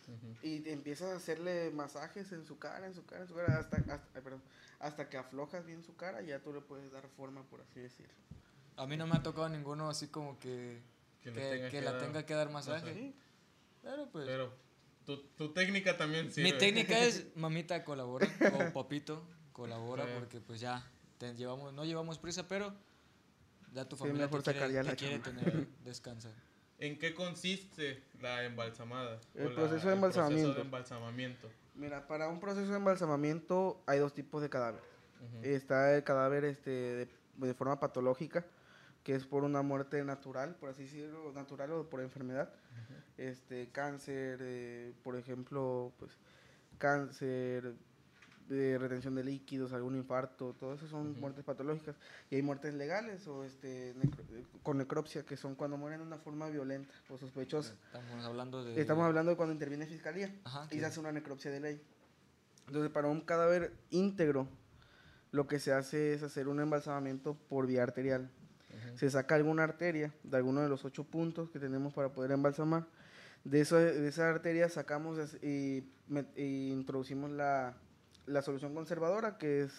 Ujú. 0.07 0.37
Y 0.41 0.61
te 0.61 0.71
empiezas 0.71 1.09
a 1.11 1.15
hacerle 1.17 1.69
masajes 1.71 2.31
en 2.31 2.45
su 2.45 2.57
cara, 2.59 2.87
en 2.87 2.93
su 2.95 3.05
cara, 3.05 3.23
en 3.23 3.27
su 3.27 3.35
cara, 3.35 3.59
hasta, 3.59 3.75
hasta, 3.77 4.07
ay, 4.15 4.21
perdón, 4.21 4.41
hasta 4.79 5.09
que 5.09 5.17
aflojas 5.17 5.65
bien 5.65 5.83
su 5.83 5.97
cara 5.97 6.21
y 6.21 6.27
ya 6.27 6.39
tú 6.39 6.53
le 6.53 6.61
puedes 6.61 6.89
dar 6.93 7.05
forma, 7.09 7.43
por 7.43 7.59
así 7.59 7.81
decirlo. 7.81 8.13
A 8.77 8.87
mí 8.87 8.95
no 8.95 9.05
me 9.05 9.17
ha 9.17 9.21
tocado 9.23 9.49
ninguno 9.49 9.89
así 9.89 10.07
como 10.07 10.39
que, 10.39 10.79
Que 11.33 11.39
que, 11.39 11.45
le 11.45 11.49
tenga 11.55 11.69
que 11.69 11.77
que 11.77 11.81
la 11.81 11.91
dar 11.91 12.01
tenga 12.01 12.25
que 12.25 12.33
dar 12.33 12.49
masaje. 12.49 12.93
Sí. 12.93 13.15
Pero 13.83 14.09
pues... 14.11 14.25
Pero 14.25 14.53
tu, 15.05 15.17
tu 15.37 15.53
técnica 15.53 15.95
también 15.97 16.31
sirve. 16.31 16.51
Mi 16.51 16.57
técnica 16.57 16.99
es, 16.99 17.25
mamita, 17.35 17.83
colabora, 17.83 18.27
o 18.53 18.73
papito, 18.73 19.23
colabora, 19.53 20.05
Sí. 20.05 20.11
porque 20.15 20.39
pues 20.41 20.59
ya, 20.59 20.85
te 21.17 21.33
llevamos, 21.35 21.73
no 21.73 21.85
llevamos 21.85 22.19
prisa, 22.19 22.47
pero 22.47 22.73
ya 23.73 23.85
tu 23.87 23.95
Sí, 23.95 24.01
familia 24.01 24.25
mejor 24.25 24.43
te 24.43 24.51
quiere, 24.53 24.67
te 24.73 24.83
la 24.83 24.95
quiere 24.95 25.19
tener 25.19 25.67
descansar. 25.85 26.31
¿En 26.79 26.99
qué 26.99 27.13
consiste 27.15 28.03
la 28.21 28.43
embalsamada? 28.43 29.19
El 29.33 29.47
O 29.47 29.49
la- 29.49 29.55
proceso 29.55 29.87
de 29.87 29.93
el 29.93 29.99
proceso 29.99 30.21
embalsamamiento. 30.21 30.53
de 30.53 30.61
embalsamamiento. 30.61 31.49
Mira, 31.75 32.07
para 32.07 32.27
un 32.27 32.39
proceso 32.39 32.69
de 32.71 32.77
embalsamamiento 32.77 33.81
hay 33.87 33.99
dos 33.99 34.13
tipos 34.13 34.41
de 34.41 34.49
cadáver. 34.49 34.81
Ujú. 35.21 35.43
Está 35.43 35.95
el 35.95 36.03
cadáver 36.03 36.43
este, 36.45 36.69
de, 36.69 37.09
de 37.37 37.53
forma 37.55 37.79
patológica, 37.79 38.45
que 39.07 39.15
es 39.15 39.25
por 39.25 39.45
una 39.45 39.61
muerte 39.61 40.03
natural, 40.03 40.57
por 40.59 40.67
así 40.69 40.83
decirlo, 40.83 41.31
natural 41.31 41.71
o 41.71 41.89
por 41.89 42.01
enfermedad. 42.01 42.49
este, 43.17 43.69
cáncer, 43.69 44.37
eh, 44.41 44.93
por 45.01 45.15
ejemplo, 45.15 45.93
pues 45.97 46.11
cáncer, 46.77 47.73
de 48.49 48.77
retención 48.77 49.15
de 49.15 49.23
líquidos, 49.23 49.71
algún 49.71 49.95
infarto, 49.95 50.53
todo 50.59 50.73
eso 50.73 50.87
son 50.87 51.17
muertes 51.21 51.45
patológicas. 51.45 51.95
Y 52.29 52.35
hay 52.35 52.41
muertes 52.41 52.73
legales 52.73 53.25
o 53.29 53.45
este, 53.45 53.95
necro- 53.95 54.25
eh, 54.33 54.43
con 54.61 54.77
necropsia, 54.77 55.23
que 55.23 55.37
son 55.37 55.55
cuando 55.55 55.77
mueren 55.77 55.99
de 56.01 56.05
una 56.05 56.17
forma 56.17 56.49
violenta 56.49 56.93
o 57.09 57.17
sospechosa. 57.17 57.75
Estamos 57.85 58.25
hablando 58.25 58.65
de... 58.65 58.79
Estamos 58.79 59.05
hablando 59.05 59.31
de 59.31 59.37
cuando 59.37 59.53
interviene 59.53 59.85
fiscalía 59.85 60.35
Ajá, 60.43 60.67
y 60.69 60.79
se 60.79 60.85
hace 60.85 60.99
una 60.99 61.13
necropsia 61.13 61.49
de 61.49 61.61
ley. 61.61 61.81
Entonces, 62.67 62.91
para 62.91 63.07
un 63.07 63.21
cadáver 63.21 63.71
íntegro, 63.89 64.49
lo 65.31 65.47
que 65.47 65.59
se 65.59 65.71
hace 65.71 66.13
es 66.13 66.23
hacer 66.23 66.49
un 66.49 66.59
embalsamamiento 66.59 67.35
por 67.49 67.67
vía 67.67 67.83
arterial. 67.83 68.29
Ujú. 68.89 68.97
Se 68.97 69.09
saca 69.09 69.35
alguna 69.35 69.63
arteria 69.63 70.13
de 70.23 70.37
alguno 70.37 70.61
de 70.61 70.69
los 70.69 70.85
ocho 70.85 71.03
puntos 71.03 71.49
que 71.49 71.59
tenemos 71.59 71.93
para 71.93 72.09
poder 72.13 72.31
embalsamar. 72.31 72.85
De, 73.43 73.61
eso, 73.61 73.77
de 73.77 74.07
esa 74.07 74.29
arteria 74.29 74.67
sacamos 74.69 75.17
y, 75.41 75.83
y 76.35 76.71
introducimos 76.71 77.31
la, 77.31 77.75
la 78.25 78.41
solución 78.41 78.73
conservadora, 78.73 79.37
que 79.37 79.63
es 79.63 79.71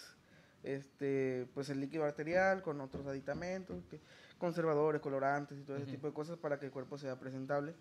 este, 0.63 1.47
pues 1.53 1.69
el 1.69 1.79
líquido 1.79 2.03
arterial 2.03 2.61
con 2.61 2.81
otros 2.81 3.05
aditamentos, 3.07 3.83
que- 3.89 3.99
conservadores, 4.37 5.01
colorantes 5.01 5.57
y 5.59 5.63
todo 5.63 5.75
ese 5.77 5.83
Ujú. 5.85 5.91
tipo 5.91 6.07
de 6.07 6.13
cosas 6.13 6.37
para 6.37 6.57
que 6.59 6.65
el 6.67 6.71
cuerpo 6.71 6.97
sea 6.97 7.19
presentable. 7.19 7.75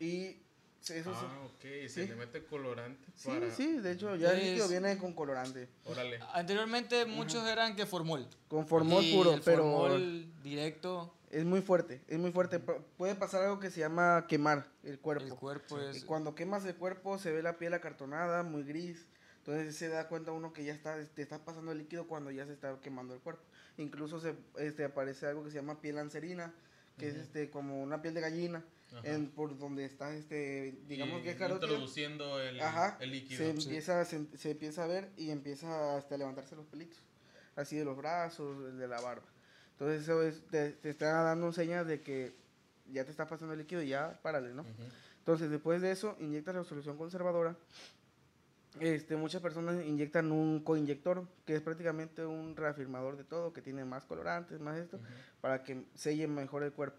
Y 0.00 0.42
eso 0.88 1.12
Ah, 1.14 1.40
ok, 1.46 1.60
se 1.60 1.88
sí. 1.88 2.06
le 2.06 2.14
mete 2.16 2.44
colorante 2.44 3.04
Sí, 3.14 3.28
para... 3.28 3.50
sí, 3.50 3.78
de 3.78 3.92
hecho 3.92 4.14
ya 4.16 4.32
el 4.32 4.40
líquido 4.44 4.64
Es- 4.66 4.70
viene 4.70 4.96
con 4.98 5.12
colorante, 5.14 5.68
Órale. 5.84 6.20
Anteriormente 6.32 7.04
muchos 7.06 7.46
eran 7.48 7.74
que 7.76 7.86
formol. 7.86 8.28
con 8.48 8.66
formol 8.66 9.02
Y 9.04 9.14
puro, 9.14 9.34
el 9.34 9.40
pero 9.42 9.62
formol 9.64 10.26
directo, 10.42 11.12
es 11.30 11.44
muy 11.44 11.60
fuerte, 11.60 12.02
es 12.08 12.18
muy 12.18 12.30
fuerte. 12.30 12.64
Pu- 12.64 12.80
Puede 12.96 13.14
pasar 13.16 13.42
algo 13.42 13.58
que 13.58 13.70
se 13.70 13.80
llama 13.80 14.26
quemar 14.28 14.66
el 14.84 14.98
cuerpo. 15.00 15.24
el 15.26 15.34
cuerpo 15.34 15.78
Y 15.80 15.96
es... 15.96 16.04
cuando 16.04 16.34
quemas 16.34 16.64
el 16.64 16.76
cuerpo 16.76 17.18
se 17.18 17.32
ve 17.32 17.42
la 17.42 17.58
piel 17.58 17.74
acartonada, 17.74 18.42
muy 18.44 18.62
gris. 18.62 19.06
Entonces 19.38 19.76
se 19.76 19.88
da 19.88 20.08
cuenta 20.08 20.32
uno 20.32 20.52
que 20.52 20.64
ya 20.64 20.72
está, 20.72 20.96
te 21.14 21.22
está 21.22 21.44
pasando 21.44 21.70
el 21.72 21.78
líquido 21.78 22.06
cuando 22.08 22.30
ya 22.32 22.46
se 22.46 22.52
está 22.52 22.80
quemando 22.80 23.14
el 23.14 23.20
cuerpo. 23.20 23.42
Incluso 23.76 24.18
se 24.20 24.34
este, 24.58 24.84
aparece 24.84 25.26
algo 25.26 25.44
que 25.44 25.50
se 25.50 25.56
llama 25.56 25.80
piel 25.80 25.98
anserina, 25.98 26.52
que 26.98 27.08
es 27.08 27.14
Ujú. 27.14 27.22
este 27.22 27.50
como 27.50 27.80
una 27.82 28.02
piel 28.02 28.14
de 28.14 28.20
gallina. 28.22 28.64
En, 29.02 29.28
por 29.30 29.58
donde 29.58 29.84
está 29.84 30.14
este, 30.14 30.78
digamos 30.86 31.20
Y 31.20 31.24
que 31.24 31.36
carótida. 31.36 31.66
Introduciendo 31.68 32.40
el, 32.40 32.60
Ajá, 32.60 32.96
el 33.00 33.10
líquido. 33.10 33.38
se 33.38 33.52
Sí. 33.60 33.64
empieza, 33.68 34.04
se, 34.04 34.26
se 34.36 34.50
empieza 34.52 34.84
a 34.84 34.86
ver 34.86 35.10
y 35.16 35.30
empieza 35.30 35.96
hasta 35.96 36.14
a 36.14 36.18
levantarse 36.18 36.54
los 36.56 36.66
pelitos, 36.66 36.98
así 37.56 37.76
de 37.76 37.84
los 37.84 37.96
brazos, 37.96 38.76
de 38.76 38.88
la 38.88 39.00
barba. 39.00 39.26
Entonces 39.72 40.02
eso 40.02 40.22
es, 40.22 40.46
te, 40.46 40.70
te 40.72 40.88
está 40.90 41.22
dando 41.22 41.52
señas 41.52 41.86
de 41.86 42.00
que 42.00 42.34
ya 42.90 43.04
te 43.04 43.10
está 43.10 43.26
pasando 43.26 43.52
el 43.52 43.58
líquido 43.60 43.82
y 43.82 43.88
ya 43.88 44.18
párale, 44.22 44.54
¿no? 44.54 44.64
Entonces 45.18 45.50
después 45.50 45.82
de 45.82 45.90
eso 45.90 46.16
inyectas 46.20 46.54
la 46.54 46.64
solución 46.64 46.96
conservadora. 46.96 47.56
Este, 48.78 49.16
muchas 49.16 49.40
personas 49.40 49.82
inyectan 49.86 50.30
un 50.32 50.60
coinyector, 50.62 51.26
que 51.46 51.56
es 51.56 51.62
prácticamente 51.62 52.26
un 52.26 52.54
reafirmador 52.56 53.16
de 53.16 53.24
todo, 53.24 53.52
que 53.54 53.62
tiene 53.62 53.84
más 53.86 54.04
colorantes, 54.04 54.60
más 54.60 54.76
esto, 54.78 55.00
para 55.40 55.62
que 55.62 55.84
selle 55.94 56.26
mejor 56.28 56.62
el 56.62 56.72
cuerpo. 56.72 56.98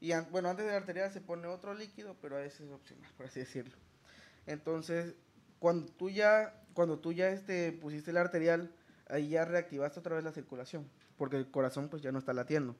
Y 0.00 0.12
an- 0.12 0.26
bueno, 0.30 0.48
antes 0.48 0.64
de 0.64 0.72
la 0.72 0.78
arterial 0.78 1.12
se 1.12 1.20
pone 1.20 1.46
otro 1.46 1.74
líquido, 1.74 2.16
pero 2.22 2.36
a 2.36 2.40
veces 2.40 2.62
es 2.62 2.72
opcional, 2.72 3.10
por 3.16 3.26
así 3.26 3.40
decirlo. 3.40 3.76
Entonces, 4.46 5.14
cuando 5.58 5.92
tú 5.92 6.10
ya, 6.10 6.54
cuando 6.74 6.98
tú 6.98 7.12
ya 7.12 7.28
este, 7.30 7.72
pusiste 7.72 8.12
la 8.12 8.20
arterial, 8.22 8.70
ahí 9.08 9.28
ya 9.30 9.44
reactivaste 9.44 10.00
otra 10.00 10.14
vez 10.14 10.24
la 10.24 10.32
circulación, 10.32 10.88
porque 11.18 11.36
el 11.36 11.50
corazón 11.50 11.88
pues 11.88 12.02
ya 12.02 12.12
no 12.12 12.18
está 12.18 12.32
latiendo. 12.32 12.74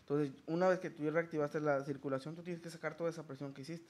Entonces, 0.00 0.32
una 0.46 0.68
vez 0.68 0.80
que 0.80 0.90
tú 0.90 1.04
ya 1.04 1.10
reactivaste 1.10 1.60
la 1.60 1.84
circulación, 1.84 2.34
tú 2.34 2.42
tienes 2.42 2.62
que 2.62 2.70
sacar 2.70 2.96
toda 2.96 3.10
esa 3.10 3.22
presión 3.24 3.52
que 3.54 3.62
hiciste, 3.62 3.88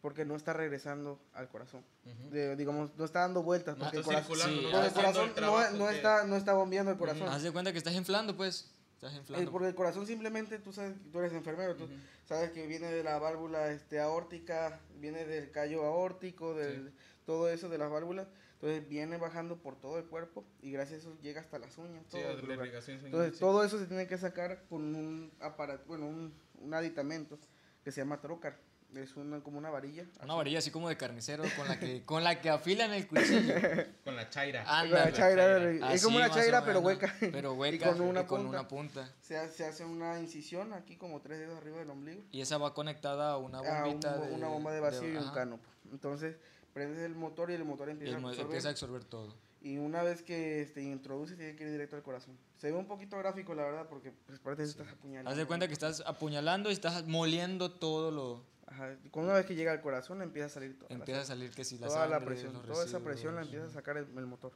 porque 0.00 0.24
no 0.24 0.34
está 0.36 0.52
regresando 0.52 1.20
al 1.34 1.48
corazón. 1.48 1.84
Ujú. 2.06 2.30
De- 2.30 2.56
digamos, 2.56 2.96
no 2.96 3.04
está 3.04 3.20
dando 3.20 3.42
vueltas, 3.42 3.76
No 3.76 3.84
porque 3.84 3.98
el 3.98 4.02
está 4.02 4.22
corazón, 4.26 4.50
sí, 4.50 4.68
no 4.72 4.82
el 4.84 4.92
corazón 4.92 5.30
el 5.36 5.42
no, 5.42 5.70
no 5.72 5.90
está, 5.90 6.24
no 6.24 6.36
está 6.36 6.52
bombeando 6.54 6.92
el 6.92 6.96
corazón. 6.98 7.28
Haz 7.28 7.42
de 7.42 7.52
cuenta 7.52 7.72
que 7.72 7.78
estás 7.78 7.94
inflando, 7.94 8.36
pues. 8.36 8.70
Estás 9.00 9.16
inflando. 9.16 9.50
porque 9.50 9.68
el 9.68 9.74
corazón 9.74 10.06
simplemente, 10.06 10.58
tú 10.58 10.74
sabes, 10.74 10.94
tú 11.10 11.20
eres 11.20 11.32
enfermero, 11.32 11.74
tú 11.74 11.88
sabes 12.26 12.50
que 12.50 12.66
viene 12.66 12.92
de 12.92 13.02
la 13.02 13.18
válvula 13.18 13.72
este, 13.72 13.98
aórtica, 13.98 14.78
viene 14.98 15.24
del 15.24 15.50
callo 15.50 15.86
aórtico, 15.86 16.54
del, 16.54 16.92
todo 17.24 17.48
eso 17.48 17.70
de 17.70 17.78
las 17.78 17.90
válvulas, 17.90 18.28
entonces 18.54 18.86
viene 18.90 19.16
bajando 19.16 19.56
por 19.56 19.80
todo 19.80 19.98
el 19.98 20.04
cuerpo 20.04 20.44
y 20.60 20.70
gracias 20.70 20.98
a 20.98 21.08
eso 21.08 21.18
llega 21.22 21.40
hasta 21.40 21.58
las 21.58 21.78
uñas. 21.78 22.04
Sí, 22.08 22.18
todo 22.20 22.32
el 22.32 22.46
la 22.46 22.54
irrigación 22.56 23.00
Entonces 23.02 23.34
sí. 23.34 23.40
todo 23.40 23.64
eso 23.64 23.78
se 23.78 23.86
tiene 23.86 24.06
que 24.06 24.18
sacar 24.18 24.64
con 24.68 24.94
un 24.94 25.32
aparato, 25.40 25.84
bueno, 25.86 26.06
un, 26.06 26.34
un 26.60 26.74
aditamento 26.74 27.38
que 27.82 27.92
se 27.92 28.02
llama 28.02 28.20
trocar. 28.20 28.58
Es 28.94 29.14
una, 29.16 29.40
como 29.40 29.56
una 29.58 29.70
varilla. 29.70 30.04
Una 30.22 30.34
varilla 30.34 30.58
así 30.58 30.70
como 30.70 30.88
de 30.88 30.96
carnicero 30.96 31.44
con 31.56 31.68
la 31.68 31.78
que, 31.78 32.04
con 32.04 32.24
la 32.24 32.40
que 32.40 32.50
afilan 32.50 32.92
el 32.92 33.06
cuchillo. 33.06 33.54
Con 34.04 34.16
la 34.16 34.28
chaira. 34.28 34.64
Ándale. 34.66 35.10
La 35.10 35.12
chaira, 35.12 35.70
es 35.70 35.82
Así 35.82 36.04
como 36.04 36.16
una 36.16 36.28
chaira, 36.30 36.64
pero 36.64 36.80
hueca. 36.80 37.14
Pero 37.20 37.52
hueca 37.54 37.76
y 37.76 37.78
con 37.92 38.00
una 38.00 38.26
con 38.26 38.42
punta. 38.42 38.58
una 38.58 38.68
punta. 38.68 39.14
Se, 39.20 39.38
ha- 39.38 39.48
se 39.48 39.64
hace 39.64 39.84
una 39.84 40.18
incisión 40.18 40.72
aquí 40.72 40.96
como 40.96 41.20
tres 41.20 41.38
dedos 41.38 41.56
arriba 41.58 41.78
del 41.78 41.90
ombligo. 41.90 42.22
Y 42.32 42.40
esa 42.40 42.58
va 42.58 42.74
conectada 42.74 43.30
a 43.32 43.36
una 43.36 43.58
a 43.58 43.60
un 43.60 43.84
bombita 43.84 44.16
bo- 44.16 44.24
de... 44.26 44.32
una 44.32 44.48
bomba 44.48 44.72
de 44.72 44.80
vacío 44.80 45.08
y 45.08 45.12
un 45.12 45.18
ajá. 45.18 45.32
cano. 45.34 45.60
Entonces, 45.92 46.36
prendes 46.72 46.98
el 47.04 47.14
motor 47.14 47.50
y 47.50 47.54
el 47.54 47.64
motor 47.64 47.88
Y 47.88 47.92
empieza 47.92 48.16
el 48.16 48.20
mo- 48.20 48.28
a 48.28 48.30
absorber. 48.30 48.46
empieza 48.50 48.68
a 48.68 48.70
absorber 48.72 49.04
todo. 49.04 49.34
Y 49.62 49.76
una 49.76 50.02
vez 50.02 50.22
que 50.22 50.62
este, 50.62 50.82
introduces, 50.82 51.36
tiene 51.36 51.54
que 51.54 51.64
ir 51.64 51.70
directo 51.70 51.94
al 51.94 52.02
corazón. 52.02 52.36
Se 52.56 52.72
ve 52.72 52.76
un 52.78 52.86
poquito 52.86 53.18
gráfico, 53.18 53.54
la 53.54 53.62
verdad, 53.62 53.86
porque 53.88 54.10
pues, 54.26 54.38
parece 54.40 54.62
que 54.64 54.68
estás 54.70 54.88
apuñalando. 54.88 55.30
Haz 55.30 55.36
de 55.36 55.44
cuenta 55.46 55.66
que 55.68 55.74
estás 55.74 56.02
apuñalando 56.06 56.70
y 56.70 56.72
estás 56.72 57.06
moliendo 57.06 57.70
todo 57.70 58.10
lo... 58.10 58.42
Ajá. 58.70 58.96
una 59.14 59.34
vez 59.34 59.46
que 59.46 59.54
llega 59.54 59.72
al 59.72 59.80
corazón, 59.80 60.22
empieza 60.22 60.46
a 60.46 60.48
salir 60.48 60.78
toda, 60.78 60.88
la 60.90 60.96
Empieza 60.96 61.20
a 61.20 61.24
salir 61.24 61.50
que 61.50 61.64
si 61.64 61.78
la 61.78 61.88
toda 61.88 62.06
la 62.06 62.18
sangre, 62.18 62.26
presión. 62.26 62.52
los 62.54 62.62
Toda 62.64 62.84
esa 62.84 63.00
presión 63.00 63.34
la 63.34 63.42
empieza 63.42 63.66
a 63.66 63.70
sacar 63.70 63.96
el, 63.96 64.06
el 64.16 64.26
motor. 64.26 64.52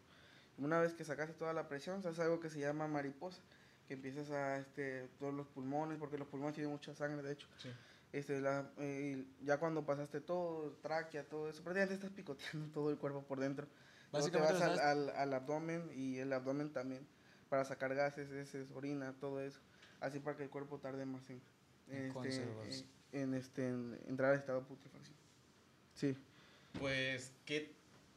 Una 0.57 0.81
vez 0.81 0.95
que 0.95 1.05
sacaste 1.05 1.35
toda 1.35 1.53
la 1.53 1.69
presión, 1.69 2.03
se 2.03 2.09
hace 2.09 2.23
algo 2.23 2.39
que 2.39 2.49
se 2.49 2.61
llama 2.61 2.87
mariposa, 2.87 3.43
que 3.89 3.95
empiezas 3.95 4.31
a, 4.31 4.59
este, 4.59 5.09
todos 5.19 5.35
los 5.35 5.49
pulmones, 5.49 5.99
porque 5.99 6.17
los 6.17 6.29
pulmones 6.29 6.55
tienen 6.55 6.71
mucha 6.73 6.95
sangre, 6.95 7.23
de 7.23 7.33
hecho. 7.33 7.49
Sí. 7.59 7.71
Este, 8.13 8.41
la, 8.41 8.71
eh, 8.79 9.27
ya 9.43 9.59
cuando 9.59 9.85
pasaste 9.85 10.21
todo, 10.21 10.77
tráquea, 10.81 11.25
todo 11.25 11.49
eso, 11.49 11.65
prácticamente 11.65 11.95
estás 11.95 12.13
picoteando 12.13 12.69
todo 12.73 12.91
el 12.91 12.99
cuerpo 12.99 13.25
por 13.25 13.41
dentro. 13.41 13.67
Luego 14.13 14.31
te 14.31 14.39
Básicamente 14.39 14.53
vas 14.53 14.79
al, 14.79 14.79
al, 14.79 15.11
al 15.11 15.35
abdomen 15.35 15.91
y 15.93 16.19
el 16.19 16.33
abdomen 16.33 16.73
también, 16.73 17.05
para 17.49 17.65
sacar 17.65 17.93
gases, 17.97 18.31
heces, 18.31 18.71
orina, 18.71 19.13
todo 19.19 19.41
eso. 19.41 19.59
Así 19.99 20.21
para 20.21 20.37
que 20.37 20.45
el 20.45 20.51
cuerpo 20.51 20.79
tarde 20.79 21.05
más 21.05 21.29
en, 21.31 21.43
En 21.89 22.13
este. 22.25 22.87
En, 23.15 23.35
este, 23.35 23.69
en 23.69 23.99
entrar 24.09 24.33
al 24.33 24.39
estado 24.39 24.61
de 24.61 24.67
putrefacción. 24.67 25.17
Sí. 25.95 26.17
Pues 26.79 27.33
que, 27.47 27.73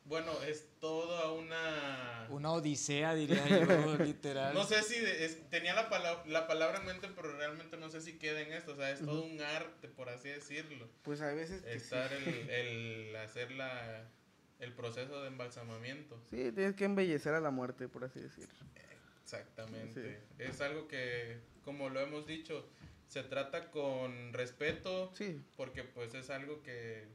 bueno, 0.05 0.31
es 0.43 0.65
toda 0.79 1.31
una... 1.33 2.27
Una 2.29 2.51
odisea, 2.51 3.13
diría 3.13 3.45
yo, 3.47 3.97
literal. 4.03 4.53
No 4.53 4.63
sé 4.63 4.81
si 4.83 4.99
de- 4.99 5.25
es- 5.25 5.49
tenía 5.49 5.73
la, 5.75 5.89
pala- 5.89 6.23
la 6.25 6.47
palabra 6.47 6.79
en 6.79 6.85
mente, 6.85 7.07
pero 7.15 7.35
realmente 7.37 7.77
no 7.77 7.89
sé 7.89 8.01
si 8.01 8.17
queda 8.17 8.41
en 8.41 8.51
esto. 8.53 8.73
O 8.73 8.75
sea, 8.75 8.89
es 8.91 8.99
todo 8.99 9.23
un 9.23 9.39
arte, 9.41 9.87
por 9.87 10.09
así 10.09 10.29
decirlo. 10.29 10.87
Pues 11.03 11.21
hay 11.21 11.35
veces 11.35 11.61
que 11.61 11.71
sí. 11.71 11.77
Estar 11.77 12.11
el, 12.13 12.49
el 12.49 13.15
hacer 13.17 13.51
la, 13.51 14.09
el 14.59 14.73
proceso 14.73 15.21
de 15.21 15.27
embalsamamiento. 15.27 16.19
Sí, 16.29 16.51
tienes 16.51 16.75
que 16.75 16.85
embellecer 16.85 17.33
a 17.33 17.39
la 17.39 17.51
muerte, 17.51 17.87
por 17.87 18.03
así 18.03 18.19
decirlo. 18.19 18.53
Exactamente. 19.23 20.21
Es 20.39 20.61
algo 20.61 20.87
que, 20.87 21.39
como 21.63 21.89
lo 21.89 21.99
hemos 21.99 22.25
dicho, 22.25 22.65
se 23.07 23.23
trata 23.23 23.71
con 23.71 24.33
respeto, 24.33 25.11
Sí, 25.13 25.41
porque 25.55 25.83
pues 25.83 26.13
es 26.13 26.29
algo 26.29 26.61
que... 26.63 27.07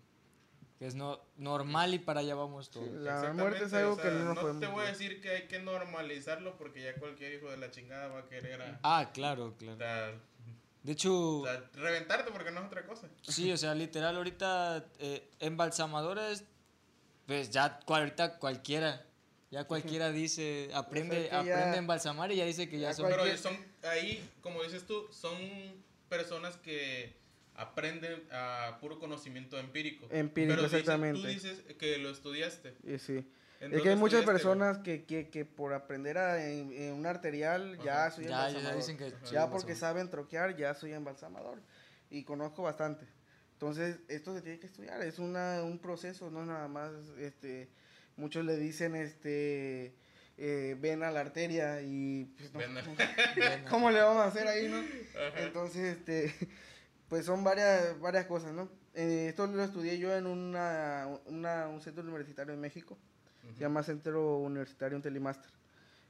Que 0.78 0.86
es 0.88 0.94
no, 0.96 1.20
normal 1.36 1.94
y 1.94 1.98
para 2.00 2.20
allá 2.20 2.34
vamos 2.34 2.70
todos. 2.70 2.88
Sí, 2.88 2.94
La 2.96 3.32
muerte 3.32 3.64
es 3.66 3.72
algo 3.72 3.92
o 3.92 3.94
sea, 3.94 4.04
que 4.04 4.10
no 4.10 4.24
nos 4.24 4.34
No 4.34 4.40
podemos 4.40 4.60
te 4.60 4.66
voy 4.66 4.84
a 4.84 4.88
decir 4.88 5.20
que 5.20 5.30
hay 5.30 5.46
que 5.46 5.60
normalizarlo, 5.60 6.56
porque 6.58 6.82
ya 6.82 6.94
cualquier 6.96 7.34
hijo 7.34 7.50
de 7.50 7.56
la 7.56 7.70
chingada 7.70 8.08
va 8.08 8.20
a 8.20 8.28
querer 8.28 8.60
a... 8.62 8.80
Ah, 8.82 9.10
claro, 9.14 9.46
o 9.48 9.56
claro. 9.56 9.76
sea, 9.78 10.12
De 10.82 10.92
hecho, 10.92 11.40
o 11.40 11.46
sea, 11.46 11.70
reventarte 11.74 12.32
porque 12.32 12.50
no 12.50 12.60
es 12.60 12.66
otra 12.66 12.84
cosa. 12.86 13.08
sí, 13.22 13.52
o 13.52 13.56
sea, 13.56 13.74
literal, 13.74 14.16
ahorita 14.16 14.86
eh, 14.98 15.30
embalsamadores, 15.38 16.44
pues 17.26 17.50
ya 17.50 17.78
ahorita 17.86 18.38
cualquiera, 18.40 19.06
ya 19.52 19.64
cualquiera 19.68 20.10
dice, 20.10 20.70
aprende, 20.74 21.28
ya- 21.30 21.38
aprende 21.40 21.76
a 21.76 21.76
embalsamar 21.76 22.32
y 22.32 22.36
ya 22.36 22.44
dice 22.44 22.68
que 22.68 22.80
ya, 22.80 22.88
ya 22.88 22.94
son... 22.94 23.08
Pero 23.08 23.36
son 23.36 23.71
ahí, 23.84 24.22
como 24.40 24.62
dices 24.62 24.84
tú, 24.86 25.06
son 25.10 25.36
personas 26.08 26.56
que 26.56 27.14
aprenden 27.54 28.22
a 28.32 28.78
puro 28.80 28.98
conocimiento 28.98 29.58
empírico. 29.58 30.06
Empírico, 30.10 30.54
Pero 30.54 30.62
dices- 30.68 30.80
exactamente. 30.80 31.20
tú 31.20 31.26
dices 31.26 31.62
que 31.78 31.98
lo 31.98 32.10
estudiaste. 32.10 32.74
y 32.84 32.98
sí. 32.98 33.26
¿En 33.60 33.72
Es 33.72 33.82
que 33.82 33.90
hay 33.90 33.96
muchas 33.96 34.24
personas 34.24 34.78
que, 34.78 35.04
que, 35.04 35.28
que 35.28 35.44
por 35.44 35.72
aprender 35.72 36.18
a, 36.18 36.50
en, 36.50 36.72
en 36.72 36.94
un 36.94 37.06
arterial 37.06 37.78
ya 37.84 38.10
soy 38.10 38.24
Ya, 38.24 38.30
ya 38.30 38.46
embalsamador. 38.48 38.76
dicen 38.76 38.96
que... 38.98 39.12
Ya 39.30 39.48
porque 39.50 39.76
saben 39.76 40.10
troquear, 40.10 40.56
ya 40.56 40.74
soy 40.74 40.92
embalsamador. 40.92 41.60
Y 42.10 42.24
conozco 42.24 42.62
bastante. 42.64 43.06
Entonces, 43.52 44.00
esto 44.08 44.34
se 44.34 44.42
tiene 44.42 44.58
que 44.58 44.66
estudiar. 44.66 45.00
Es 45.02 45.20
una, 45.20 45.62
un 45.62 45.78
proceso, 45.78 46.28
no 46.28 46.40
es 46.40 46.46
nada 46.48 46.66
más. 46.66 46.90
Este, 47.18 47.68
muchos 48.16 48.44
le 48.44 48.56
dicen, 48.56 48.96
este, 48.96 49.94
eh, 50.44 50.76
ven 50.80 51.04
a 51.04 51.10
la 51.12 51.20
arteria 51.20 51.80
y 51.82 52.24
pues, 52.52 52.68
no, 52.68 52.80
¿cómo 53.70 53.90
le 53.92 54.00
vamos 54.00 54.22
a 54.22 54.26
hacer 54.26 54.48
ahí, 54.48 54.68
no? 54.68 54.78
Ajá. 54.78 55.40
Entonces, 55.44 55.96
este, 55.98 56.34
pues 57.08 57.24
son 57.24 57.44
varias, 57.44 57.98
varias 58.00 58.26
cosas, 58.26 58.52
¿no? 58.52 58.68
Eh, 58.94 59.26
esto 59.28 59.46
lo 59.46 59.62
estudié 59.62 59.98
yo 59.98 60.12
en 60.16 60.26
una, 60.26 61.08
una- 61.26 61.68
un 61.68 61.80
centro 61.80 62.02
universitario 62.02 62.52
en 62.54 62.60
México. 62.60 62.98
Se 63.54 63.60
llama 63.60 63.82
Centro 63.82 64.38
Universitario 64.38 64.96
Intelimaster. 64.96 65.50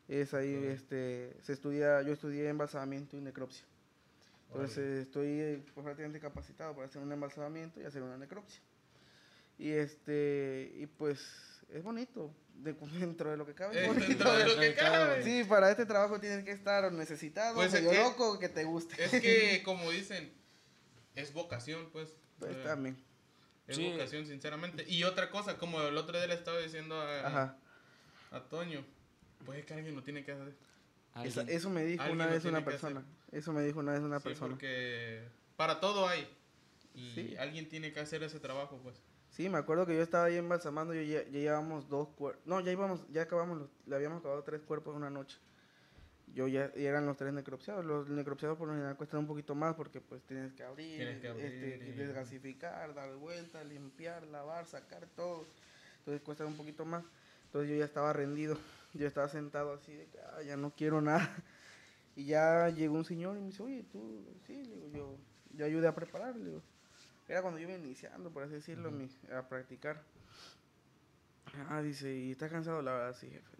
Es 0.08 0.32
ahí, 0.34 0.54
este, 0.66 1.34
se 1.42 1.52
estudia, 1.54 2.00
yo 2.02 2.12
estudié 2.12 2.48
embalsamamiento 2.48 3.16
y 3.16 3.20
necropsia. 3.20 3.64
Entonces 4.48 5.06
estoy 5.06 5.62
pues, 5.74 5.84
prácticamente 5.84 6.20
capacitado 6.20 6.74
para 6.74 6.86
hacer 6.86 7.00
un 7.02 7.10
embalsamamiento 7.12 7.80
y 7.80 7.84
hacer 7.84 8.02
una 8.02 8.16
necropsia. 8.18 8.60
Y 9.58 9.70
este, 9.70 10.72
y 10.76 10.86
pues 10.86 11.20
es 11.72 11.82
bonito, 11.82 12.30
de- 12.54 12.72
dentro 13.00 13.30
de 13.30 13.36
lo 13.36 13.46
que 13.46 13.54
cabe. 13.54 13.82
es 13.84 13.88
Eh, 13.88 14.00
dentro 14.08 14.32
de 14.32 14.46
lo 14.46 14.60
que 14.60 14.74
cabe. 14.74 15.22
Sí, 15.24 15.44
para 15.44 15.70
este 15.70 15.86
trabajo 15.86 16.20
tienes 16.20 16.44
que 16.44 16.52
estar 16.52 16.90
necesitado, 16.92 17.54
Pues 17.54 17.72
es 17.74 17.82
medio 17.82 17.90
que- 17.90 17.98
loco, 17.98 18.38
que 18.38 18.48
te 18.48 18.64
guste. 18.64 19.02
Es 19.04 19.10
que, 19.10 19.62
como 19.64 19.90
dicen, 19.90 20.32
es 21.14 21.32
vocación, 21.32 21.88
pues. 21.92 22.08
Pues 22.38 22.52
Eh, 22.56 22.62
también. 22.64 22.96
Es 23.66 23.76
Sí. 23.76 23.90
vocación, 23.90 24.26
sinceramente. 24.26 24.84
Y 24.88 25.04
otra 25.04 25.30
cosa, 25.30 25.56
como 25.56 25.80
el 25.82 25.96
otro 25.96 26.16
día 26.18 26.26
le 26.26 26.34
estaba 26.34 26.58
diciendo 26.58 27.00
a, 27.00 27.26
Ajá. 27.26 27.56
a 28.32 28.40
Toño, 28.44 28.84
pues 29.46 29.60
es 29.60 29.66
que 29.66 29.74
alguien 29.74 29.94
lo 29.94 30.02
tiene 30.02 30.24
que 30.24 30.32
hacer. 30.32 30.52
Alguien- 31.14 31.48
eso 31.48 31.70
me 31.70 31.84
dijo 31.84 32.04
una 32.10 32.26
vez 32.26 32.44
una 32.44 32.64
persona. 32.64 33.04
Eso 33.30 33.52
me 33.52 33.62
dijo 33.62 33.78
una 33.80 33.92
vez 33.92 34.00
una 34.02 34.18
Sí, 34.18 34.24
persona. 34.24 34.50
porque 34.50 35.22
para 35.56 35.78
todo 35.80 36.08
hay. 36.08 36.26
Y 36.94 37.12
Sí. 37.14 37.36
alguien 37.38 37.68
tiene 37.68 37.92
que 37.92 38.00
hacer 38.00 38.22
ese 38.22 38.40
trabajo, 38.40 38.78
pues. 38.82 38.96
Sí, 39.32 39.48
me 39.48 39.58
acuerdo 39.58 39.86
que 39.86 39.96
yo 39.96 40.02
estaba 40.02 40.26
ahí 40.26 40.36
embalsamando, 40.36 40.92
yo 40.94 41.02
ya, 41.02 41.22
ya 41.24 41.30
llevábamos 41.30 41.88
dos 41.88 42.08
cuerpos, 42.10 42.42
no, 42.46 42.60
ya 42.60 42.70
íbamos, 42.70 43.06
ya 43.10 43.22
acabamos, 43.22 43.58
los- 43.58 43.70
le 43.86 43.96
habíamos 43.96 44.20
acabado 44.20 44.42
tres 44.44 44.60
cuerpos 44.62 44.92
en 44.92 44.98
una 44.98 45.10
noche. 45.10 45.38
Yo 46.34 46.46
ya, 46.48 46.70
y 46.76 46.84
eran 46.84 47.04
los 47.06 47.16
tres 47.16 47.32
necropsiados, 47.32 47.84
los 47.84 48.08
necropsiados 48.08 48.56
por 48.56 48.68
lo 48.68 48.74
general 48.74 48.96
cuestan 48.96 49.20
un 49.20 49.26
poquito 49.26 49.54
más 49.54 49.74
porque 49.74 50.00
pues 50.00 50.22
tienes 50.22 50.52
que 50.52 50.62
abrir, 50.62 50.96
Tienes 50.96 51.20
que 51.20 51.28
abrir 51.28 51.46
este, 51.46 51.76
y- 51.88 51.92
desgasificar, 51.92 52.94
dar 52.94 53.14
vuelta, 53.16 53.64
limpiar, 53.64 54.26
lavar, 54.26 54.66
sacar 54.66 55.06
todo, 55.16 55.44
entonces 55.98 56.22
cuestan 56.22 56.46
un 56.48 56.56
poquito 56.56 56.84
más. 56.84 57.04
Entonces 57.46 57.70
yo 57.70 57.76
ya 57.76 57.84
estaba 57.84 58.12
rendido, 58.12 58.56
yo 58.94 59.06
estaba 59.06 59.28
sentado 59.28 59.72
así 59.74 59.94
de 59.94 60.06
que 60.08 60.18
"Ah, 60.20 60.42
ya 60.42 60.56
no 60.56 60.74
quiero 60.74 61.00
nada. 61.00 61.20
Y 62.14 62.26
ya 62.26 62.68
llegó 62.68 62.94
un 62.96 63.06
señor 63.06 63.38
y 63.38 63.40
me 63.40 63.46
dice, 63.46 63.62
oye, 63.62 63.84
tú, 63.90 64.22
sí, 64.46 64.62
le 64.64 64.76
digo, 64.76 64.88
yo, 64.88 65.16
yo 65.56 65.64
ayudé 65.64 65.88
a 65.88 65.94
preparar, 65.94 66.36
le 66.36 66.44
digo. 66.44 66.62
Era 67.32 67.40
cuando 67.40 67.58
yo 67.58 67.66
iba 67.66 67.78
iniciando, 67.78 68.30
por 68.30 68.42
así 68.42 68.52
decirlo, 68.52 68.90
Ujú. 68.90 68.98
mi- 68.98 69.10
a 69.34 69.48
practicar. 69.48 70.02
Ah, 71.70 71.80
dice, 71.80 72.14
¿y 72.14 72.32
estás 72.32 72.50
cansado? 72.50 72.82
La 72.82 72.92
verdad, 72.92 73.16
sí, 73.18 73.30
jefe. 73.30 73.56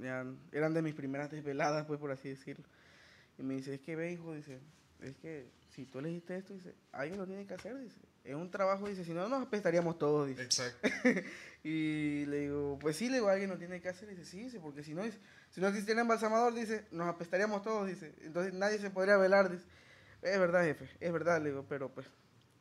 Ya 0.00 0.24
eran 0.52 0.72
de 0.72 0.82
mis 0.82 0.94
primeras 0.94 1.28
desveladas, 1.28 1.84
pues, 1.86 1.98
por 1.98 2.12
así 2.12 2.28
decirlo. 2.28 2.64
Y 3.36 3.42
me 3.42 3.54
dice, 3.54 3.74
es 3.74 3.80
que 3.80 3.96
ve, 3.96 4.12
hijo, 4.12 4.34
dice, 4.34 4.60
es 5.00 5.16
que 5.16 5.50
si 5.70 5.84
tú 5.84 5.98
elegiste 5.98 6.36
esto, 6.36 6.54
dice, 6.54 6.76
alguien 6.92 7.18
lo 7.18 7.26
tiene 7.26 7.44
que 7.44 7.54
hacer, 7.54 7.76
dice. 7.80 7.98
Es 8.22 8.36
un 8.36 8.52
trabajo, 8.52 8.88
dice, 8.88 9.02
si 9.04 9.12
no 9.12 9.28
nos 9.28 9.42
apestaríamos 9.48 9.98
todos, 9.98 10.28
dice. 10.28 10.42
Exacto. 10.44 10.88
Y 11.64 12.24
le 12.26 12.38
digo, 12.42 12.78
pues 12.80 12.96
sí, 12.96 13.08
le 13.08 13.16
digo, 13.16 13.28
alguien 13.28 13.50
lo 13.50 13.58
tiene 13.58 13.80
que 13.80 13.88
hacer. 13.88 14.08
Dice, 14.08 14.24
sí, 14.24 14.44
dice, 14.44 14.60
porque 14.60 14.84
si 14.84 14.94
no, 14.94 15.02
dice, 15.02 15.18
si 15.50 15.60
no 15.60 15.66
existiera 15.66 16.00
embalsamador, 16.00 16.54
dice, 16.54 16.86
nos 16.92 17.08
apestaríamos 17.08 17.62
todos, 17.62 17.88
dice. 17.88 18.14
Entonces 18.20 18.54
nadie 18.54 18.78
se 18.78 18.90
podría 18.90 19.16
velar, 19.16 19.50
dice. 19.50 19.64
Es 20.22 20.38
verdad, 20.38 20.62
jefe, 20.62 20.88
es 21.00 21.12
verdad, 21.12 21.42
le 21.42 21.48
digo, 21.50 21.66
pero 21.68 21.92
pues. 21.92 22.06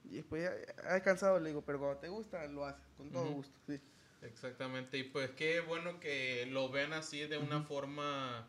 Y 0.10 0.16
después 0.18 0.44
ya 0.44 0.90
has 0.90 1.02
cansado, 1.02 1.40
le 1.40 1.50
digo, 1.50 1.62
pero 1.64 1.80
cuando 1.80 1.98
te 2.00 2.08
gusta, 2.10 2.46
lo 2.48 2.66
haces, 2.66 2.82
con 2.98 3.10
todo 3.12 3.30
gusto, 3.32 3.58
sí. 3.68 3.80
Exactamente. 4.22 4.98
Y 4.98 5.04
pues 5.04 5.30
qué 5.32 5.60
bueno 5.60 6.00
que 6.00 6.46
lo 6.48 6.70
ven 6.70 6.94
así 6.94 7.20
de 7.28 7.38
una 7.38 7.62
forma 7.64 8.48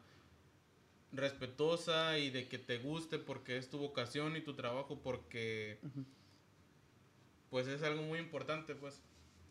respetuosa 1.12 2.18
y 2.18 2.30
de 2.30 2.48
que 2.48 2.58
te 2.58 2.78
guste 2.78 3.18
porque 3.18 3.56
es 3.56 3.68
tu 3.70 3.78
vocación 3.78 4.36
y 4.36 4.40
tu 4.42 4.54
trabajo 4.54 4.98
porque 5.02 5.78
pues 7.50 7.66
es 7.66 7.82
algo 7.82 8.02
muy 8.02 8.18
importante 8.18 8.74
pues 8.74 9.00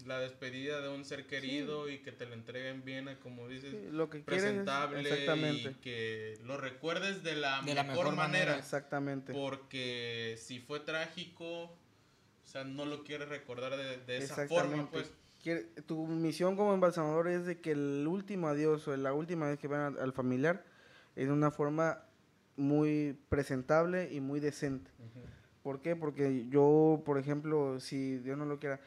la 0.05 0.20
despedida 0.20 0.82
de 0.82 0.89
un 0.89 1.03
ser 1.03 1.26
querido 1.26 1.89
y 1.89 1.97
que 1.99 2.12
te 2.12 2.28
lo 2.28 2.34
entreguen 2.36 2.86
bien 2.86 3.08
a, 3.08 3.20
como 3.20 3.47
dices 3.47 3.72
Sí, 3.72 3.88
lo 3.91 4.08
que 4.12 4.24
quieres 4.24 4.43
es- 4.43 4.49
presentable 4.64 5.51
y 5.53 5.74
que 5.82 6.39
lo 6.43 6.58
recuerdes 6.58 7.24
de 7.24 7.36
la, 7.36 7.62
De 7.64 7.74
la 7.74 7.82
mejor, 7.84 8.05
mejor 8.05 8.16
manera, 8.16 8.45
manera. 8.45 8.58
exactamente. 8.60 9.34
porque 9.34 10.36
si 10.39 10.60
fue 10.60 10.80
trágico 10.82 11.76
o 12.47 12.49
sea 12.49 12.63
no 12.63 12.85
lo 12.85 13.03
quieres 13.03 13.27
recordar 13.27 13.75
de, 13.75 13.97
de 14.05 14.17
esa 14.17 14.35
forma 14.47 14.89
pues 14.91 15.11
Quiere- 15.43 15.65
tu 15.85 16.07
misión 16.07 16.55
como 16.55 16.73
embalsamador 16.73 17.27
es 17.27 17.45
de 17.45 17.59
que 17.61 17.71
el 17.71 18.05
último 18.07 18.47
adiós 18.47 18.87
o 18.87 18.95
la 18.97 19.13
última 19.13 19.47
vez 19.47 19.59
que 19.59 19.67
vean 19.67 19.81
al, 19.95 19.99
al 19.99 20.13
familiar 20.13 20.63
es 21.15 21.27
de 21.27 21.33
una 21.33 21.51
forma 21.51 22.03
muy 22.55 23.17
presentable 23.29 24.11
y 24.11 24.19
muy 24.19 24.39
decente. 24.39 24.89
¿Por 25.61 25.79
qué? 25.81 25.95
Porque 25.95 26.47
yo, 26.49 27.03
por 27.05 27.19
ejemplo, 27.19 27.79
si 27.79 28.17
Dios 28.17 28.35
no 28.37 28.45
lo 28.45 28.59
quiera, 28.59 28.79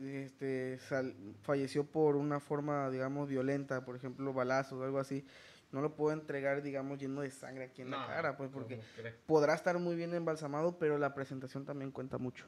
este, 0.00 0.78
sal- 0.88 1.14
falleció 1.42 1.84
por 1.84 2.16
una 2.16 2.40
forma, 2.40 2.88
digamos, 2.90 3.28
violenta, 3.28 3.84
por 3.84 3.96
ejemplo, 3.96 4.32
balazos 4.32 4.80
o 4.80 4.84
algo 4.84 4.98
así, 4.98 5.24
no 5.72 5.80
lo 5.80 5.96
puedo 5.96 6.12
entregar, 6.12 6.62
digamos, 6.62 6.98
lleno 6.98 7.22
de 7.22 7.30
sangre 7.30 7.64
aquí 7.64 7.82
en 7.82 7.90
la 7.90 8.06
cara, 8.06 8.36
pues 8.36 8.50
porque 8.50 8.80
podrá 9.26 9.54
estar 9.54 9.78
muy 9.78 9.96
bien 9.96 10.14
embalsamado, 10.14 10.78
pero 10.78 10.98
la 10.98 11.14
presentación 11.14 11.64
también 11.64 11.90
cuenta 11.90 12.18
mucho. 12.18 12.46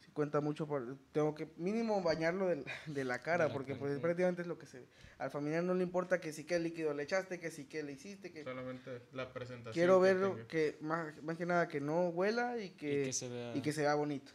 Sí 0.00 0.06
cuenta 0.16 0.40
mucho, 0.40 0.66
por, 0.66 0.96
tengo 1.12 1.34
que 1.34 1.52
mínimo 1.58 2.02
bañarlo 2.02 2.48
de, 2.48 2.56
la 3.04 3.22
cara, 3.22 3.44
De 3.44 3.48
la 3.50 3.52
porque 3.52 3.74
cara, 3.74 3.80
pues 3.80 4.00
prácticamente 4.00 4.40
es 4.40 4.48
lo 4.48 4.58
que 4.58 4.64
se 4.64 4.80
ve. 4.80 4.86
Al 5.18 5.30
familiar 5.30 5.62
no 5.62 5.74
le 5.74 5.82
importa 5.82 6.20
que 6.20 6.32
sí 6.32 6.44
que 6.44 6.58
líquido 6.58 6.94
le 6.94 7.02
echaste, 7.02 7.38
que 7.38 7.50
sí 7.50 7.66
que 7.66 7.82
le 7.82 7.92
hiciste, 7.92 8.32
que 8.32 8.42
Solamente 8.42 9.02
la 9.12 9.30
presentación. 9.34 9.74
quiero 9.74 10.00
verlo, 10.00 10.48
que 10.48 10.78
más, 10.80 11.22
más 11.22 11.36
que 11.36 11.44
nada 11.44 11.68
que 11.68 11.82
no 11.82 12.08
huela 12.08 12.58
y 12.58 12.70
que, 12.70 13.02
y 13.02 13.04
que 13.04 13.12
se 13.12 13.28
vea. 13.28 13.56
y 13.56 13.60
que 13.60 13.72
se 13.72 13.82
vea 13.82 13.94
bonito. 13.94 14.32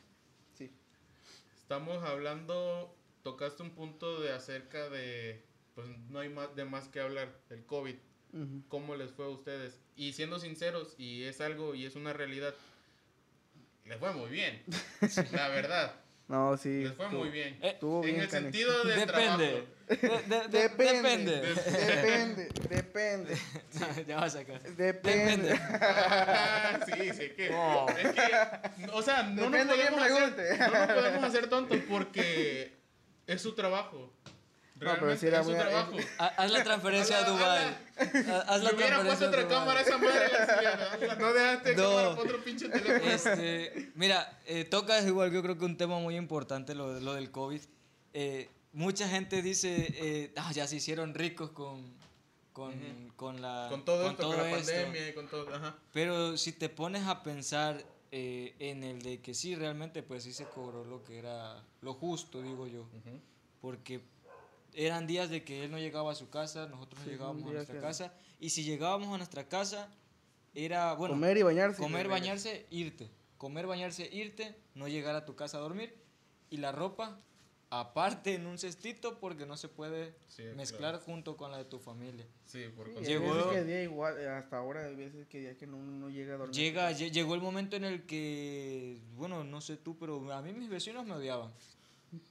Sí. 0.54 0.72
Estamos 1.58 2.04
hablando, 2.04 2.96
tocaste 3.24 3.64
un 3.64 3.72
punto 3.72 4.22
de 4.22 4.34
acerca 4.34 4.88
de, 4.88 5.44
pues 5.74 5.88
no 6.10 6.20
hay 6.20 6.30
más 6.30 6.56
de 6.56 6.64
más 6.64 6.90
que 6.90 7.02
hablar, 7.02 7.36
el 7.50 7.66
COVID. 7.66 7.96
Ujú. 8.34 8.62
¿Cómo 8.70 8.96
les 8.96 9.12
fue 9.12 9.26
a 9.26 9.30
ustedes? 9.30 9.80
Y 9.96 10.14
siendo 10.14 10.40
sinceros, 10.40 10.96
y 10.98 11.24
es 11.24 11.42
algo, 11.42 11.76
y 11.76 11.86
es 11.86 11.96
una 11.96 12.14
realidad, 12.14 12.54
les 13.86 13.98
fue 14.00 14.14
muy 14.14 14.30
bien. 14.30 14.64
La 15.34 15.50
verdad, 15.50 15.94
No, 16.28 16.56
sí. 16.58 16.84
les 16.84 16.94
fue 16.94 17.06
estuvo- 17.06 17.20
muy 17.22 17.30
bien. 17.30 17.58
Eh, 17.62 17.78
en 17.82 18.02
bien 18.02 18.20
el 18.22 18.30
canijo. 18.30 18.52
sentido 18.52 18.84
del 18.86 19.00
Depende. 19.02 19.08
trabajo. 19.08 19.68
De- 19.90 19.98
de- 19.98 20.48
de- 20.48 20.70
Depende. 20.70 21.42
depende. 21.42 21.42
Depende. 21.72 22.50
Depende. 22.70 23.38
No, 23.80 24.02
ya 24.08 24.16
vas 24.18 24.36
a 24.36 24.40
sacar. 24.40 24.62
Depende. 24.62 25.50
Depende. 25.50 25.60
Ah, 25.82 26.80
sí, 26.86 27.10
sí, 27.14 27.30
que, 27.36 27.50
Oh. 27.54 27.86
es 27.90 28.12
que, 28.14 28.88
o 28.94 29.02
sea, 29.02 29.24
no 29.24 29.50
nos, 29.50 29.66
podemos 29.66 30.02
hacer, 30.02 30.60
no 30.60 30.70
nos 30.70 30.88
podemos 30.94 31.24
hacer 31.26 31.50
tontos 31.50 31.78
porque 31.90 32.72
es 33.28 33.42
su 33.42 33.54
trabajo. 33.54 34.14
Pero 34.82 34.94
Realmente 34.96 35.20
sí 35.20 35.28
era 35.28 35.44
muy- 35.44 36.04
Haz 36.18 36.52
la 36.52 36.64
transferencia 36.64 37.18
a 37.20 37.24
Dubai. 37.30 37.78
Haz 38.48 38.64
la 38.64 38.72
hubiera 38.74 39.02
puesto 39.04 39.04
transferencia 39.04 39.26
a 39.26 39.30
otra 39.30 39.42
Dubái. 39.44 39.60
cámara 39.60 39.82
esa 39.82 39.98
madre. 40.00 41.16
No 41.20 41.34
dejaste 41.34 41.76
No. 41.76 41.84
cámara 41.84 42.10
para 42.10 42.22
otro 42.22 42.44
pinche 42.44 42.68
teléfono. 42.70 43.12
Este, 43.12 43.92
mira, 43.94 44.40
eh, 44.48 44.66
tocas 44.66 45.06
igual, 45.06 45.32
yo 45.32 45.44
creo 45.44 45.58
que 45.58 45.66
un 45.66 45.78
tema 45.78 46.00
muy 46.00 46.16
importante, 46.18 46.74
lo, 46.74 47.00
lo 47.00 47.14
del 47.14 47.30
COVID. 47.30 47.62
Eh, 48.14 48.50
mucha 48.74 49.08
gente 49.08 49.44
dice, 49.44 49.94
eh, 49.98 50.34
"Ah, 50.36 50.52
ya 50.52 50.66
se 50.68 50.78
hicieron 50.78 51.14
ricos 51.14 51.52
con, 51.52 51.94
con, 52.52 52.70
Ujú. 52.74 53.14
con 53.16 53.40
la, 53.42 53.68
Con 53.70 53.86
todo 53.86 54.10
esto, 54.10 54.28
con 54.30 54.36
la 54.38 54.50
esto". 54.58 54.74
pandemia 54.74 55.10
y 55.10 55.14
con 55.14 55.28
todo. 55.30 55.54
Ajá. 55.54 55.76
Pero 55.94 56.38
si 56.38 56.54
te 56.54 56.70
pones 56.70 57.06
a 57.06 57.22
pensar 57.22 57.84
eh, 58.12 58.56
en 58.60 58.84
el 58.84 59.02
de 59.04 59.22
que 59.22 59.34
sí, 59.36 59.56
realmente, 59.56 60.02
pues 60.04 60.24
sí 60.24 60.34
se 60.34 60.46
cobró 60.46 60.84
lo 60.84 61.04
que 61.04 61.20
era 61.20 61.64
lo 61.82 61.94
justo, 61.94 62.42
digo 62.42 62.66
yo. 62.68 62.86
Porque 63.62 64.02
eran 64.74 65.08
días 65.08 65.30
de 65.30 65.44
que 65.44 65.64
él 65.66 65.72
no 65.72 65.78
llegaba 65.80 66.12
a 66.12 66.16
su 66.16 66.30
casa, 66.30 66.68
nosotros 66.68 67.00
no 67.00 67.06
Sí, 67.06 67.12
llegábamos 67.12 67.44
un 67.44 67.50
a 67.50 67.54
nuestra 67.54 67.76
que- 67.76 67.82
casa. 67.82 68.14
Y 68.40 68.50
si 68.52 68.64
llegábamos 68.64 69.14
a 69.14 69.18
nuestra 69.18 69.48
casa, 69.48 69.90
era, 70.54 70.94
bueno, 70.94 71.14
comer 71.16 71.38
y 71.38 71.44
bañarse. 71.44 71.82
comer, 71.82 72.08
bañarse, 72.08 72.66
irte. 72.70 73.10
Comer, 73.38 73.66
bañarse, 73.68 74.08
irte, 74.14 74.56
no 74.76 74.88
llegar 74.88 75.16
a 75.16 75.26
tu 75.26 75.36
casa 75.36 75.58
a 75.58 75.62
dormir. 75.62 75.96
Y 76.50 76.58
la 76.58 76.72
ropa, 76.72 77.20
aparte 77.70 78.36
en 78.36 78.46
un 78.46 78.58
cestito, 78.58 79.18
porque 79.20 79.46
no 79.46 79.56
se 79.58 79.70
puede 79.70 80.14
Sí, 80.28 80.44
mezclar 80.56 80.92
claro. 80.96 81.06
junto 81.06 81.38
con 81.38 81.52
la 81.52 81.58
de 81.58 81.66
tu 81.66 81.80
familia. 81.80 82.28
Sí, 82.46 82.66
por 82.76 82.88
Sí, 82.90 83.06
Llegó- 83.06 83.34
veces 83.34 83.52
que 83.52 83.64
día 83.64 83.84
igual, 83.84 84.28
hasta 84.28 84.58
ahora 84.58 84.86
hay 84.86 84.96
veces 84.96 85.26
que 85.28 85.40
día 85.40 85.58
que 85.58 85.66
no, 85.68 85.78
no 85.78 86.10
llega 86.10 86.34
a 86.34 86.38
dormir. 86.38 86.56
Llega, 86.56 86.92
lle- 86.92 87.12
llegó 87.12 87.34
el 87.36 87.42
momento 87.42 87.78
en 87.78 87.86
el 87.86 88.06
que, 88.06 89.00
bueno, 89.16 89.44
no 89.46 89.62
sé 89.62 89.78
tú, 89.78 89.98
pero 89.98 90.32
a 90.34 90.42
mí 90.42 90.52
mis 90.52 90.70
vecinos 90.70 91.06
me 91.06 91.14
odiaban. 91.14 91.52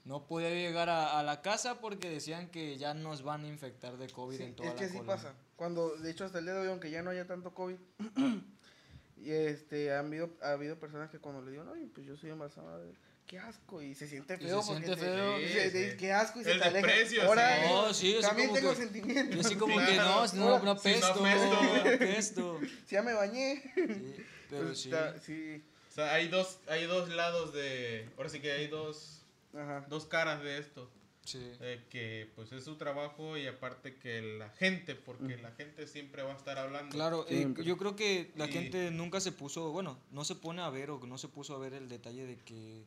No 0.04 0.26
podía 0.26 0.50
llegar 0.50 0.88
a, 0.90 1.18
a 1.18 1.22
la 1.22 1.40
casa 1.42 1.80
porque 1.80 2.10
decían 2.10 2.48
que 2.50 2.76
ya 2.76 2.92
nos 2.94 3.22
van 3.22 3.44
a 3.44 3.48
infectar 3.48 3.96
de 3.96 4.08
COVID 4.08 4.36
Sí, 4.36 4.42
en 4.42 4.54
toda 4.54 4.68
es 4.70 4.74
que 4.74 4.82
la 4.84 4.88
sí 4.90 4.96
colonia. 4.98 5.16
pasa. 5.16 5.34
Cuando, 5.56 5.96
de 5.96 6.10
hecho, 6.10 6.24
hasta 6.24 6.38
el 6.38 6.44
día 6.44 6.54
de 6.54 6.60
hoy, 6.60 6.68
aunque 6.68 6.90
ya 6.90 7.02
no 7.02 7.10
haya 7.10 7.26
tanto 7.26 7.54
COVID, 7.54 7.76
y 9.16 9.30
este, 9.30 9.94
han 9.94 10.06
habido, 10.06 10.30
ha 10.42 10.52
habido 10.52 10.78
personas 10.78 11.10
que 11.10 11.18
cuando 11.18 11.42
le 11.42 11.50
digo, 11.50 11.64
no, 11.64 11.72
pues 11.94 12.06
yo 12.06 12.16
soy 12.16 12.30
embarazada, 12.30 12.78
qué 13.26 13.38
asco, 13.38 13.80
y 13.82 13.94
se 13.94 14.08
siente 14.08 14.36
feo. 14.38 14.62
se 14.62 14.72
porque 14.72 14.86
siente 14.86 15.00
te- 15.04 15.10
feo. 15.12 15.36
Sí, 15.38 15.44
de- 15.70 15.90
sí. 15.92 15.96
Qué 15.98 16.12
asco, 16.12 16.40
y 16.40 16.44
se 16.44 16.54
te 16.56 16.64
aleja. 16.64 17.26
Ahora, 17.26 17.56
sí. 17.62 17.68
No, 17.70 17.94
sí, 17.94 18.16
también 18.20 18.48
como 18.48 18.60
tengo 18.60 18.70
que- 18.74 18.76
sentimientos. 18.76 19.34
Yo 19.34 19.40
así 19.42 19.56
como 19.56 19.74
Claro. 19.76 19.90
que 19.92 19.96
no, 19.98 20.04
no, 20.04 20.18
no 20.24 20.58
Sí, 20.58 20.64
no 20.64 20.70
apesto, 20.72 21.06
apesto. 21.06 21.62
no 21.62 21.90
apesto. 21.94 22.60
Si 22.86 22.94
ya 22.94 23.02
me 23.02 23.12
bañé. 23.12 23.62
Sí, 23.74 24.16
pero 24.50 24.66
Pues, 24.66 24.78
sí. 24.80 24.88
está- 24.90 25.18
sí. 25.20 25.62
O 25.90 25.92
sea, 25.92 26.14
hay 26.14 26.28
dos, 26.28 26.58
hay 26.68 26.86
dos 26.86 27.08
lados 27.10 27.52
de. 27.52 28.08
Ahora 28.16 28.28
sí 28.30 28.40
que 28.40 28.52
hay 28.52 28.68
dos, 28.68 29.19
Ajá. 29.54 29.86
dos 29.88 30.06
caras 30.06 30.42
de 30.42 30.58
esto. 30.58 30.90
sí. 31.24 31.52
eh, 31.60 31.84
que 31.90 32.30
pues 32.34 32.50
es 32.52 32.64
su 32.64 32.76
trabajo 32.76 33.36
y 33.36 33.46
aparte 33.46 33.96
que 33.98 34.20
la 34.38 34.48
gente, 34.50 34.94
porque 34.96 35.36
la 35.36 35.52
gente 35.52 35.86
siempre 35.86 36.22
va 36.22 36.32
a 36.32 36.36
estar 36.36 36.58
hablando. 36.58 36.90
Claro, 36.94 37.24
eh, 37.28 37.52
yo 37.64 37.76
creo 37.76 37.94
que 37.94 38.32
la 38.36 38.46
Y- 38.46 38.52
gente 38.52 38.90
nunca 38.90 39.20
se 39.20 39.30
puso, 39.30 39.70
bueno, 39.70 39.98
no 40.10 40.24
se 40.24 40.34
pone 40.34 40.62
a 40.62 40.70
ver 40.70 40.90
o 40.90 40.98
no 41.06 41.18
se 41.18 41.28
puso 41.28 41.54
a 41.54 41.58
ver 41.58 41.74
el 41.74 41.88
detalle 41.88 42.26
de 42.26 42.36
que 42.38 42.84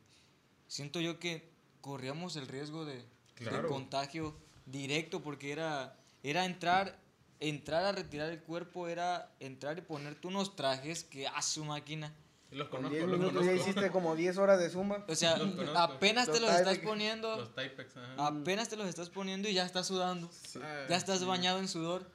siento 0.66 1.00
yo 1.00 1.18
que 1.20 1.48
corríamos 1.80 2.36
el 2.36 2.48
riesgo 2.48 2.84
de, 2.84 2.96
de 2.96 3.04
Claro. 3.36 3.68
contagio 3.68 4.36
directo 4.66 5.22
porque 5.22 5.52
era, 5.52 5.96
era 6.22 6.44
entrar, 6.44 6.98
entrar 7.40 7.84
a 7.84 7.92
retirar 7.92 8.30
el 8.30 8.40
cuerpo, 8.42 8.88
era 8.88 9.30
entrar 9.40 9.78
y 9.78 9.82
ponerte 9.82 10.26
unos 10.26 10.54
trajes 10.56 11.04
que 11.04 11.26
a 11.28 11.40
su 11.40 11.64
máquina. 11.64 12.14
Los 12.54 12.68
Con 12.68 12.78
conozco, 12.82 12.94
10 12.96 13.08
los 13.08 13.18
minutos 13.18 13.42
ya 13.44 13.50
conozco. 13.50 13.70
hiciste 13.70 13.90
como 13.90 14.14
10 14.16 14.38
horas 14.38 14.58
de 14.60 14.70
zumba. 14.70 15.04
O 15.08 15.14
sea, 15.14 15.36
Los 15.36 15.54
conozco. 15.54 15.78
apenas 15.78 16.26
te 16.26 16.32
Los 16.40 16.42
los 16.42 16.50
estás 16.52 16.78
poniendo, 16.78 17.36
Los 17.36 17.54
Typex, 17.54 17.96
ajá. 17.96 18.26
apenas 18.28 18.68
te 18.68 18.76
los 18.76 18.86
estás 18.88 19.10
poniendo 19.10 19.48
y 19.48 19.54
ya 19.54 19.64
estás 19.66 19.86
sudando. 19.86 20.30
Ah, 20.62 20.86
Ya 20.88 20.96
estás 20.96 21.18
sí. 21.20 21.24
bañado 21.24 21.58
en 21.58 21.68
sudor. 21.68 22.08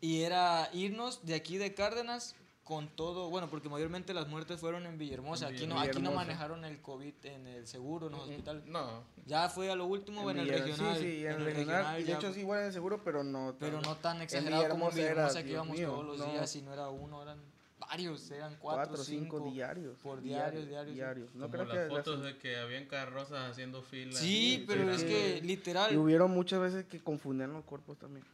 Y 0.00 0.22
era 0.22 0.68
irnos 0.72 1.24
de 1.26 1.34
aquí 1.34 1.56
de 1.58 1.74
Cárdenas 1.74 2.36
con 2.62 2.86
todo, 2.88 3.30
bueno, 3.30 3.48
porque 3.48 3.70
mayormente 3.70 4.12
las 4.12 4.28
muertes 4.28 4.60
fueron 4.60 4.84
en 4.84 4.98
Villahermosa. 4.98 5.48
En 5.48 5.54
Aquí 5.54 5.66
no, 5.66 5.80
aquí 5.80 6.00
no 6.02 6.12
manejaron 6.12 6.66
el 6.66 6.82
COVID 6.82 7.14
en 7.24 7.46
el 7.46 7.66
seguro, 7.66 8.06
en 8.08 8.12
los 8.12 8.22
hospitales. 8.28 8.66
No, 8.66 9.02
Ya 9.24 9.48
fue 9.48 9.70
a 9.70 9.74
lo 9.74 9.86
último 9.86 10.30
en, 10.30 10.38
el 10.40 10.44
Villar- 10.50 10.64
regional. 10.66 10.96
Sí, 10.98 11.02
sí, 11.02 11.24
en, 11.26 11.32
el 11.32 11.44
regional. 11.46 11.98
y 12.00 12.04
de 12.04 12.12
hecho, 12.12 12.32
sí, 12.34 12.40
igual 12.40 12.60
en 12.60 12.66
el 12.66 12.72
seguro, 12.74 13.02
pero 13.02 13.24
no. 13.24 13.56
Pero 13.58 13.80
tan- 13.80 13.90
no 13.90 13.96
tan 13.96 14.20
exagerado 14.20 14.68
como 14.68 14.90
en 14.90 14.94
Villahermosa 14.96 15.30
era, 15.30 15.42
que 15.42 15.48
Dios 15.48 15.54
íbamos 15.54 15.76
mío, 15.78 15.88
todos 15.88 16.04
los 16.04 16.18
no. 16.18 16.30
días 16.30 16.56
y 16.56 16.62
no 16.62 16.72
era 16.74 16.88
uno, 16.90 17.22
eran 17.22 17.40
varios, 17.88 18.30
eran 18.30 18.56
cuatro, 18.56 18.86
Cuatro, 18.88 19.04
cinco, 19.04 19.38
cinco. 19.38 19.50
diarios. 19.50 19.96
por 20.02 20.20
diarios, 20.20 20.68
diarios, 20.68 20.94
diarios. 20.94 21.34
No 21.34 21.48
como 21.48 21.52
creo 21.52 21.64
las 21.64 21.74
que. 21.76 21.80
las- 21.94 22.04
fotos 22.04 22.22
de 22.24 22.36
que 22.38 22.56
habían 22.58 22.86
carrozas 22.86 23.50
haciendo 23.50 23.82
fila. 23.82 24.12
Sí, 24.18 24.64
pero 24.66 24.90
es 24.92 25.04
que 25.04 25.38
Y 25.38 25.40
literal, 25.46 25.96
hubieron 25.96 26.30
muchas 26.30 26.60
veces 26.60 26.84
que 26.86 27.00
confundían 27.00 27.52
los 27.52 27.64
cuerpos 27.64 27.98
también. 27.98 28.24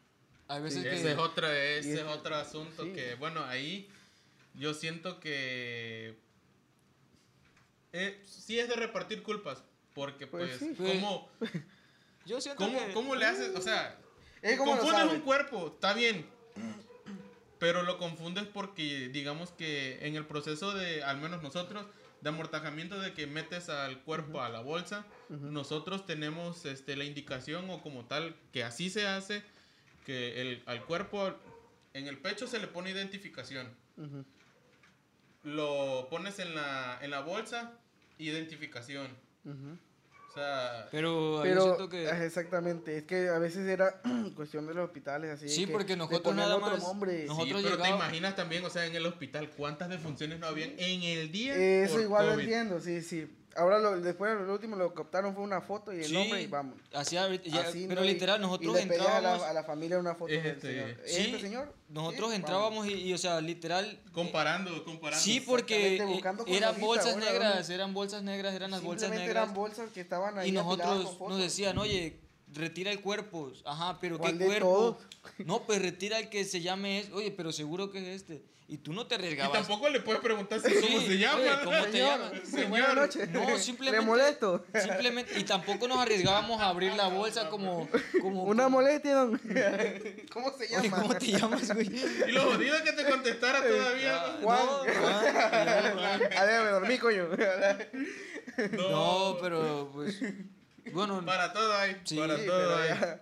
hay 0.49 0.61
veces 0.63 0.83
Sí, 0.83 0.89
que... 0.89 0.97
Ese 0.97 1.13
es 1.13 1.19
otro, 1.19 1.47
ese 1.51 1.89
Y 1.89 1.93
es 1.93 1.99
es- 2.01 2.05
otro 2.07 2.35
asunto 2.37 2.83
sí. 2.85 2.93
que, 2.93 3.15
bueno, 3.15 3.45
ahí 3.45 3.89
yo 4.55 4.75
siento 4.75 5.19
que 5.21 6.17
eh, 7.93 8.21
sí 8.27 8.59
es 8.59 8.69
de 8.69 8.75
repartir 8.77 9.23
culpas, 9.23 9.63
porque 9.95 10.27
Pues 10.27 10.59
pues, 10.59 10.77
sí. 10.77 10.77
¿cómo, 10.77 11.29
Yo 12.27 12.41
siento 12.41 12.65
cómo, 12.65 12.79
que... 12.87 12.93
cómo 12.93 13.15
le 13.15 13.25
haces? 13.27 13.55
O 13.57 13.63
sea, 13.63 13.99
Eh, 14.43 14.57
¿cómo 14.57 14.75
lo 14.75 14.83
confundes 14.83 15.13
un 15.13 15.21
cuerpo, 15.21 15.69
está 15.75 15.95
bien, 15.95 16.27
pero 17.65 17.83
lo 17.83 17.97
confundes 17.97 18.45
porque 18.45 19.09
digamos 19.09 19.51
que 19.51 20.07
en 20.07 20.17
el 20.17 20.27
proceso 20.27 20.75
de, 20.75 21.03
al 21.03 21.17
menos 21.17 21.43
nosotros, 21.43 21.87
de 22.21 22.29
amortajamiento 22.29 23.01
de 23.01 23.15
que 23.15 23.27
metes 23.27 23.71
al 23.71 24.03
cuerpo 24.03 24.43
a 24.43 24.51
la 24.51 24.61
bolsa, 24.61 25.07
nosotros 25.31 26.05
tenemos 26.05 26.67
este, 26.67 26.95
la 26.95 27.05
indicación 27.05 27.71
o 27.71 27.81
como 27.81 28.05
tal 28.05 28.37
que 28.53 28.65
así 28.65 28.91
se 28.91 29.07
hace, 29.07 29.43
que 30.05 30.43
el, 30.43 30.62
al 30.67 30.85
cuerpo, 30.85 31.33
en 31.95 32.07
el 32.07 32.19
pecho 32.19 32.47
se 32.47 32.59
le 32.59 32.67
pone 32.67 32.91
identificación. 32.91 33.75
Ujú. 33.97 34.27
Lo 35.45 36.09
pones 36.11 36.41
en 36.41 36.55
la, 36.55 36.99
en 37.01 37.11
la 37.11 37.21
bolsa, 37.21 37.79
identificación. 38.19 39.09
O 40.35 40.37
sea, 40.37 40.89
Pero, 40.91 41.39
Pero, 41.45 41.62
siento 41.62 41.89
que... 41.89 42.09
exactamente, 42.24 42.99
es 42.99 43.05
que 43.05 43.28
a 43.28 43.39
veces 43.39 43.68
era 43.68 44.01
cuestión 44.35 44.66
de 44.66 44.74
los 44.74 44.87
hospitales, 44.87 45.30
así. 45.30 45.45
de 45.45 45.51
Sí, 45.53 45.66
que 45.66 45.72
porque 45.72 45.97
nosotros 45.97 46.35
nada 46.35 46.57
otro 46.57 46.70
más- 46.72 46.82
nombre. 46.82 47.24
nosotros- 47.26 47.61
sí, 47.61 47.66
pero 47.70 47.80
te 47.80 47.89
imaginas 47.91 48.35
también, 48.35 48.64
o 48.64 48.70
sea, 48.70 48.85
en 48.85 48.97
el 48.97 49.07
hospital, 49.07 49.51
cuántas 49.57 49.89
defunciones 49.91 50.41
no 50.41 50.49
habían 50.49 50.70
en 50.76 51.03
el 51.05 51.30
día. 51.30 51.55
Eso 51.55 51.95
por 51.95 52.03
igual 52.03 52.26
lo 52.26 52.41
entiendo, 52.41 52.80
sí, 52.80 53.01
sí. 53.01 53.28
Ahora 53.57 53.79
lo, 53.79 54.01
después 54.01 54.35
lo 54.41 54.53
último 54.53 54.75
lo 54.77 54.93
captaron 54.95 55.35
fue 55.35 55.43
una 55.45 55.61
foto 55.61 55.93
y 55.93 55.99
el 55.99 56.05
Sí, 56.07 56.13
nombre 56.15 56.43
y 56.43 56.47
vamos. 56.47 56.75
Así 56.93 57.17
ahorita- 57.17 57.49
ya- 57.49 57.61
Así, 57.69 57.87
pero 57.89 58.01
¿no? 58.01 58.07
Y- 58.07 58.13
literal, 58.13 58.39
y 58.39 58.43
nosotros 58.43 58.77
a 58.77 58.81
entrábamos... 58.81 59.41
la, 59.43 59.49
a 59.51 59.53
la 59.53 59.65
familia 59.65 59.99
una 59.99 60.15
foto 60.15 60.33
del 60.33 60.45
Este, 60.47 60.61
señor. 60.73 60.97
sí, 61.07 61.21
¿Este 61.21 61.41
señor? 61.41 61.75
Nosotros 61.89 62.31
Sí, 62.31 62.37
entrábamos 62.37 62.87
y, 62.89 62.93
y, 62.95 63.13
o 63.15 63.19
sea, 63.19 63.41
literal... 63.41 64.01
Comparando, 64.13 64.85
comparando. 64.85 65.23
Sí, 65.25 65.41
porque 65.41 65.97
eh, 65.97 66.23
eran 66.49 66.81
bolsas 66.81 67.17
negras, 67.17 67.71
eran 67.71 67.95
bolsas 67.95 68.23
negras, 68.23 68.55
eran 68.55 68.71
las 68.73 68.83
bolsas 68.83 69.11
negras. 69.11 69.29
eran 69.29 69.55
bolsas 69.55 69.91
que 69.91 70.01
estaban 70.01 70.39
ahí 70.39 70.49
Y 70.49 70.53
nosotros 70.53 71.17
nos 71.21 71.39
decían, 71.39 71.79
oye, 71.79 72.19
retira 72.55 72.91
el 72.91 73.01
cuerpo. 73.01 73.53
Ajá, 73.65 73.99
pero 74.01 74.17
¿qué 74.17 74.23
¿Cuál 74.23 74.39
de 74.39 74.47
cuerpo? 74.47 74.67
todos? 74.67 74.97
No, 75.47 75.63
pues 75.65 75.81
retira 75.83 76.19
el 76.19 76.29
que 76.29 76.45
se 76.45 76.61
llame 76.61 77.01
es. 77.01 77.11
Oye, 77.13 77.31
pero 77.31 77.51
seguro 77.53 77.91
que 77.91 77.99
es 77.99 78.21
este. 78.23 78.43
Y 78.67 78.79
tú 78.79 78.95
no 78.95 79.07
te 79.07 79.15
Y 79.17 79.19
arriesgabas. 79.19 79.53
tampoco 79.67 79.91
le 79.91 80.01
puedes 80.01 80.23
preguntar 80.23 80.59
si 80.59 80.71
Sí, 80.71 80.81
cómo 80.87 81.01
se 81.03 81.19
llama. 81.19 81.37
oye, 81.39 81.51
¿cómo 81.65 81.85
te 81.85 81.99
llamas? 81.99 82.33
Señor. 82.49 82.69
Buenas 82.71 82.95
noches. 82.95 83.29
No, 83.31 83.59
simplemente. 83.59 84.01
¿Le 84.01 84.07
molesto? 84.07 84.65
Simplemente. 84.83 85.39
Y 85.39 85.45
tampoco 85.45 85.87
nos 85.87 85.99
arriesgábamos 85.99 86.61
a 86.63 86.69
abrir 86.69 86.95
la 86.95 87.09
bolsa 87.09 87.51
como. 87.51 87.87
como 88.23 88.45
Una 88.45 88.69
molestia, 88.71 89.15
don. 89.17 89.39
¿Cómo 90.33 90.51
se 90.57 90.65
Oye, 90.65 90.89
llama? 90.89 91.03
¿cómo 91.03 91.15
te 91.15 91.27
llamas, 91.27 91.75
güey? 91.75 91.91
Y 92.27 92.33
lo 92.33 92.53
jodido 92.53 92.75
es 92.77 92.83
que 92.83 92.93
te 92.93 93.05
contestara 93.11 93.63
todavía. 93.67 94.39
Juan. 94.43 94.59
No, 94.67 94.79
Juan. 94.79 96.21
A 96.39 96.45
ver, 96.45 96.63
me 96.65 96.71
dormí, 96.71 96.99
coño. 96.99 97.29
No, 98.79 99.37
pero 99.41 99.91
pues. 99.93 100.21
Bueno, 100.93 101.22
Para 101.26 101.53
todo 101.53 101.72
hay. 101.74 102.01
Sí, 102.05 102.16
para 102.18 102.37
todo 102.45 102.76
hay. 102.76 102.89
ya 102.89 103.20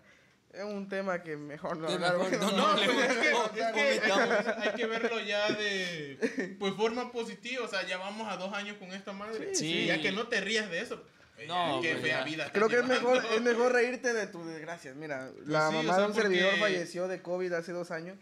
es 0.52 0.64
un 0.64 0.86
tema 0.86 1.22
que 1.22 1.34
mejor 1.36 1.78
no 1.78 1.88
hablar, 1.88 2.18
mejor 2.18 2.32
no, 2.38 2.50
No, 2.50 2.74
pues 2.74 2.88
es 2.88 3.16
que, 3.16 3.30
no, 3.30 3.44
es 3.46 3.50
que 3.52 3.62
hay, 3.64 3.98
que- 4.00 4.68
hay 4.68 4.74
que 4.76 4.86
verlo 4.86 5.18
ya 5.20 5.50
de 5.50 6.56
pues 6.60 6.74
forma 6.74 7.10
positiva, 7.10 7.64
o 7.64 7.68
sea, 7.68 7.86
ya 7.86 7.96
vamos 7.96 8.30
a 8.30 8.36
dos 8.36 8.52
años 8.52 8.76
con 8.78 8.92
esta 8.92 9.12
madre. 9.14 9.54
Sí. 9.54 9.86
Ya 9.86 10.00
que 10.02 10.12
no 10.12 10.28
te 10.28 10.40
rías 10.42 10.70
de 10.70 10.80
eso. 10.80 11.02
No, 11.48 11.80
qué 11.80 11.96
pues 11.96 12.24
vida. 12.26 12.50
Creo 12.52 12.68
que 12.68 12.76
es 12.80 12.86
mejor, 12.86 13.24
es 13.34 13.40
mejor 13.40 13.72
reírte 13.72 14.12
de 14.12 14.26
tus 14.26 14.46
desgracias. 14.46 14.94
Mira, 14.94 15.30
la 15.46 15.70
sí, 15.70 15.74
o 15.76 15.82
mamá 15.82 15.94
sea, 15.94 16.02
de 16.02 16.08
un 16.10 16.14
servidor 16.14 16.54
falleció 16.58 17.08
de 17.08 17.22
COVID 17.22 17.52
hace 17.54 17.72
dos 17.72 17.90
años. 17.90 18.18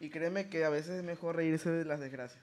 Y 0.00 0.10
créeme 0.10 0.48
que 0.48 0.64
a 0.64 0.70
veces 0.70 0.90
es 0.98 1.02
mejor 1.04 1.36
reírse 1.36 1.70
de 1.70 1.84
las 1.84 2.00
desgracias. 2.00 2.42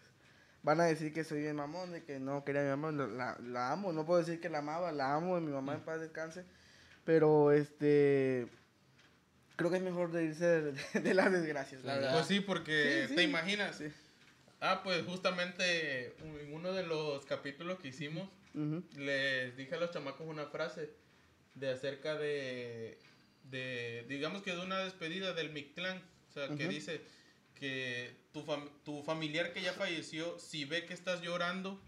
Van 0.64 0.82
a 0.82 0.86
decir 0.86 1.14
que 1.14 1.24
soy 1.24 1.42
bien 1.42 1.56
mamón, 1.56 1.92
de 1.92 2.04
que 2.04 2.20
no 2.20 2.44
quería 2.44 2.62
a 2.62 2.76
mi 2.76 2.82
mamá. 2.82 3.08
La, 3.08 3.38
la- 3.42 3.72
amo, 3.72 3.94
no 3.94 4.06
puedo 4.06 4.20
decir 4.20 4.40
que 4.42 4.50
la 4.50 4.58
amaba, 4.60 4.92
la 4.92 5.14
amo, 5.14 5.40
mi 5.40 5.52
mamá 5.52 5.74
en 5.76 5.82
paz 5.82 6.02
descanse. 6.02 6.44
Pero 7.06 7.52
este. 7.52 8.48
Creo 9.56 9.72
que 9.72 9.78
es 9.78 9.84
mejor 9.84 10.12
reírse 10.12 10.46
de, 10.46 10.72
de- 10.74 11.00
de 11.00 11.14
las 11.14 11.32
desgracias, 11.32 11.84
la 11.84 11.94
Pues 11.94 12.02
verdad. 12.02 12.14
Pues 12.18 12.28
sí, 12.28 12.40
porque 12.42 13.02
Sí, 13.04 13.10
sí. 13.10 13.16
te 13.16 13.24
imaginas. 13.24 13.78
Sí. 13.78 13.86
Ah, 14.60 14.82
pues 14.84 15.04
justamente 15.06 16.16
en 16.24 16.54
uno 16.54 16.74
de 16.74 16.84
los 16.84 17.26
capítulos 17.26 17.80
que 17.80 17.90
hicimos, 17.90 18.28
Ujú. 18.56 18.84
les 18.98 19.56
dije 19.56 19.76
a 19.76 19.80
los 19.80 19.92
chamacos 19.92 20.28
una 20.28 20.48
frase 20.48 20.90
de 21.56 21.72
acerca 21.72 22.16
de, 22.16 22.98
de 23.44 24.06
digamos 24.10 24.42
que 24.44 24.52
de 24.56 24.62
una 24.62 24.80
despedida 24.80 25.34
del 25.34 25.52
Mictlán, 25.52 26.02
o 26.30 26.32
sea, 26.34 26.48
que 26.50 26.64
Ujú. 26.66 26.70
dice 26.70 27.02
que 27.60 28.16
tu, 28.34 28.44
fam- 28.46 28.70
tu 28.84 29.02
familiar 29.04 29.52
que 29.54 29.62
ya 29.62 29.74
falleció, 29.74 30.38
si 30.40 30.66
ve 30.66 30.86
que 30.86 30.94
estás 30.94 31.22
llorando, 31.22 31.72
o 31.74 31.80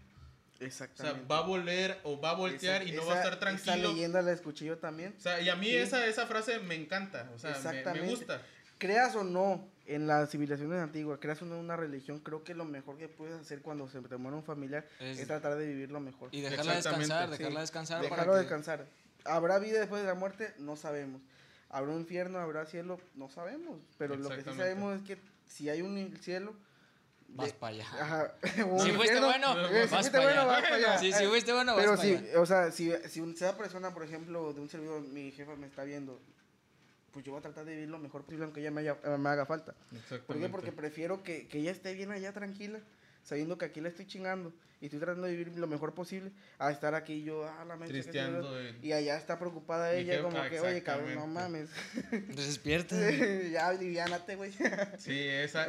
sea, 0.58 0.66
Exactamente. 0.66 1.26
va 1.26 1.38
a 1.38 1.42
volver 1.42 1.98
o 2.04 2.20
va 2.20 2.30
a 2.30 2.34
voltear 2.34 2.82
Esa- 2.82 2.92
y 2.92 2.96
no 2.96 3.06
va 3.06 3.14
a 3.14 3.20
esa- 3.20 3.32
estar 3.32 3.48
Esa 3.54 3.62
tranquilo. 3.64 3.92
leyenda 3.92 4.20
la 4.22 4.32
escuché 4.32 4.64
yo 4.66 4.78
también. 4.78 5.14
O 5.16 5.20
sea, 5.20 5.40
y 5.40 5.48
a 5.48 5.56
mí 5.56 5.66
Sí. 5.66 5.76
esa, 5.76 6.06
esa 6.06 6.26
frase 6.26 6.58
me 6.60 6.74
encanta, 6.74 7.30
o 7.34 7.38
sea, 7.38 7.50
me- 7.50 7.54
me, 7.56 7.68
Exactamente. 7.68 8.08
gusta. 8.10 8.42
creas 8.78 9.14
o 9.14 9.24
no 9.24 9.68
en 9.86 10.06
las 10.06 10.30
civilizaciones 10.30 10.80
antiguas, 10.80 11.18
creas 11.20 11.42
o 11.42 11.44
no 11.44 11.54
en 11.56 11.60
una 11.60 11.76
religión, 11.76 12.18
creo 12.20 12.44
que 12.44 12.54
lo 12.54 12.64
mejor 12.64 12.96
que 12.96 13.08
puedes 13.08 13.38
hacer 13.38 13.60
cuando 13.60 13.88
se 13.88 14.00
te 14.00 14.16
muere 14.16 14.36
un 14.38 14.42
familiar 14.44 14.86
es, 15.00 15.18
Es- 15.18 15.26
tratar 15.26 15.56
de 15.56 15.66
vivir 15.66 15.90
lo 15.90 16.00
mejor. 16.00 16.28
Y 16.32 16.40
dejarla 16.40 16.78
Exactamente, 16.78 17.12
descansar, 17.14 17.36
sí. 17.36 17.38
dejarla 17.42 17.60
descansar. 17.60 18.02
Dejarlo 18.02 18.24
para 18.24 18.32
que- 18.36 18.40
descansar. 18.42 18.86
¿Habrá 19.26 19.58
vida 19.58 19.80
después 19.80 20.00
de 20.00 20.08
la 20.08 20.14
muerte? 20.14 20.54
No 20.58 20.76
sabemos. 20.76 21.20
¿Habrá 21.68 21.92
un 21.92 22.00
infierno? 22.00 22.38
¿Habrá 22.38 22.64
cielo? 22.66 22.98
No 23.14 23.28
sabemos. 23.28 23.78
Pero 23.98 24.16
lo 24.16 24.28
que 24.30 24.34
sí 24.36 24.40
Exactamente. 24.40 24.62
sabemos 24.64 24.96
es 24.96 25.02
que 25.06 25.18
si 25.50 25.68
hay 25.68 25.82
un 25.82 26.16
cielo... 26.22 26.54
Vas 27.32 27.52
para 27.52 27.74
allá. 27.76 27.86
Ajá. 28.00 28.34
Si 28.82 28.90
fuiste 28.92 29.20
bueno, 29.20 29.54
si 29.54 29.74
vas 29.74 29.88
fuiste 29.90 30.10
para 30.10 30.24
bueno, 30.24 30.40
allá. 30.40 30.46
vas 30.50 30.62
para 30.62 30.76
allá. 30.76 30.98
Sí, 30.98 31.12
si 31.12 31.26
fuiste 31.26 31.52
bueno, 31.52 31.74
vas 31.76 31.84
Pero 31.84 31.96
para 31.96 32.08
si, 32.08 32.14
allá. 32.16 32.40
o 32.40 32.46
sea, 32.46 32.72
si, 32.72 32.92
si 33.08 33.20
un- 33.20 33.32
esa 33.34 33.56
persona, 33.56 33.92
por 33.94 34.02
ejemplo, 34.02 34.52
de 34.52 34.60
un 34.60 34.68
servidor, 34.68 35.00
mi 35.02 35.30
jefa 35.30 35.54
me 35.54 35.66
está 35.68 35.84
viendo, 35.84 36.20
pues 37.12 37.24
yo 37.24 37.30
voy 37.32 37.38
a 37.38 37.42
tratar 37.42 37.64
de 37.66 37.74
vivir 37.74 37.88
lo 37.88 37.98
mejor 38.00 38.22
posible 38.24 38.44
aunque 38.44 38.60
ella 38.60 38.70
me, 38.72 38.80
haya- 38.80 38.98
me 39.16 39.28
haga 39.28 39.46
falta. 39.46 39.74
¿Por 39.74 39.88
qué? 39.90 39.96
Exactamente. 39.98 40.48
Porque 40.48 40.72
prefiero 40.72 41.22
que, 41.22 41.46
que 41.46 41.58
ella 41.58 41.70
esté 41.70 41.94
bien 41.94 42.10
allá 42.10 42.32
tranquila, 42.32 42.80
sabiendo 43.22 43.58
que 43.58 43.66
aquí 43.66 43.80
la 43.80 43.88
estoy 43.88 44.06
chingando 44.06 44.52
y 44.80 44.86
estoy 44.86 44.98
tratando 44.98 45.26
de 45.26 45.36
vivir 45.36 45.56
lo 45.58 45.66
mejor 45.66 45.94
posible, 45.94 46.32
a 46.58 46.70
estar 46.70 46.94
aquí 46.94 47.22
yo, 47.22 47.46
ah, 47.46 47.64
la 47.66 47.76
mecha, 47.76 47.92
que 47.92 48.02
se 48.02 48.10
Tristeando. 48.10 48.52
ve". 48.52 48.70
eh. 48.70 48.74
Y 48.82 48.92
allá 48.92 49.16
está 49.18 49.38
preocupada 49.38 49.92
ella, 49.94 50.14
jefa, 50.14 50.28
como 50.30 50.42
que, 50.48 50.60
oye, 50.60 50.82
cabrón, 50.82 51.14
no 51.14 51.26
mames. 51.26 51.68
Despierta. 52.34 52.96
ya, 53.52 53.68
aliviánate, 53.68 54.36
güey. 54.36 54.52
Sí, 54.98 55.18
esa. 55.18 55.66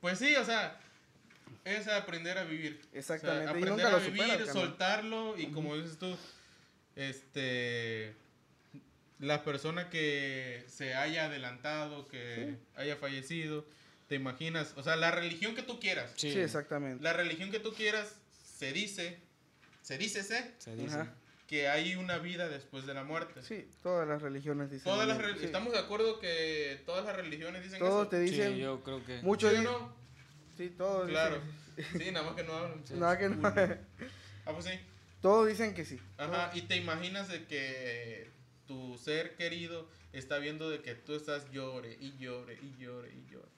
Pues 0.00 0.18
sí, 0.18 0.36
o 0.36 0.44
sea, 0.44 0.78
es 1.64 1.88
aprender 1.88 2.38
a 2.38 2.44
vivir. 2.44 2.80
Exactamente, 2.92 3.42
O 3.42 3.50
sea, 3.50 3.58
y 3.58 3.62
aprender 3.62 3.84
nunca 3.84 3.96
a 3.96 3.98
vivir, 3.98 4.22
superas, 4.22 4.52
soltarlo 4.52 5.36
y 5.36 5.48
como 5.48 5.76
dices 5.76 5.98
tú, 5.98 6.16
este. 6.96 8.14
La 9.18 9.42
persona 9.42 9.90
que 9.90 10.64
se 10.68 10.94
haya 10.94 11.24
adelantado, 11.24 12.06
que 12.06 12.54
haya 12.76 12.94
fallecido, 12.96 13.64
te 14.08 14.14
imaginas, 14.16 14.72
o 14.76 14.82
sea, 14.82 14.96
la 14.96 15.10
religión 15.10 15.54
que 15.54 15.62
tú 15.62 15.78
quieras, 15.80 16.12
Sí, 16.16 16.32
Sí, 16.32 16.40
exactamente. 16.40 17.02
la 17.02 17.12
religión 17.12 17.50
que 17.50 17.60
tú 17.60 17.72
quieras, 17.74 18.16
se 18.58 18.72
dice, 18.72 19.18
se 19.82 19.98
dice 19.98 20.22
sé, 20.22 20.52
se 20.58 20.74
dice. 20.76 20.94
Ajá. 20.96 21.14
que 21.46 21.66
hay 21.68 21.94
una 21.94 22.18
vida 22.18 22.46
después 22.48 22.84
de 22.84 22.92
la 22.92 23.04
muerte. 23.04 23.42
Sí, 23.42 23.66
todas 23.82 24.06
las 24.06 24.20
religiones 24.20 24.70
dicen. 24.70 24.84
Todas 24.84 25.08
las 25.08 25.16
re- 25.16 25.38
sí. 25.38 25.46
Estamos 25.46 25.72
de 25.72 25.78
acuerdo 25.78 26.18
que 26.20 26.82
todas 26.84 27.06
las 27.06 27.16
religiones 27.16 27.62
dicen 27.62 27.78
Todos 27.78 28.02
eso. 28.02 28.08
te 28.10 28.20
dicen, 28.20 28.52
Sí, 28.54 28.58
yo 28.60 28.82
creo 28.84 29.02
que. 29.04 29.22
muchos 29.22 29.54
¿Sí 29.54 29.60
no? 29.62 29.94
sí, 30.58 30.68
todos 30.76 31.08
Claro. 31.08 31.40
dicen- 31.76 31.98
Sí, 32.04 32.10
nada 32.10 32.26
más 32.26 32.34
que 32.36 32.42
no 32.44 32.52
hablan. 32.52 32.84
Nada 32.96 33.18
que 33.18 33.28
no. 33.30 33.48
Ah, 33.48 34.52
pues 34.52 34.64
sí. 34.66 34.72
todos 35.22 35.48
dicen 35.48 35.72
que 35.74 35.86
sí. 35.86 35.98
Ajá, 36.18 36.50
y 36.54 36.62
te 36.62 36.76
imaginas 36.76 37.28
de 37.28 37.46
que 37.46 38.30
tu 38.66 38.98
ser 38.98 39.34
querido 39.36 39.88
está 40.12 40.36
viendo 40.38 40.68
de 40.68 40.82
que 40.82 40.94
tú 40.94 41.14
estás 41.14 41.50
llore 41.50 41.96
y 41.98 42.14
llore 42.18 42.58
y 42.62 42.76
llore 42.82 43.10
y 43.10 43.30
llore. 43.32 43.48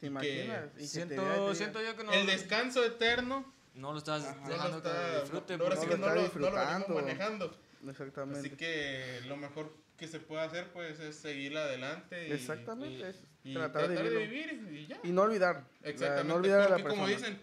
¿Te 0.00 0.06
que 0.06 0.06
imaginas? 0.06 0.70
Que 0.76 0.82
y 0.82 0.86
Siento, 0.86 1.54
siento 1.54 1.82
yo 1.82 1.96
que 1.96 2.04
no. 2.04 2.12
El 2.12 2.26
descanso 2.26 2.84
eterno 2.84 3.52
No 3.74 3.92
lo 3.92 3.98
estás 3.98 4.24
Ajá. 4.24 4.40
no 4.40 4.48
dejando 4.48 4.82
que 4.82 4.88
está, 4.88 5.20
disfrute. 5.20 5.56
no, 5.58 5.64
ahora 5.64 5.76
no 5.76 5.80
sí 5.82 5.86
que 5.88 5.96
no 5.96 6.06
lo, 6.08 6.22
no 6.22 6.88
lo 6.88 6.94
manejando. 6.94 7.56
Exactamente. 7.88 8.40
Así 8.48 8.50
que 8.56 9.20
lo 9.26 9.36
mejor 9.36 9.72
que 9.96 10.08
se 10.08 10.18
puede 10.20 10.42
hacer 10.42 10.72
pues 10.72 10.98
es 11.00 11.16
seguir 11.16 11.56
adelante 11.56 12.28
y, 12.28 12.32
Exactamente. 12.32 13.14
y- 13.44 13.50
y 13.52 13.54
tratar, 13.54 13.88
de 13.88 13.96
vivirlo. 14.02 14.20
vivir 14.20 14.68
y 14.72 14.86
ya. 14.86 15.00
Y 15.02 15.12
no 15.12 15.22
olvidar. 15.22 15.64
Exactamente, 15.82 16.28
No 16.28 16.34
olvidar 16.36 16.60
a 16.62 16.68
la 16.70 16.82
como 16.82 17.06
persona. 17.06 17.06
dicen, 17.08 17.40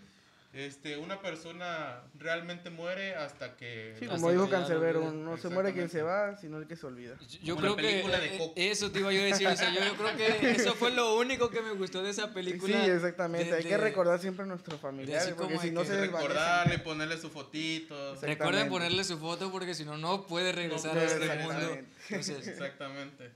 este, 0.53 0.97
una 0.97 1.21
persona 1.21 2.01
realmente 2.17 2.69
muere 2.69 3.13
hasta 3.15 3.55
que... 3.57 3.95
Sí, 3.99 4.07
como 4.07 4.27
que 4.27 4.33
dijo 4.33 4.49
Cancerbero, 4.49 5.11
no 5.11 5.37
se 5.37 5.49
muere 5.49 5.73
quien 5.73 5.89
se 5.89 6.01
va, 6.01 6.35
sino 6.37 6.57
el 6.57 6.67
que 6.67 6.75
se 6.75 6.87
olvida. 6.87 7.15
Yo 7.43 7.55
Como 7.55 7.75
creo 7.75 7.75
la 8.09 8.19
que 8.19 8.27
de 8.27 8.35
eh, 8.55 8.71
eso 8.71 8.89
te 8.89 8.99
iba 8.99 9.11
yo 9.13 9.21
a 9.21 9.25
decir, 9.25 9.47
o 9.47 9.55
sea, 9.55 9.71
yo, 9.73 9.83
yo 9.83 9.95
creo 9.95 10.15
que 10.17 10.51
eso 10.51 10.73
fue 10.73 10.91
lo 10.91 11.17
único 11.17 11.49
que 11.49 11.61
me 11.61 11.71
gustó 11.73 12.01
de 12.01 12.09
esa 12.11 12.27
Sí, 12.27 12.33
película. 12.33 12.85
exactamente. 12.85 13.51
de- 13.51 13.57
Hay 13.57 13.63
que 13.63 13.69
de- 13.69 13.77
recordar 13.77 14.19
siempre 14.19 14.43
a 14.43 14.47
nuestros 14.47 14.79
familiares, 14.79 15.35
porque 15.37 15.59
si 15.59 15.69
no 15.71 15.81
que 15.81 15.87
se. 15.87 16.01
Recordarle, 16.01 16.79
ponerle 16.79 17.17
su 17.17 17.29
fotito. 17.29 18.15
Recuerden 18.21 18.69
ponerle 18.69 19.03
su 19.03 19.17
foto 19.19 19.51
porque 19.51 19.75
si 19.75 19.85
no, 19.85 19.97
no 19.97 20.25
puede 20.25 20.53
regresar 20.53 20.95
No 20.95 21.01
a 21.01 21.03
puede 21.03 21.13
este 21.13 21.27
regresar. 21.27 21.53
mundo. 21.53 21.87
Entonces, 22.09 22.47
Exactamente. 22.47 23.31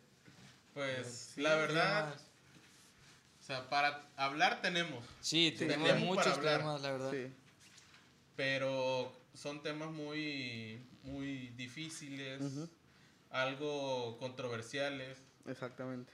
Pues 0.74 1.32
sí, 1.36 1.42
la 1.42 1.50
¿qué 1.52 1.56
verdad? 1.58 2.16
O 3.42 3.44
sea, 3.44 3.68
para 3.70 4.08
hablar 4.16 4.62
tenemos, 4.62 5.04
Sí, 5.20 5.54
tenemos 5.58 5.88
tenemos 5.90 6.08
muchos 6.08 6.26
para 6.26 6.36
hablar. 6.38 6.58
temas, 6.60 6.82
la 6.82 6.92
verdad. 6.92 7.12
Sí, 7.12 7.28
pero 8.36 9.12
son 9.34 9.62
temas 9.64 9.90
muy, 9.92 10.80
muy 11.04 11.48
difíciles, 11.58 12.42
algo 13.30 14.18
controversiales, 14.20 15.18
exactamente. 15.48 16.12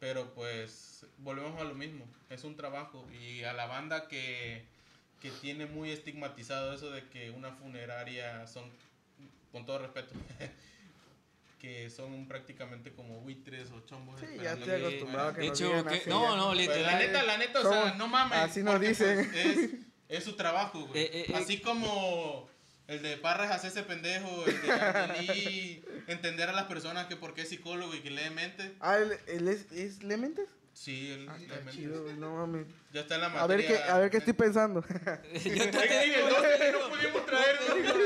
pero 0.00 0.34
pues 0.34 1.06
volvemos 1.18 1.60
a 1.60 1.64
lo 1.64 1.74
mismo, 1.74 2.04
es 2.30 2.44
un 2.44 2.56
trabajo 2.56 3.06
y 3.12 3.44
a 3.44 3.52
la 3.52 3.66
banda 3.66 4.08
que, 4.08 4.64
que 5.20 5.30
tiene 5.30 5.66
muy 5.66 5.90
estigmatizado 5.90 6.72
eso 6.72 6.90
de 6.90 7.08
que 7.08 7.30
una 7.30 7.52
funeraria 7.52 8.46
son, 8.46 8.64
con 9.52 9.64
todo 9.66 9.78
respeto, 9.78 10.14
que 11.58 11.88
son 11.90 12.28
prácticamente 12.28 12.92
como 12.92 13.20
buitres 13.20 13.70
o 13.72 13.80
chombos. 13.86 14.20
Sí, 14.20 14.26
ya 14.42 14.52
esperando 14.52 14.64
estoy 14.64 14.78
que- 14.80 14.86
acostumbrado 14.86 15.28
a 15.30 15.34
que 15.34 15.40
De 15.40 15.48
nos 15.48 15.58
hecho, 15.60 15.68
digan 15.68 15.86
que- 15.88 15.94
así, 15.96 16.10
no, 16.10 16.36
no, 16.36 16.46
Pues, 16.48 16.58
literal. 16.58 16.82
la 16.84 16.98
neta, 16.98 17.22
la 17.22 17.38
neta, 17.38 17.60
o 17.60 17.72
sea, 17.72 17.94
no 17.94 18.08
mames. 18.08 18.38
así 18.38 18.62
nos 18.62 18.80
dicen. 18.80 19.28
pues, 19.32 19.46
es, 19.56 19.70
es 20.08 20.24
su 20.24 20.36
trabajo, 20.36 20.86
güey. 20.86 21.02
Eh, 21.02 21.10
eh, 21.12 21.26
eh. 21.28 21.34
Así 21.34 21.60
como 21.60 22.48
el 22.88 23.02
de 23.02 23.16
Parras 23.16 23.50
hace 23.50 23.68
ese 23.68 23.82
pendejo, 23.82 24.44
el 24.46 24.62
de 24.62 24.70
Angelí, 24.72 25.84
entender 26.08 26.48
a 26.48 26.52
las 26.52 26.66
personas 26.66 27.06
que 27.06 27.16
por 27.16 27.34
qué 27.34 27.42
es 27.42 27.48
psicólogo 27.48 27.94
y 27.94 28.00
que 28.00 28.10
lee 28.10 28.30
mente. 28.30 28.74
Ah, 28.80 28.98
¿él, 28.98 29.12
él 29.26 29.48
es, 29.48 29.72
es 29.72 30.02
Lementes? 30.02 30.46
Sí, 30.78 31.10
él 31.10 31.26
Ah, 31.30 31.36
chido, 31.70 32.02
no 32.18 32.34
mames. 32.36 32.66
Ya 32.92 33.00
está 33.00 33.14
en 33.14 33.22
la 33.22 33.26
A 33.28 33.46
ver 33.46 33.60
qué, 33.64 33.72
materia. 33.72 33.94
a 33.94 33.98
ver 33.98 34.10
qué 34.10 34.16
estoy 34.18 34.32
pensando. 34.34 34.82
Yo 35.34 35.70
te 35.70 35.78
Oiga, 35.78 36.04
en 36.04 36.12
el 36.12 36.28
12 36.28 36.58
que 36.58 36.72
no 36.72 36.90
pudimos 36.90 37.26
traer, 37.26 37.58
¿no? 37.66 37.96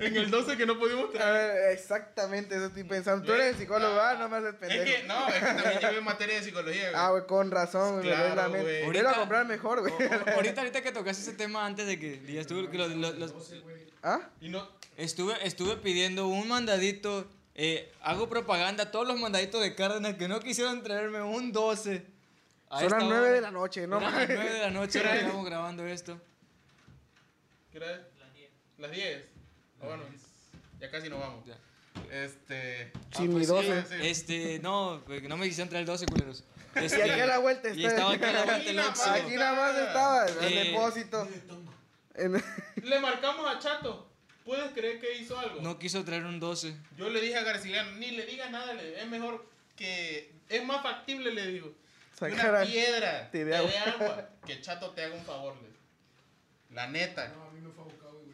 En 0.06 0.16
el 0.16 0.30
12 0.30 0.56
que 0.56 0.66
no 0.66 0.78
pudimos 0.78 1.10
A 1.10 1.12
traer. 1.12 1.52
ver, 1.54 1.72
exactamente, 1.72 2.54
eso 2.54 2.66
estoy 2.66 2.84
pensando. 2.84 3.26
Tú 3.26 3.32
eres 3.32 3.56
psicólogo, 3.56 4.00
ah, 4.00 4.14
no 4.14 4.28
me 4.28 4.36
haces 4.36 4.54
Es 4.54 4.58
pendejo. 4.60 4.84
que, 4.84 5.02
no, 5.08 5.28
es 5.28 5.34
que 5.34 5.40
también 5.40 5.80
llevé 5.80 6.00
materia 6.00 6.36
de 6.36 6.42
psicología, 6.44 6.90
güey. 6.90 6.94
Ah, 6.94 7.10
güey, 7.10 7.26
con 7.26 7.50
razón, 7.50 7.94
güey, 7.94 8.04
Claro, 8.06 8.22
lees 8.24 8.36
la 8.36 8.42
mente. 8.48 8.62
güey. 8.62 8.84
Voy 8.86 8.96
a 8.96 9.00
Ahorita- 9.00 9.18
comprar 9.18 9.46
mejor, 9.46 9.80
güey. 9.80 9.92
Ahorita, 10.36 10.60
ahorita 10.60 10.82
que 10.82 10.92
tocaste 10.92 11.22
ese 11.22 11.32
tema 11.32 11.66
antes 11.66 11.86
de 11.88 11.98
que 11.98 12.20
digas 12.20 12.46
tú, 12.46 12.70
que 12.70 12.78
lo- 12.78 12.86
lo- 12.88 13.12
los- 13.12 13.34
¿Ah? 14.04 14.20
Y 14.40 14.48
no, 14.48 14.66
estuve, 14.96 15.34
estuve 15.44 15.76
pidiendo 15.76 16.28
un 16.28 16.46
mandadito 16.48 17.28
Eh, 17.54 17.92
hago 18.02 18.28
propaganda 18.28 18.84
a 18.84 18.90
todos 18.90 19.06
los 19.06 19.18
mandaditos 19.18 19.60
de 19.60 19.74
Cárdenas 19.74 20.14
que 20.14 20.28
no 20.28 20.40
quisieron 20.40 20.82
traerme 20.82 21.20
un 21.22 21.52
12. 21.52 22.06
A 22.70 22.80
Son 22.80 22.90
las 22.90 23.02
9 23.04 23.18
hora. 23.18 23.30
de 23.30 23.40
la 23.40 23.50
noche, 23.50 23.86
no 23.86 23.96
Eran 23.98 24.12
las 24.12 24.20
mames. 24.22 24.36
9 24.38 24.52
de 24.54 24.60
la 24.60 24.70
noche 24.70 24.92
¿Qué 24.92 24.98
hora 25.00 25.10
que 25.10 25.16
es? 25.18 25.22
estamos 25.26 25.46
grabando 25.46 25.86
esto. 25.86 26.20
¿Qué 27.72 27.78
hora 27.78 27.90
es? 27.92 28.00
Las 28.78 28.90
10. 28.92 29.22
Ah, 29.82 29.86
bueno, 29.86 30.02
ya 30.80 30.90
casi 30.90 31.08
nos 31.10 31.20
vamos. 31.20 31.44
Ya. 31.44 31.58
Este. 32.10 32.92
Sí, 33.16 33.22
mi 33.22 33.34
pues 33.34 33.48
12. 33.48 33.82
sí. 33.82 33.94
Este, 34.02 34.58
no, 34.60 35.02
pues, 35.06 35.22
no 35.24 35.36
me 35.36 35.46
quisieron 35.48 35.68
traer 35.68 35.82
el 35.82 35.86
12, 35.86 36.06
culeros. 36.06 36.44
Y 36.76 36.84
Este, 36.84 37.02
aquí 37.02 37.20
a 37.20 37.26
la 37.26 37.38
vuelta 37.38 37.68
y 37.70 37.84
estaba 37.84 38.12
aquí 38.12 38.22
a 38.24 38.32
la 38.32 38.44
vuelta 38.44 38.70
el 38.70 38.78
Aquí 38.78 39.34
nada 39.36 39.52
más 39.54 39.76
estaba, 39.76 40.26
en 40.28 40.44
el 40.44 40.58
Eh, 40.58 40.64
depósito. 40.70 41.28
Le 42.82 43.00
marcamos 43.00 43.46
a 43.46 43.58
Chato. 43.58 44.09
¿Puedes 44.50 44.72
creer 44.72 44.98
que 44.98 45.16
hizo 45.16 45.38
algo? 45.38 45.60
No 45.62 45.78
quiso 45.78 46.04
traer 46.04 46.24
un 46.24 46.40
12. 46.40 46.74
Yo 46.96 47.08
le 47.08 47.20
dije 47.20 47.36
a 47.36 47.44
Garciliano, 47.44 47.92
ni 47.92 48.10
le 48.10 48.26
diga 48.26 48.50
nada, 48.50 48.72
le- 48.74 49.00
es 49.00 49.06
mejor 49.06 49.46
que. 49.76 50.32
Es 50.48 50.64
más 50.64 50.82
factible, 50.82 51.32
le 51.32 51.46
digo. 51.46 51.72
Sacar 52.18 52.50
una 52.50 52.62
a- 52.62 52.64
piedra 52.66 53.28
te 53.32 53.44
dé 53.44 53.56
agua. 53.56 53.70
agua. 53.86 54.28
Que 54.46 54.60
Chato 54.60 54.90
te 54.90 55.04
haga 55.04 55.14
un 55.14 55.24
favor, 55.24 55.54
le 55.62 55.68
digo. 55.68 55.78
La 56.70 56.88
neta. 56.88 57.28
No, 57.28 57.44
a 57.44 57.50
mí 57.52 57.60
me 57.60 57.70
fue 57.70 57.84
a 57.84 57.86
buscar, 57.86 58.10
güey. 58.10 58.30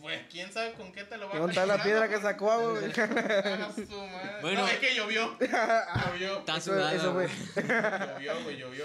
Pues 0.00 0.20
quién 0.30 0.52
sabe 0.52 0.74
con 0.74 0.92
qué 0.92 1.02
te 1.02 1.16
lo 1.18 1.28
va 1.28 1.34
a 1.34 1.38
¿Dónde 1.38 1.52
está 1.52 1.66
la 1.66 1.82
piedra 1.82 2.08
que 2.08 2.20
sacó 2.20 2.52
agua, 2.52 2.78
güey? 2.78 2.92
Ah, 2.96 3.72
su 3.74 3.82
madre. 4.06 4.40
Bueno. 4.40 4.60
No, 4.60 4.68
es 4.68 4.78
que 4.78 4.94
llovió. 4.94 5.36
llovió. 5.40 6.38
Está 6.38 6.56
Eso, 6.58 6.88
eso 6.90 7.12
fue. 7.12 7.26
güey. 7.26 7.66
Llovió, 7.66 8.42
güey, 8.44 8.56
llovió. 8.56 8.84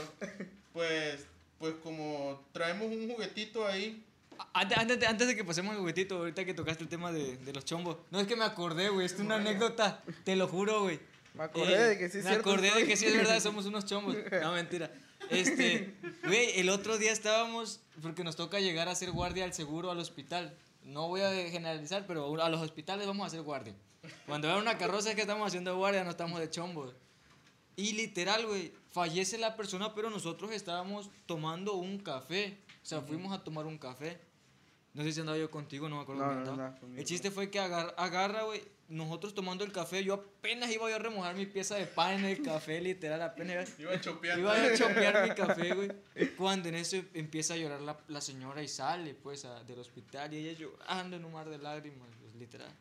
Pues, 0.74 1.28
pues 1.60 1.76
como 1.84 2.44
traemos 2.54 2.88
un 2.88 3.08
juguetito 3.12 3.68
ahí. 3.68 4.04
Antes, 4.54 4.78
antes, 4.78 5.04
antes 5.08 5.28
de 5.28 5.36
que 5.36 5.44
pasemos 5.44 5.74
al 5.74 5.80
juguetito, 5.80 6.18
ahorita 6.18 6.46
que 6.46 6.54
tocaste 6.54 6.84
el 6.84 6.90
tema 6.90 7.12
de, 7.12 7.38
de 7.38 7.54
los 7.54 7.66
chombos. 7.66 7.98
No 8.12 8.20
es 8.20 8.28
que 8.28 8.36
me 8.36 8.44
acordé, 8.46 8.90
güey. 8.90 9.06
Es 9.06 9.18
una 9.20 9.36
anécdota. 9.36 10.04
Te 10.24 10.36
lo 10.36 10.48
juro, 10.48 10.84
güey. 10.84 11.00
Me 11.34 11.44
acordé 11.44 11.74
Eh, 11.74 11.88
de 11.90 11.98
que 11.98 12.10
sí 12.10 12.20
es 12.20 12.24
Me 12.26 12.32
cierto. 12.32 12.50
acordé 12.52 12.72
de 12.72 12.86
que 12.86 12.96
sí 12.96 13.06
es 13.06 13.16
verdad, 13.16 13.40
somos 13.40 13.66
unos 13.66 13.86
chombos. 13.86 14.16
No, 14.42 14.52
mentira. 14.54 14.92
Este, 15.30 15.96
güey, 16.26 16.60
el 16.60 16.70
otro 16.70 16.98
día 16.98 17.12
estábamos, 17.12 17.80
porque 18.02 18.24
nos 18.24 18.36
toca 18.36 18.60
llegar 18.60 18.88
a 18.88 18.92
hacer 18.92 19.10
guardia 19.12 19.46
al 19.46 19.54
seguro, 19.54 19.90
al 19.90 19.98
hospital. 20.00 20.56
No 20.84 21.08
voy 21.08 21.22
a 21.22 21.32
generalizar, 21.50 22.06
pero 22.06 22.42
a 22.44 22.50
los 22.50 22.62
hospitales 22.62 23.08
vamos 23.08 23.24
a 23.24 23.28
hacer 23.28 23.42
guardia. 23.42 23.74
Cuando 24.28 24.50
veo 24.50 24.60
una 24.60 24.78
carroza 24.78 25.10
es 25.10 25.16
que 25.16 25.22
estamos 25.22 25.48
haciendo 25.48 25.76
guardia, 25.78 26.04
no 26.04 26.10
estamos 26.12 26.40
de 26.40 26.50
chombos. 26.50 26.94
Y 27.76 27.94
literal, 27.94 28.46
güey, 28.46 28.72
fallece 28.92 29.38
la 29.40 29.56
persona, 29.56 29.96
pero 29.96 30.10
nosotros 30.12 30.52
estábamos 30.52 31.10
tomando 31.26 31.74
un 31.76 31.98
café. 32.00 32.58
O 32.84 32.86
sea, 32.86 33.02
fuimos 33.02 33.34
a 33.34 33.44
tomar 33.44 33.66
un 33.66 33.78
café. 33.78 34.20
No 34.94 35.04
sé 35.04 35.12
si 35.12 35.20
andaba 35.22 35.38
yo 35.40 35.50
contigo, 35.50 35.90
no 35.90 35.96
me 35.98 36.02
acuerdo 36.04 36.24
No, 36.26 36.36
no, 36.56 36.56
no. 36.56 36.98
El 36.98 37.04
chiste 37.04 37.32
fue 37.32 37.50
que 37.50 37.60
agar- 37.60 37.96
agarra, 37.98 38.44
güey, 38.44 38.62
nosotros 38.90 39.34
tomando 39.34 39.64
el 39.64 39.72
café, 39.72 40.04
yo 40.04 40.14
apenas 40.14 40.70
iba 40.72 40.88
yo 40.88 40.96
a 40.96 41.00
remojar 41.00 41.34
mi 41.36 41.48
pieza 41.48 41.76
de 41.76 41.88
pan 41.88 42.20
en 42.20 42.26
el 42.26 42.44
café, 42.44 42.80
literal, 42.80 43.20
apenas 43.24 43.70
Iba 43.80 44.00
chopeando. 44.00 44.42
iba 44.42 44.54
a 44.54 44.76
chopear 44.78 45.28
mi 45.28 45.34
café, 45.34 45.74
güey. 45.74 45.90
Cuando 46.38 46.70
en 46.70 46.76
eso 46.76 46.98
empieza 47.16 47.56
a 47.56 47.58
llorar 47.58 47.82
la, 47.82 47.98
la 48.08 48.22
señora 48.22 48.62
y 48.62 48.68
sale, 48.68 49.16
pues, 49.16 49.46
a- 49.46 49.64
del 49.64 49.80
hospital 49.80 50.32
y 50.34 50.38
ella 50.48 50.60
llorando 50.60 51.16
en 51.18 51.26
un 51.26 51.34
mar 51.34 51.50
de 51.50 51.58
lágrimas, 51.58 52.10
pues, 52.22 52.36
literal. 52.36 52.72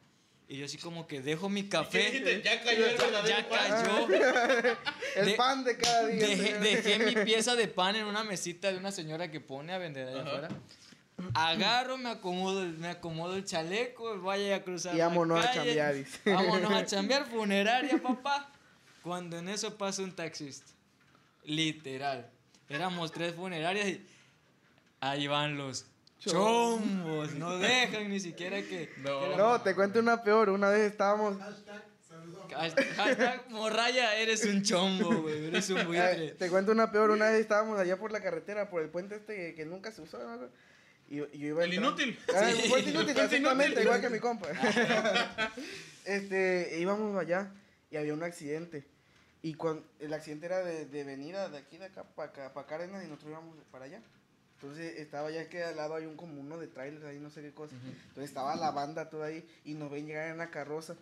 Y 0.49 0.59
yo 0.59 0.67
así 0.67 0.77
como 0.77 1.07
que 1.07 1.23
dejo 1.23 1.49
mi 1.49 1.63
¿Qué 1.63 1.69
café? 1.71 2.43
Ya 2.45 2.63
cayó 2.63 2.85
el 2.85 2.99
verdadero 2.99 3.27
ya 3.39 3.49
pan. 3.49 3.71
cayó. 3.71 4.07
El 5.17 5.25
de- 5.27 5.35
pan 5.35 5.65
de 5.65 5.77
cada 5.79 6.07
día. 6.09 6.27
Dejé, 6.27 6.59
dejé 6.59 6.99
mi 6.99 7.25
pieza 7.25 7.57
de 7.57 7.69
pan 7.69 7.97
en 7.97 8.05
una 8.05 8.23
mesita 8.23 8.71
de 8.71 8.77
una 8.77 8.93
señora 8.93 9.31
que 9.31 9.41
pone 9.41 9.73
a 9.73 9.79
vender 9.79 10.09
allá 10.09 10.23
afuera. 10.23 10.49
Agarro, 11.35 11.99
me 11.99 12.11
acomodo, 12.11 12.63
el- 12.63 12.79
me 12.79 12.89
acomodo 12.89 13.37
el 13.37 13.45
chaleco, 13.45 14.21
vaya 14.21 14.57
a 14.57 14.63
cruzar. 14.63 14.95
Y 14.95 14.99
la 14.99 15.09
vámonos 15.09 15.45
a 15.45 15.53
chambear, 15.53 15.95
dice. 15.95 16.19
Vámonos 16.33 16.73
a 16.73 16.87
chambear, 16.87 17.27
funeraria, 17.27 18.01
papá. 18.03 18.51
Cuando 19.03 19.39
en 19.39 19.49
eso 19.49 19.77
pasa 19.77 20.03
un 20.03 20.13
taxista. 20.15 20.71
Literal. 21.45 22.31
Éramos 22.69 23.13
tres 23.13 23.35
funerarias 23.35 23.87
y 23.89 24.07
ahí 25.01 25.27
van 25.27 25.57
los 25.59 25.87
chombos. 26.19 27.35
No 27.35 27.59
dejan 27.59 28.09
ni 28.09 28.21
siquiera 28.21 28.63
que. 28.63 28.93
No. 28.99 29.21
que 29.21 29.29
la- 29.31 29.37
No, 29.37 29.61
te 29.61 29.75
cuento 29.75 29.99
una 29.99 30.23
peor. 30.23 30.51
Una 30.51 30.69
vez 30.71 30.91
estábamos. 30.91 31.39
Hashtag. 31.39 31.83
Hashtag, 32.53 32.87
hashtag, 32.97 33.45
morraya, 33.51 34.15
eres 34.17 34.45
un 34.45 34.63
chombo, 34.63 35.23
güey. 35.23 35.47
Eres 35.47 35.71
un 35.71 35.87
buitre. 35.87 36.33
te 36.33 36.51
cuento 36.51 36.71
una 36.73 36.93
peor. 36.93 37.11
Una 37.11 37.31
vez 37.31 37.41
estábamos 37.41 37.79
allá 37.79 37.97
por 37.99 38.13
la 38.13 38.21
carretera, 38.23 38.69
por 38.69 38.83
el 38.83 38.91
puente 38.91 39.17
este 39.17 39.35
que, 39.35 39.55
que 39.55 39.65
nunca 39.65 39.91
se 39.91 40.03
usó. 40.03 40.19
¿no? 40.19 40.49
Y 41.13 41.17
yo, 41.17 41.27
y 41.31 41.39
yo 41.41 41.47
iba 41.49 41.65
El 41.65 41.75
entrando- 41.75 42.01
inútil. 42.03 42.19
Ah, 42.35 42.51
Sí. 42.51 42.73
el 42.73 42.89
inútil, 42.89 43.11
exactamente, 43.19 43.83
igual 43.83 44.01
que 44.01 44.09
mi 44.09 44.19
compa. 44.19 44.49
este, 46.07 46.79
íbamos 46.81 47.17
allá 47.21 47.51
y 47.91 47.97
había 47.97 48.15
un 48.15 48.23
accidente. 48.23 48.85
Y 49.43 49.55
cuando 49.55 49.85
el 50.01 50.13
accidente 50.15 50.47
era 50.47 50.63
de, 50.63 50.87
de 50.87 51.05
venida 51.05 51.49
de 51.49 51.59
aquí 51.59 51.77
de 51.77 51.87
acá 51.87 52.05
para 52.05 52.31
acá, 52.31 52.53
para 52.55 52.67
Cárdenas 52.67 53.05
y 53.05 53.09
nosotros 53.09 53.31
íbamos 53.33 53.57
para 53.71 53.85
allá. 53.87 54.01
Entonces 54.61 54.99
estaba 55.01 55.31
ya 55.31 55.49
que 55.49 55.63
al 55.65 55.77
lado 55.77 55.97
hay 55.97 56.07
un 56.07 56.17
como 56.17 56.41
uno 56.41 56.57
de 56.59 56.69
trailers 56.69 57.05
ahí, 57.05 57.19
no 57.19 57.29
sé 57.31 57.43
qué 57.43 57.51
cosa. 57.53 57.75
Entonces 58.09 58.25
estaba 58.31 58.55
la 58.57 58.71
banda 58.71 59.11
toda 59.11 59.27
ahí 59.27 59.45
y 59.65 59.75
nos 59.75 59.91
ven 59.91 60.07
llegar 60.07 60.29
en 60.29 60.39
la 60.39 60.51
carroza. 60.51 60.95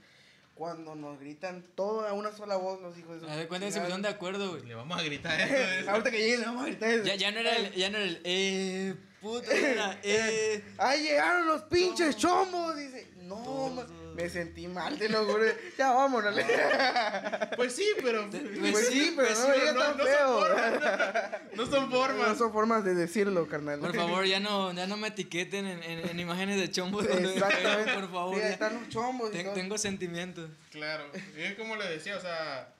Cuando 0.54 0.94
nos 0.94 1.20
gritan 1.20 1.64
todo 1.74 2.06
a 2.06 2.12
una 2.14 2.32
sola 2.32 2.56
voz, 2.56 2.80
los 2.82 2.98
hijos 2.98 3.20
de 3.20 3.26
su 3.26 3.30
Haz 3.32 3.36
de 3.38 3.46
cuenta 3.48 3.66
que 3.66 3.72
se 3.72 3.78
chingada- 3.78 3.84
pusieron 3.86 4.02
de 4.02 4.08
acuerdo, 4.08 4.50
güey. 4.50 4.64
Le 4.66 4.74
vamos 4.74 4.98
a 4.98 5.02
gritar 5.02 5.40
eso. 5.40 5.90
Ahorita 5.90 6.10
que 6.10 6.18
lleguen, 6.18 6.40
le 6.40 6.46
vamos 6.46 6.62
a 6.64 6.66
gritar 6.66 6.90
eso. 6.90 7.04
Ya, 7.04 7.14
ya 7.14 7.30
no 7.30 7.38
era 7.40 7.56
el, 7.56 7.72
ya 7.74 7.90
no 7.90 7.98
era 7.98 8.06
el, 8.06 8.20
eh, 8.24 8.94
puto, 9.20 9.50
era, 9.50 9.98
eh. 10.02 10.62
¡Ahí 10.78 11.02
llegaron 11.02 11.46
los 11.46 11.62
pinches 11.62 12.16
chombos! 12.16 12.76
Dice, 12.76 13.08
no, 13.22 13.68
ma- 13.70 13.86
me 14.14 14.28
sentí 14.28 14.66
mal, 14.66 14.98
te 14.98 15.08
lo 15.08 15.24
juro. 15.24 15.44
Ya 15.78 15.92
vámonos. 15.92 16.34
Pues 17.56 17.74
sí, 17.74 17.86
pero. 18.02 18.28
Pues 18.30 18.88
sí, 18.88 19.12
pero 19.16 19.28
no 19.34 19.52
digas 19.54 19.74
no, 19.74 19.80
tan 19.82 19.96
no 19.98 20.04
feo. 20.04 20.18
son 20.26 20.40
formas. 20.40 21.40
No 21.54 21.66
son 21.66 21.84
No 21.90 21.90
formas. 21.90 22.38
son 22.38 22.52
formas 22.52 22.84
de 22.84 22.94
decirlo, 22.94 23.46
carnal. 23.48 23.80
Por 23.80 23.94
favor, 23.94 24.24
ya 24.24 24.40
no, 24.40 24.72
ya 24.72 24.86
no 24.86 24.96
me 24.96 25.08
etiqueten 25.08 25.66
en, 25.66 25.82
en, 25.82 26.08
en 26.08 26.20
imágenes 26.20 26.58
de 26.58 26.70
chombos 26.70 27.04
Exactamente. 27.06 27.92
por 27.94 28.10
favor. 28.10 28.34
Sí, 28.36 28.40
ahí 28.42 28.48
ya. 28.48 28.52
están 28.54 28.74
los 28.80 28.88
chombos. 28.88 29.28
y 29.30 29.32
Ten- 29.32 29.44
todo. 29.44 29.54
tengo 29.54 29.78
sentimientos. 29.78 30.50
Claro. 30.70 31.04
Y 31.36 31.42
es 31.42 31.54
como 31.54 31.76
le 31.76 31.88
decía, 31.88 32.16
o 32.16 32.20
sea. 32.20 32.72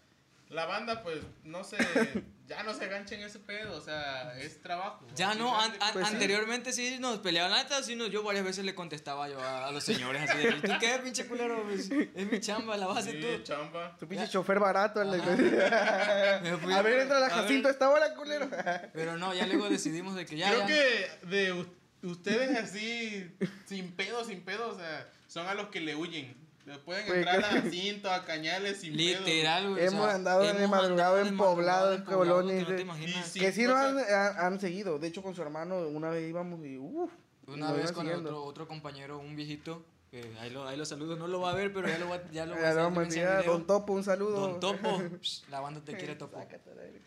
La 0.50 0.66
banda, 0.66 1.02
pues, 1.02 1.18
no 1.44 1.64
se. 1.64 1.76
Ya 2.50 2.64
no 2.64 2.74
se 2.74 2.88
gancha 2.88 3.14
en 3.14 3.20
ese 3.22 3.38
pedo, 3.38 3.76
o 3.76 3.80
sea, 3.80 4.36
es 4.40 4.60
trabajo. 4.60 5.06
Ya 5.14 5.36
no, 5.36 5.56
an- 5.56 5.70
an- 5.80 5.92
Pues 5.92 6.04
anteriormente 6.04 6.72
sí 6.72 6.96
nos 6.98 7.20
peleaban, 7.20 7.52
la 7.52 7.62
neta, 7.62 7.80
sí, 7.84 7.94
no, 7.94 8.08
yo 8.08 8.24
varias 8.24 8.44
veces 8.44 8.64
le 8.64 8.74
contestaba 8.74 9.28
yo 9.28 9.40
a, 9.40 9.68
a 9.68 9.70
los 9.70 9.84
señores 9.84 10.28
así 10.28 10.36
de, 10.38 10.52
¿tú 10.54 10.72
qué, 10.80 10.98
pinche 11.04 11.28
culero? 11.28 11.62
Pues, 11.62 11.88
es 11.92 12.28
mi 12.28 12.40
chamba, 12.40 12.76
la 12.76 12.90
hacer 12.90 13.12
Sí, 13.12 13.20
tú. 13.20 13.42
chamba. 13.44 13.96
Tu 14.00 14.08
pinche 14.08 14.26
chofer 14.26 14.58
barato. 14.58 15.00
el 15.00 15.12
de- 15.12 15.18
Me 16.42 16.56
fui- 16.56 16.72
a 16.74 16.82
ver, 16.82 16.98
entra 17.02 17.20
la 17.20 17.30
Jacinto 17.30 17.68
a 17.68 17.70
esta 17.70 17.88
hora, 17.88 18.16
culero. 18.16 18.50
Pero 18.94 19.16
no, 19.16 19.32
ya 19.32 19.46
luego 19.46 19.68
decidimos 19.68 20.16
de 20.16 20.26
que 20.26 20.36
ya, 20.36 20.48
Creo 20.48 20.60
ya. 20.62 20.66
que 20.66 21.26
de 21.28 21.66
ustedes 22.02 22.58
así, 22.58 23.30
sin 23.66 23.92
pedo, 23.92 24.24
sin 24.24 24.40
pedo, 24.42 24.70
o 24.70 24.76
sea, 24.76 25.08
son 25.28 25.46
a 25.46 25.54
los 25.54 25.68
que 25.68 25.78
le 25.80 25.94
huyen. 25.94 26.34
Le 26.66 26.78
Pueden 26.78 27.06
Pues, 27.06 27.18
entrar 27.18 27.38
a. 27.40 27.42
Jacinto, 27.62 28.10
a 28.12 28.24
Cañales 28.24 28.80
sin. 28.80 28.96
Literal, 28.96 29.70
güey. 29.70 29.82
o 29.82 29.88
Hemos 29.88 30.06
sea, 30.06 30.14
andado 30.14 30.42
de 30.42 30.50
hemos 30.50 30.70
madrugada 30.70 30.88
andado 31.10 31.20
en 31.22 31.36
poblado, 31.36 31.92
en 31.94 31.98
en 32.00 32.04
colonias, 32.04 32.66
que 32.68 32.84
no 32.84 32.94
sí, 33.24 33.40
que 33.40 33.52
sí 33.52 33.62
nos 33.64 33.76
han, 33.76 33.94
cosas- 33.94 34.10
han, 34.36 34.46
han 34.54 34.60
seguido. 34.60 34.98
De 34.98 35.08
hecho, 35.08 35.22
con 35.22 35.34
su 35.34 35.42
hermano 35.42 35.78
una 35.88 36.10
vez 36.10 36.28
íbamos 36.28 36.64
y 36.66 36.76
uff. 36.78 37.10
Una 37.46 37.72
vez 37.72 37.90
con 37.92 38.06
otro, 38.08 38.44
otro 38.44 38.68
compañero, 38.68 39.18
un 39.18 39.34
viejito, 39.34 39.84
que 40.10 40.36
ahí 40.40 40.50
lo, 40.50 40.68
ahí 40.68 40.76
lo 40.76 40.84
saludo, 40.84 41.16
no 41.16 41.26
lo 41.26 41.40
va 41.40 41.50
a 41.50 41.54
ver, 41.54 41.72
pero 41.72 41.88
ya 41.88 41.98
lo, 41.98 42.08
va, 42.08 42.22
ya 42.30 42.46
lo 42.46 42.54
voy 42.56 42.62
a 42.64 42.68
Ya 42.68 42.74
lo 42.74 42.80
hacer 42.80 42.82
vamos 42.82 42.98
a 42.98 43.02
en 43.02 43.08
ese 43.08 43.18
enseñar. 43.20 43.40
video. 43.42 43.52
Don 43.54 43.66
Topo, 43.66 43.92
un 43.94 44.04
saludo. 44.04 44.40
Don 44.40 44.60
Topo, 44.60 45.02
psh, 45.22 45.48
la 45.50 45.60
banda 45.60 45.80
te 45.84 45.96
quiere 45.96 46.14
Topo. 46.14 46.38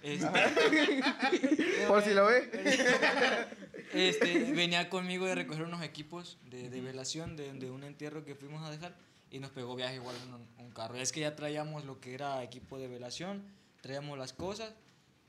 Este, 0.01 0.28
Por 1.88 2.01
si 2.04 2.14
lo 2.14 2.26
ve. 2.26 2.49
este, 3.93 4.51
venía 4.54 4.89
conmigo 4.89 5.26
de 5.26 5.36
recoger 5.36 5.64
unos 5.64 5.82
equipos 5.84 6.38
de, 6.49 6.70
de 6.70 6.82
velación 6.82 7.36
de, 7.38 7.54
de 7.54 7.72
un 7.72 7.84
entierro 7.84 8.26
que 8.26 8.36
fuimos 8.36 8.64
a 8.68 8.72
dejar 8.72 8.95
y 9.34 9.39
nos 9.39 9.51
pegó 9.51 9.75
viaje 9.75 9.95
igual 9.95 10.15
en 10.25 10.34
un, 10.36 10.47
un 10.65 10.71
carro. 10.71 10.95
Es 10.95 11.11
que 11.11 11.19
ya 11.19 11.36
traíamos 11.36 11.84
lo 11.84 11.99
que 11.99 12.13
era 12.13 12.41
equipo 12.43 12.79
de 12.79 12.88
velación, 12.88 13.43
traíamos 13.81 14.17
las 14.17 14.31
cosas 14.31 14.71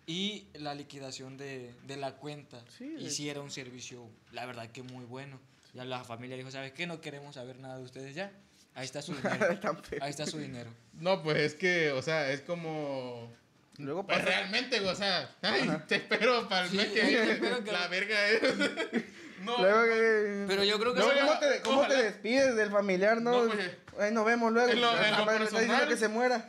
y 0.07 0.46
la 0.55 0.74
liquidación 0.74 1.36
de, 1.38 1.74
de 1.86 1.96
la 1.96 2.12
cuenta. 2.16 2.62
Sí, 2.78 2.94
y 2.98 3.11
sí 3.11 3.28
era 3.28 3.40
un 3.40 3.50
servicio, 3.50 4.07
la 4.32 4.46
verdad 4.46 4.70
que 4.70 4.82
muy 4.82 5.05
bueno. 5.07 5.40
Ya 5.72 5.84
la 5.84 6.05
familia 6.05 6.36
dijo, 6.36 6.50
¿sabes 6.52 6.72
qué? 6.72 6.86
No 6.86 7.00
queremos 7.00 7.34
saber 7.34 7.59
nada 7.59 7.78
de 7.78 7.82
ustedes 7.84 8.14
ya. 8.14 8.30
Ahí 8.74 8.84
está 8.84 9.02
su 9.02 9.14
dinero. 9.16 9.59
Ahí 10.00 10.11
está 10.11 10.26
su 10.26 10.38
dinero. 10.38 10.70
No, 10.92 11.22
pues 11.22 11.38
es 11.38 11.55
que, 11.55 11.90
o 11.92 12.02
sea, 12.02 12.30
es 12.30 12.42
como. 12.42 13.32
Luego 13.78 14.07
Pues 14.07 14.24
realmente, 14.24 14.78
o 14.80 14.94
sea, 14.94 15.34
ay, 15.42 15.68
te 15.88 15.96
espero 15.96 16.48
para 16.48 16.66
el 16.66 16.70
Sí, 16.70 16.76
mes 16.76 16.88
que 16.92 17.02
viene. 17.02 17.72
La 17.72 17.88
verga 17.88 18.28
es. 18.28 18.40
No, 19.45 19.59
Luego 19.59 19.84
que- 19.84 20.45
Pero 20.49 20.64
yo 20.64 20.78
creo 20.78 20.95
que 20.95 21.01
No, 21.01 21.07
¿Cómo, 21.07 21.38
te, 21.38 21.61
cómo 21.62 21.86
te 21.86 22.03
despides 22.03 22.57
del 22.57 22.70
familiar, 22.70 23.20
no? 23.20 23.45
No, 23.45 23.53
pues, 23.53 23.70
Ahí 23.99 24.12
nos 24.12 24.24
vemos 24.24 24.53
luego. 24.53 24.70
en 24.70 24.80
lo- 24.80 24.97
en 25.05 25.16
lo 25.16 25.26
personal. 25.26 25.88
que 25.88 25.97
se 25.97 26.09
muera. 26.09 26.49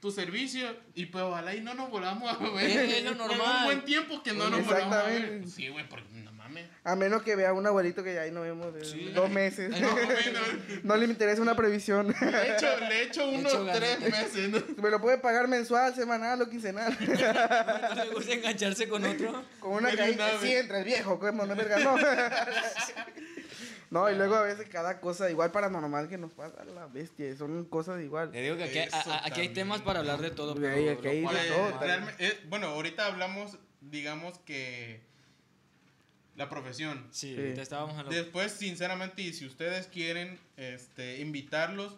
tu 0.00 0.10
servicio 0.10 0.68
y 0.94 1.06
pues 1.06 1.24
ojalá 1.24 1.54
y 1.54 1.62
no 1.62 1.72
nos 1.72 1.88
volvamos 1.90 2.30
a 2.30 2.36
ver. 2.54 2.70
Es- 2.70 2.92
es 2.98 3.04
lo 3.04 3.14
normal. 3.14 3.56
un 3.60 3.64
buen 3.64 3.84
tiempo 3.86 4.22
que 4.22 4.34
no 4.34 4.50
nos 4.50 4.62
volvamos 4.66 4.94
a 4.94 5.02
ver. 5.04 5.12
Exactamente. 5.16 5.50
Sí, 5.50 5.68
güey, 5.68 5.88
porque 5.88 6.04
no 6.12 6.30
mames. 6.44 6.66
A 6.84 6.94
menos 6.96 7.22
que 7.22 7.36
vea 7.36 7.52
un 7.52 7.66
abuelito 7.66 8.02
que 8.04 8.14
ya 8.14 8.22
ahí 8.22 8.30
no 8.30 8.42
vemos 8.42 8.72
de 8.74 8.84
Sí. 8.84 9.10
dos 9.14 9.28
meses. 9.30 9.72
Ay, 9.74 9.80
no, 9.80 9.88
Bueno, 9.94 10.40
no 10.82 10.96
le 10.96 11.04
interesa 11.06 11.42
una 11.42 11.56
previsión. 11.56 12.08
le 12.08 12.54
echo, 12.56 12.78
le 12.88 13.02
echo 13.02 13.28
unos 13.28 13.52
Echo 13.52 13.64
ganas. 13.64 13.80
tres 13.98 14.00
meses, 14.10 14.50
¿no? 14.50 14.82
Me 14.82 14.90
lo 14.90 15.00
puede 15.00 15.18
pagar 15.18 15.48
mensual, 15.48 15.94
semanal 15.94 16.40
o 16.42 16.48
quincenal. 16.48 16.96
¿No 17.96 18.04
le 18.04 18.10
gusta 18.10 18.32
engancharse 18.32 18.88
con 18.88 19.04
otro? 19.04 19.44
Con 19.60 19.72
una 19.72 19.94
caída. 19.96 20.28
Sí, 20.40 20.52
entra 20.52 20.78
el 20.78 20.84
viejo, 20.84 21.18
como 21.18 21.46
no 21.46 21.54
verga, 21.56 21.78
no. 21.78 21.96
No, 23.90 24.10
y 24.10 24.16
luego 24.16 24.34
a 24.34 24.42
veces 24.42 24.68
cada 24.68 24.98
cosa 25.00 25.30
igual 25.30 25.52
paranormal 25.52 26.08
que 26.08 26.18
nos 26.18 26.32
pasa 26.32 26.64
la 26.64 26.86
bestia. 26.86 27.36
Son 27.36 27.64
cosas 27.66 28.02
igual. 28.02 28.32
Le 28.32 28.42
digo 28.42 28.56
que 28.56 28.64
aquí, 28.64 28.78
Eso 28.78 28.96
a- 28.96 28.98
a- 28.98 29.18
aquí 29.18 29.40
hay 29.40 29.48
también. 29.48 29.54
temas 29.54 29.82
para 29.82 30.00
hablar 30.00 30.20
de 30.20 30.30
todo. 30.32 30.54
Güey, 30.56 30.84
pero 30.96 30.98
aquí 30.98 31.08
hay 31.08 31.20
lo 31.22 31.28
de 31.32 31.34
cual- 31.36 31.48
todo, 31.48 31.78
Pues, 31.78 31.90
realme- 31.90 32.14
eh, 32.18 32.40
bueno, 32.48 32.66
ahorita 32.68 33.06
hablamos, 33.06 33.56
digamos 33.80 34.38
que 34.40 35.00
la 36.36 36.48
profesión. 36.48 37.06
Sí, 37.10 37.34
Sí. 37.36 37.60
estábamos 37.60 37.98
en 37.98 38.04
lo... 38.06 38.10
Después, 38.10 38.52
sinceramente, 38.52 39.22
y 39.22 39.32
si 39.32 39.46
ustedes 39.46 39.86
quieren 39.86 40.38
este, 40.56 41.20
invitarlos, 41.20 41.96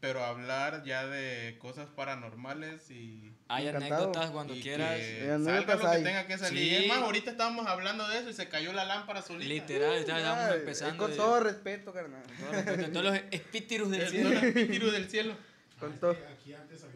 pero 0.00 0.22
hablar 0.24 0.84
ya 0.84 1.06
de 1.06 1.56
cosas 1.58 1.88
paranormales 1.88 2.90
y, 2.90 3.32
Hay 3.48 3.66
Encantado. 3.68 3.94
anécdotas 3.96 4.30
cuando 4.30 4.54
y 4.54 4.60
quieras. 4.60 4.94
que 4.96 5.38
salga 5.44 5.74
lo 5.76 5.90
que 5.90 5.98
tenga 5.98 6.26
que 6.26 6.38
salir. 6.38 6.68
Sí. 6.68 6.84
Es 6.84 6.88
más, 6.88 6.98
ahorita 6.98 7.30
estábamos 7.30 7.66
hablando 7.66 8.06
de 8.08 8.18
eso 8.18 8.28
y 8.30 8.34
se 8.34 8.48
cayó 8.48 8.72
la 8.72 8.84
lámpara 8.84 9.22
solita. 9.22 9.48
Literal, 9.48 10.04
ya 10.04 10.18
estamos 10.18 10.44
Ay, 10.50 10.58
empezando. 10.58 11.04
Con 11.06 11.16
todo 11.16 11.40
respeto, 11.40 11.92
carnal. 11.92 12.22
todo 12.38 12.52
respeto 12.52 12.90
todos 12.92 13.04
los 13.06 13.14
espíritus 13.30 13.90
del 13.90 14.00
El 14.02 14.08
cielo. 14.10 14.30
don 14.30 14.44
espíritu 14.44 14.90
del 14.90 15.08
cielo. 15.10 15.34
Con 15.80 15.92
todo. 15.98 16.16
Aquí 16.38 16.52
antes 16.54 16.82
había 16.84 16.95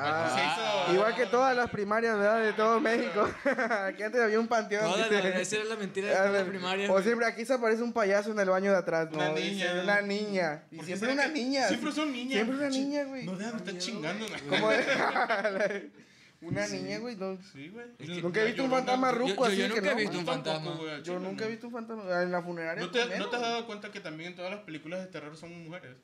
Ah, 0.00 0.86
igual 0.92 1.14
que 1.16 1.26
todas 1.26 1.56
las 1.56 1.68
primarias, 1.70 2.16
¿verdad? 2.16 2.40
De 2.42 2.52
todo 2.52 2.80
México. 2.80 3.28
aquí 3.86 4.02
antes 4.02 4.20
había 4.20 4.38
un 4.38 4.46
panteón. 4.46 4.86
Dice. 4.96 5.10
las- 5.22 5.40
esa 5.40 5.56
era 5.56 5.64
la 5.64 5.76
mentira 5.76 6.06
de 6.08 6.14
A 6.14 6.18
toda 6.18 6.26
la 6.30 6.38
ver, 6.38 6.48
primaria. 6.48 6.92
O 6.92 7.02
siempre 7.02 7.26
aquí 7.26 7.44
se 7.44 7.52
aparece 7.54 7.82
un 7.82 7.92
payaso 7.92 8.30
en 8.30 8.38
el 8.38 8.48
baño 8.48 8.70
de 8.70 8.78
atrás. 8.78 9.08
Una 9.12 9.28
no, 9.30 9.34
niña. 9.34 9.50
dice 9.72 9.80
Una 9.82 10.00
niña. 10.02 10.62
Y 10.70 10.76
¿Por 10.76 10.86
qué 10.86 10.96
siempre 10.96 11.12
una 11.14 11.28
niña. 11.28 11.68
Siempre 11.68 11.92
son 11.92 12.12
niñas. 12.12 12.32
Siempre 12.34 12.56
una 12.56 12.68
niña, 12.68 13.04
güey. 13.04 13.24
No 13.26 13.36
dejan 13.36 13.52
de 13.52 13.58
estar 13.58 13.78
chingando. 13.78 14.26
Como 14.48 14.68
una 16.40 16.68
niña, 16.68 16.98
güey. 16.98 17.16
No. 17.16 17.36
Sí, 17.52 17.68
güey. 17.68 17.86
Nunca 18.22 18.40
he 18.42 18.46
visto 18.46 18.62
un 18.64 18.70
fantasma 18.70 19.10
ruco 19.10 19.44
así 19.44 19.56
yo 19.56 19.64
que 19.74 19.80
nunca 19.80 19.92
no, 19.94 19.98
he 19.98 20.00
visto 20.02 20.18
un 20.18 20.26
fantasma. 20.26 20.78
Yo 21.02 21.18
nunca 21.18 21.44
he 21.44 21.46
no. 21.46 21.50
visto 21.50 21.66
un 21.66 21.72
fantasma. 21.72 22.22
En 22.22 22.30
la 22.32 22.42
funeraria. 22.42 22.84
¿No 22.84 22.90
te, 22.90 23.18
¿No 23.18 23.28
te 23.28 23.36
has 23.36 23.42
dado 23.42 23.66
cuenta 23.66 23.90
que 23.90 24.00
también 24.00 24.30
en 24.30 24.36
todas 24.36 24.50
las 24.52 24.60
películas 24.60 25.00
de 25.00 25.06
terror 25.06 25.36
son 25.36 25.64
mujeres? 25.64 25.96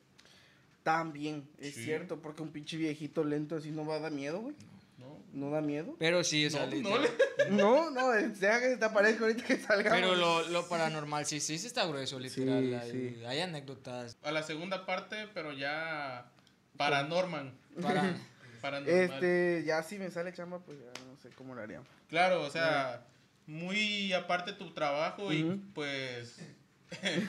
También, 0.85 1.49
es 1.57 1.73
Sí. 1.73 1.83
cierto, 1.85 2.21
porque 2.21 2.43
un 2.43 2.49
pinche 2.51 2.77
viejito 2.77 3.23
lento 3.23 3.55
así 3.55 3.71
no 3.71 3.87
va 3.87 3.95
a 3.95 3.99
dar 4.01 4.11
miedo, 4.11 4.39
güey. 4.39 4.55
No. 4.99 5.17
No 5.33 5.49
da 5.49 5.59
miedo. 5.59 5.95
Pero 5.97 6.23
sí, 6.23 6.45
o 6.45 6.49
sea, 6.51 6.67
No, 6.67 6.75
no 6.91 6.97
le- 6.99 7.09
No, 7.49 7.89
no, 7.89 8.11
deja 8.11 8.59
que 8.59 8.69
se 8.69 8.77
te 8.77 8.85
aparezca 8.85 9.23
ahorita 9.23 9.43
que 9.45 9.57
salga. 9.57 9.89
Pero 9.89 10.13
lo, 10.13 10.47
lo 10.49 10.69
paranormal 10.69 11.25
sí, 11.25 11.39
sí, 11.39 11.57
sí 11.57 11.65
está 11.65 11.87
grueso, 11.87 12.19
literal. 12.19 12.63
Sí, 12.63 12.73
hay, 12.75 12.91
sí. 12.91 13.25
hay 13.25 13.39
anécdotas. 13.39 14.15
A 14.21 14.31
la 14.31 14.43
segunda 14.43 14.85
parte, 14.85 15.27
pero 15.33 15.53
ya 15.53 16.29
paranormal. 16.77 17.51
Para... 17.81 18.15
paranormal. 18.61 18.99
Este, 19.11 19.63
ya 19.65 19.81
si 19.81 19.97
me 19.97 20.11
sale 20.11 20.33
chamba, 20.33 20.59
pues 20.59 20.77
ya 20.77 21.03
no 21.07 21.17
sé 21.17 21.29
cómo 21.35 21.55
lo 21.55 21.63
haríamos. 21.63 21.87
Claro, 22.09 22.43
o 22.43 22.51
sea, 22.51 23.03
muy 23.47 24.13
aparte 24.13 24.53
tu 24.53 24.71
trabajo 24.75 25.33
y 25.33 25.43
pues... 25.73 26.37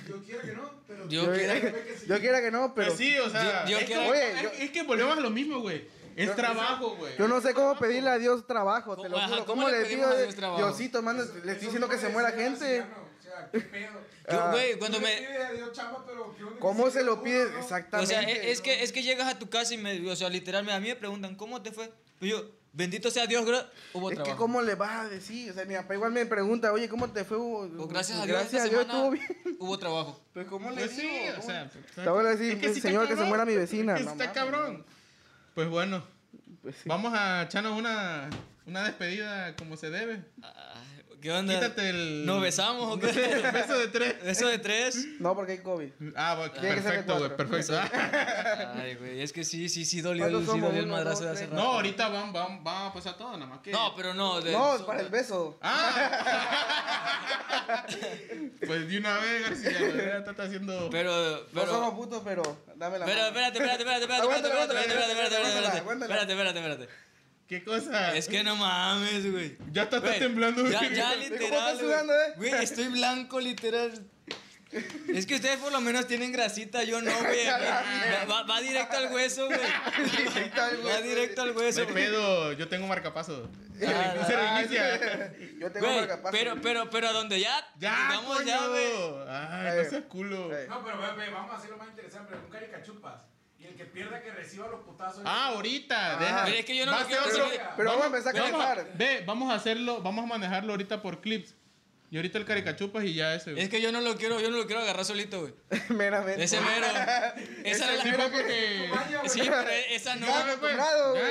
Yo 0.08 0.22
quiero 0.24 0.42
que 0.42 0.52
no, 0.52 0.70
pero. 0.86 1.08
Yo 1.08 1.24
Yo, 1.26 1.32
quiera- 1.32 1.72
yo 2.06 2.20
quiera 2.20 2.40
que 2.40 2.50
no, 2.50 2.74
pero 2.74 2.88
Pues 2.88 2.98
sí, 2.98 3.18
o 3.18 3.30
sea, 3.30 3.64
Yo- 3.64 3.70
yo 3.72 3.78
es, 3.78 3.84
quiero- 3.86 4.02
que, 4.02 4.08
Oye, 4.10 4.32
es- 4.32 4.42
yo- 4.42 4.50
es 4.50 4.70
que 4.70 4.82
volvemos 4.82 5.16
a 5.16 5.20
lo 5.20 5.30
mismo, 5.30 5.60
güey. 5.60 5.88
Es 6.14 6.28
Yo- 6.28 6.34
trabajo, 6.34 6.96
güey. 6.96 7.12
yo 7.18 7.28
no 7.28 7.40
sé 7.42 7.52
cómo 7.52 7.78
pedirle 7.78 8.08
a 8.10 8.18
Dios 8.18 8.46
trabajo, 8.46 8.96
te 8.96 9.08
lo 9.08 9.18
juro. 9.20 9.44
¿cómo 9.44 9.62
¿Cómo 9.64 9.68
le 9.68 9.78
le 9.80 9.84
pedimos 9.84 10.06
pido? 10.06 10.16
a 10.18 10.22
Dios 10.22 10.34
trabajo? 10.34 10.64
Diosito, 10.66 11.02
manda, 11.02 11.24
le 11.24 11.52
estoy 11.52 11.66
diciendo 11.66 11.88
que 11.88 11.98
se 11.98 12.08
muera 12.08 12.30
gente. 12.32 12.80
O 12.82 13.22
sea, 13.22 13.48
qué 13.52 13.60
pedo. 13.60 13.92
Yo, 14.30 14.40
Ah. 14.40 14.50
güey, 14.50 14.78
cuando 14.78 14.98
me... 15.00 15.08
pides 15.18 15.44
a 15.44 15.52
Dios 15.52 15.72
chamba, 15.72 16.04
pero 16.06 16.34
¿qué 16.36 16.42
onda 16.42 16.54
que 16.54 16.60
¿Cómo 16.60 16.90
se 16.90 17.04
lo 17.04 17.22
pides? 17.22 17.50
no? 17.50 17.58
O 17.58 17.60
Exactamente. 17.60 18.12
sea, 18.14 18.22
es, 18.22 18.38
es 18.46 18.60
que, 18.62 18.82
es 18.82 18.92
que 18.92 19.02
llegas 19.02 19.28
a 19.28 19.38
tu 19.38 19.50
casa 19.50 19.74
y 19.74 19.78
me... 19.78 20.10
O 20.10 20.16
sea, 20.16 20.30
literalmente 20.30 20.74
a 20.74 20.80
mí 20.80 20.88
me 20.88 20.96
preguntan, 20.96 21.34
¿cómo 21.34 21.60
te 21.62 21.70
fue? 21.70 21.92
Pues 22.18 22.30
yo, 22.30 22.50
bendito 22.76 23.10
sea 23.10 23.26
Dios, 23.26 23.44
hubo 23.94 24.10
Es 24.10 24.18
que 24.20 24.34
cómo 24.36 24.60
le 24.62 24.74
vas 24.74 25.06
a 25.06 25.08
decir, 25.08 25.50
o 25.50 25.54
sea, 25.54 25.64
mi 25.64 25.74
papá 25.74 25.94
igual 25.94 26.12
me 26.12 26.26
pregunta, 26.26 26.72
oye, 26.72 26.88
¿cómo 26.88 27.10
te 27.10 27.24
fue? 27.24 27.38
O 27.38 27.68
Pues 27.76 27.88
gracias 27.88 28.20
a 28.20 28.26
Dios, 28.26 28.38
gracias 28.38 28.64
esta 28.64 28.66
a 28.66 28.70
Dios 28.84 28.92
semana 28.92 29.08
estuvo 29.08 29.10
bien. 29.44 29.56
hubo 29.58 29.78
trabajo. 29.78 30.20
Pues 30.34 30.46
cómo 30.46 30.70
le 30.70 30.76
Pues 30.76 30.96
digo? 30.96 31.08
sí, 31.10 31.28
o 31.38 31.42
sea... 31.42 31.70
Te 31.94 32.08
voy 32.08 32.24
a 32.26 32.28
decir, 32.28 32.52
es 32.64 32.74
que 32.74 32.80
señor, 32.80 33.08
que 33.08 33.16
se 33.16 33.24
muera 33.24 33.44
mi 33.44 33.56
vecina. 33.56 33.96
Es 33.96 34.04
que 34.04 34.12
está 34.12 34.32
cabrón. 34.32 34.84
Pues 35.54 35.68
bueno, 35.68 36.04
Pues 36.62 36.76
sí. 36.76 36.88
vamos 36.88 37.12
a 37.14 37.42
echarnos 37.44 37.78
una, 37.78 38.28
una 38.66 38.84
despedida 38.84 39.56
como 39.56 39.76
se 39.78 39.88
debe. 39.90 40.22
Ah, 40.42 40.74
¿Qué 41.20 41.32
onda? 41.32 41.54
Quítate 41.54 41.90
el... 41.90 42.26
¿Nos 42.26 42.40
besamos 42.42 42.94
o 42.94 42.98
qué? 43.00 43.06
Beso 43.52 43.78
de 43.78 43.88
tres. 43.88 44.14
¿Eso 44.24 44.46
de 44.48 44.58
tres? 44.58 45.06
No, 45.18 45.34
porque 45.34 45.52
hay 45.52 45.58
COVID. 45.58 45.90
Ah, 46.14 46.34
bueno, 46.36 46.52
perfecto, 46.52 47.18
güey, 47.18 47.36
perfecto. 47.36 47.80
Ay, 48.74 48.94
güey, 48.96 49.20
es 49.22 49.32
que 49.32 49.42
sí, 49.44 49.68
sí, 49.68 49.84
sí 49.84 50.00
dolió, 50.02 50.24
¿Cuántos 50.24 50.40
el, 50.42 50.46
sí 50.46 50.50
somos? 50.52 50.66
dolió 50.68 50.80
el 50.80 50.86
Uno, 50.86 50.94
madrazo 50.96 51.20
dos, 51.24 51.24
de 51.24 51.30
hace 51.30 51.44
rato. 51.46 51.56
No, 51.56 51.72
ahorita 51.72 52.08
vamos, 52.08 52.32
vamos, 52.32 52.62
vamos 52.62 52.90
a 52.90 52.94
pasar 52.94 53.16
todo, 53.16 53.32
nada 53.32 53.46
más 53.46 53.60
que... 53.60 53.72
No, 53.72 53.94
pero 53.96 54.14
no. 54.14 54.40
de- 54.40 54.52
No, 54.52 54.78
so- 54.78 54.86
para 54.86 55.00
el 55.00 55.08
beso. 55.08 55.58
Ah. 55.62 57.16
pues 58.66 58.88
de 58.88 58.98
una 58.98 59.18
vez, 59.18 59.42
García, 59.42 59.70
ya 60.22 60.30
está 60.30 60.42
haciendo... 60.42 60.88
Pero, 60.90 61.12
No 61.52 61.66
somos 61.66 61.90
pero... 61.90 61.96
putos, 61.96 62.22
pero 62.24 62.42
dame 62.76 62.98
la 62.98 63.04
Pero, 63.06 63.16
mano. 63.22 63.28
espérate, 63.28 63.58
espérate, 63.58 63.82
espérate, 63.82 64.02
espérate, 64.04 64.24
espérate, 64.24 64.48
espérate, 64.48 64.90
espérate, 64.90 65.12
espérate, 65.12 65.34
espérate, 65.36 65.78
aguántala, 65.78 66.14
espérate, 66.22 66.32
espérate, 66.32 66.58
espérate. 66.60 67.05
¿Qué 67.48 67.62
cosa? 67.62 68.16
Es 68.16 68.26
que 68.28 68.42
no 68.42 68.56
mames, 68.56 69.30
güey. 69.30 69.56
Ya 69.70 69.84
está, 69.84 69.96
está 69.98 70.08
Güey, 70.08 70.18
temblando. 70.20 70.68
Ya, 70.68 70.78
güey. 70.78 70.94
ya, 70.94 71.10
¿Cómo 71.14 71.22
literal. 71.22 71.52
estás 71.52 71.74
güey. 71.74 71.84
sudando, 71.86 72.12
eh? 72.14 72.32
Güey, 72.36 72.52
estoy 72.64 72.88
blanco, 72.88 73.40
literal. 73.40 74.04
Es 75.14 75.26
que 75.26 75.36
ustedes 75.36 75.56
por 75.58 75.70
lo 75.70 75.80
menos 75.80 76.06
tienen 76.08 76.32
grasita, 76.32 76.82
yo 76.82 77.00
no, 77.00 77.10
güey. 77.22 77.46
Va, 78.50 78.60
directo 78.60 78.96
al 78.96 79.12
hueso, 79.12 79.46
güey. 79.46 79.58
Directo 80.10 80.60
al 80.60 80.80
Va 80.80 80.84
hueso, 80.84 81.02
directo 81.02 81.42
al 81.42 81.48
No 81.54 81.60
hueso, 81.60 81.82
güey. 81.84 81.94
pedo, 81.94 82.52
yo 82.52 82.68
tengo 82.68 82.86
marcapaso. 82.88 83.48
Ah, 83.86 84.14
Se 84.26 84.36
reinicia. 84.36 85.32
Yo 85.60 85.70
tengo 85.70 85.86
Güey, 85.86 86.00
marcapasos. 86.00 86.30
pero, 86.38 86.60
pero, 86.60 86.90
pero 86.90 87.08
a 87.08 87.12
donde 87.12 87.38
ya, 87.40 87.64
Ya, 87.78 88.20
coño. 88.26 88.44
ya, 88.44 88.66
güey. 88.66 88.92
Ay, 89.28 89.78
no 89.84 89.88
seas 89.90 90.04
culo. 90.08 90.48
No, 90.68 90.84
pero 90.84 91.16
ve, 91.16 91.30
vamos 91.30 91.52
a 91.52 91.56
hacerlo 91.58 91.76
más 91.78 91.88
interesante. 91.88 92.34
Un 92.34 92.50
caricachupas. 92.50 93.22
Y 93.58 93.64
el 93.66 93.74
que 93.74 93.84
pierda 93.86 94.20
que 94.22 94.30
reciba 94.30 94.68
los 94.68 94.80
putazos. 94.84 95.22
Ah, 95.24 95.46
ahorita, 95.48 96.16
Ah. 96.16 96.20
deja. 96.20 96.44
Pero 96.44 96.56
es 96.58 96.64
que 96.64 96.76
yo 96.76 96.86
no 96.86 96.92
Va 96.92 97.00
lo 97.00 97.06
quiero 97.06 97.24
otro- 97.24 97.50
Pero 97.76 97.88
vamos 97.90 98.04
a 98.04 98.06
empezar 98.06 98.36
a 98.36 98.42
vamos 98.42 98.64
cantar. 98.64 98.90
Ve, 98.94 99.22
vamos 99.26 99.50
a 99.50 99.54
hacerlo, 99.54 100.02
vamos 100.02 100.24
a 100.24 100.26
manejarlo 100.28 100.72
ahorita 100.72 101.00
por 101.02 101.20
clips. 101.20 101.54
Y 102.08 102.16
ahorita 102.18 102.38
el 102.38 102.44
caricachupas 102.44 103.02
y 103.04 103.14
ya 103.14 103.34
ese. 103.34 103.50
güey. 103.52 103.64
Es 103.64 103.68
que 103.68 103.80
yo 103.80 103.90
no 103.90 104.00
lo 104.00 104.16
quiero, 104.16 104.40
yo 104.40 104.48
no 104.50 104.58
lo 104.58 104.66
quiero 104.66 104.80
agarrar 104.80 105.04
solito, 105.04 105.40
güey. 105.40 105.54
Meramente. 105.88 106.44
Ese 106.44 106.60
mero. 106.60 106.86
Esa 107.64 107.92
era 107.92 108.04
la... 108.04 108.14
fue 108.14 108.30
porque. 108.30 108.90
Sí, 109.28 109.40
pero 109.44 109.68
esa 109.90 110.14
no. 110.16 110.26
Ya, 110.26 110.38
Dale, 110.38 110.56
pues. 110.58 110.76
güey. 110.76 110.76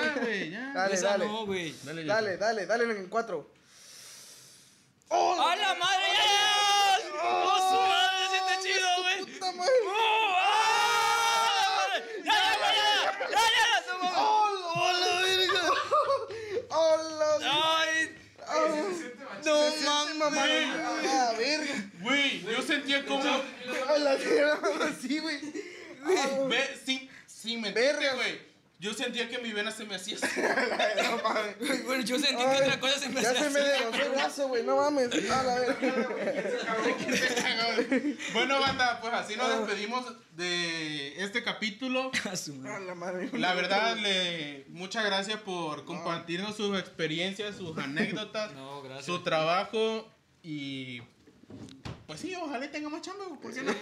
Ya, 0.03 0.13
güey, 0.19 0.49
ya. 0.51 0.73
Dale, 0.73 0.93
esa 0.95 1.07
dale. 1.11 1.25
no, 1.27 1.45
güey. 1.45 1.75
Dale, 1.83 2.03
Dale, 2.03 2.37
dale, 2.37 2.65
dale 2.65 2.83
en 2.99 3.07
cuatro. 3.07 3.53
¡A 5.09 5.55
la 5.55 5.75
madre! 5.75 6.03
¡Ya, 6.13 6.23
ya! 6.25 7.23
¡Oh, 7.23 7.57
su 7.57 7.79
madre! 7.87 8.17
Se 8.19 8.29
siente 8.31 8.53
chido, 8.67 8.87
güey. 9.01 9.33
¡Puta 9.33 9.51
madre! 9.53 9.71
¡Oh, 9.87 10.35
ah! 10.37 11.87
¡Ya, 12.25 12.33
ya, 12.33 12.57
güey, 12.57 12.75
ya! 12.75 13.29
¡Ya, 13.29 13.43
ya! 13.55 13.83
¡Se 13.85 13.93
mamó! 14.03 14.43
¡Hola, 14.75 15.21
verga! 15.21 15.63
¡Hola! 16.69 17.27
¡Ay! 17.79 18.17
¡Ah! 18.45 19.34
¡No 19.45 20.15
mames! 20.15 20.67
¡Ah, 21.07 21.33
verga! 21.37 21.73
Güey, 22.01 22.41
yo 22.43 22.61
sentía 22.61 23.05
como. 23.05 23.23
Así, 24.83 25.19
güey. 25.19 25.39
Ah, 26.03 26.27
Ve, 26.47 26.77
mentirte, 27.57 27.81
Verga. 27.81 28.13
güey. 28.15 28.54
Yo 28.85 28.93
sentía 28.93 29.27
que 29.27 29.39
mi 29.39 29.51
vena 29.51 29.71
se 29.71 29.83
me 29.83 29.95
hacía 29.95 30.15
así. 30.15 30.27
No 31.09 31.17
mames. 31.23 31.85
Bueno, 31.85 32.03
yo 32.03 32.19
sentí 32.19 32.43
que 32.43 32.63
otra 32.63 32.79
cosa 32.79 32.99
se 32.99 33.09
me 33.09 33.19
Ya 33.19 33.31
hacía 33.31 33.45
se 33.45 33.49
me 33.49 33.59
desglosó 33.59 34.03
el 34.03 34.09
brazo, 34.11 34.47
güey. 34.47 34.63
No 34.63 34.75
mames. 34.75 35.09
A 35.31 35.43
la 35.43 35.55
verga. 35.55 35.75
bueno, 38.33 38.59
banda, 38.59 38.99
pues 39.01 39.11
así 39.11 39.35
nos 39.35 39.57
despedimos 39.57 40.05
de 40.35 41.23
este 41.23 41.43
capítulo. 41.43 42.11
A 42.31 42.35
su 42.35 42.53
madre. 42.53 42.75
A 42.75 42.79
la 42.81 42.93
madre. 42.93 43.29
La 43.33 43.55
verdad, 43.55 43.97
le, 43.97 44.65
muchas 44.69 45.03
gracias 45.03 45.39
por 45.39 45.85
compartirnos 45.85 46.55
sus 46.55 46.77
experiencias, 46.77 47.55
sus 47.55 47.75
anécdotas, 47.79 48.53
No, 48.53 48.83
gracias. 48.83 49.07
su 49.07 49.23
trabajo 49.23 50.07
y 50.43 51.01
pues 52.07 52.19
sí, 52.19 52.33
ojalá 52.35 52.69
tenga 52.69 52.89
más 52.89 53.01
chamba, 53.01 53.25
¿por 53.41 53.53
qué 53.53 53.61
no? 53.63 53.73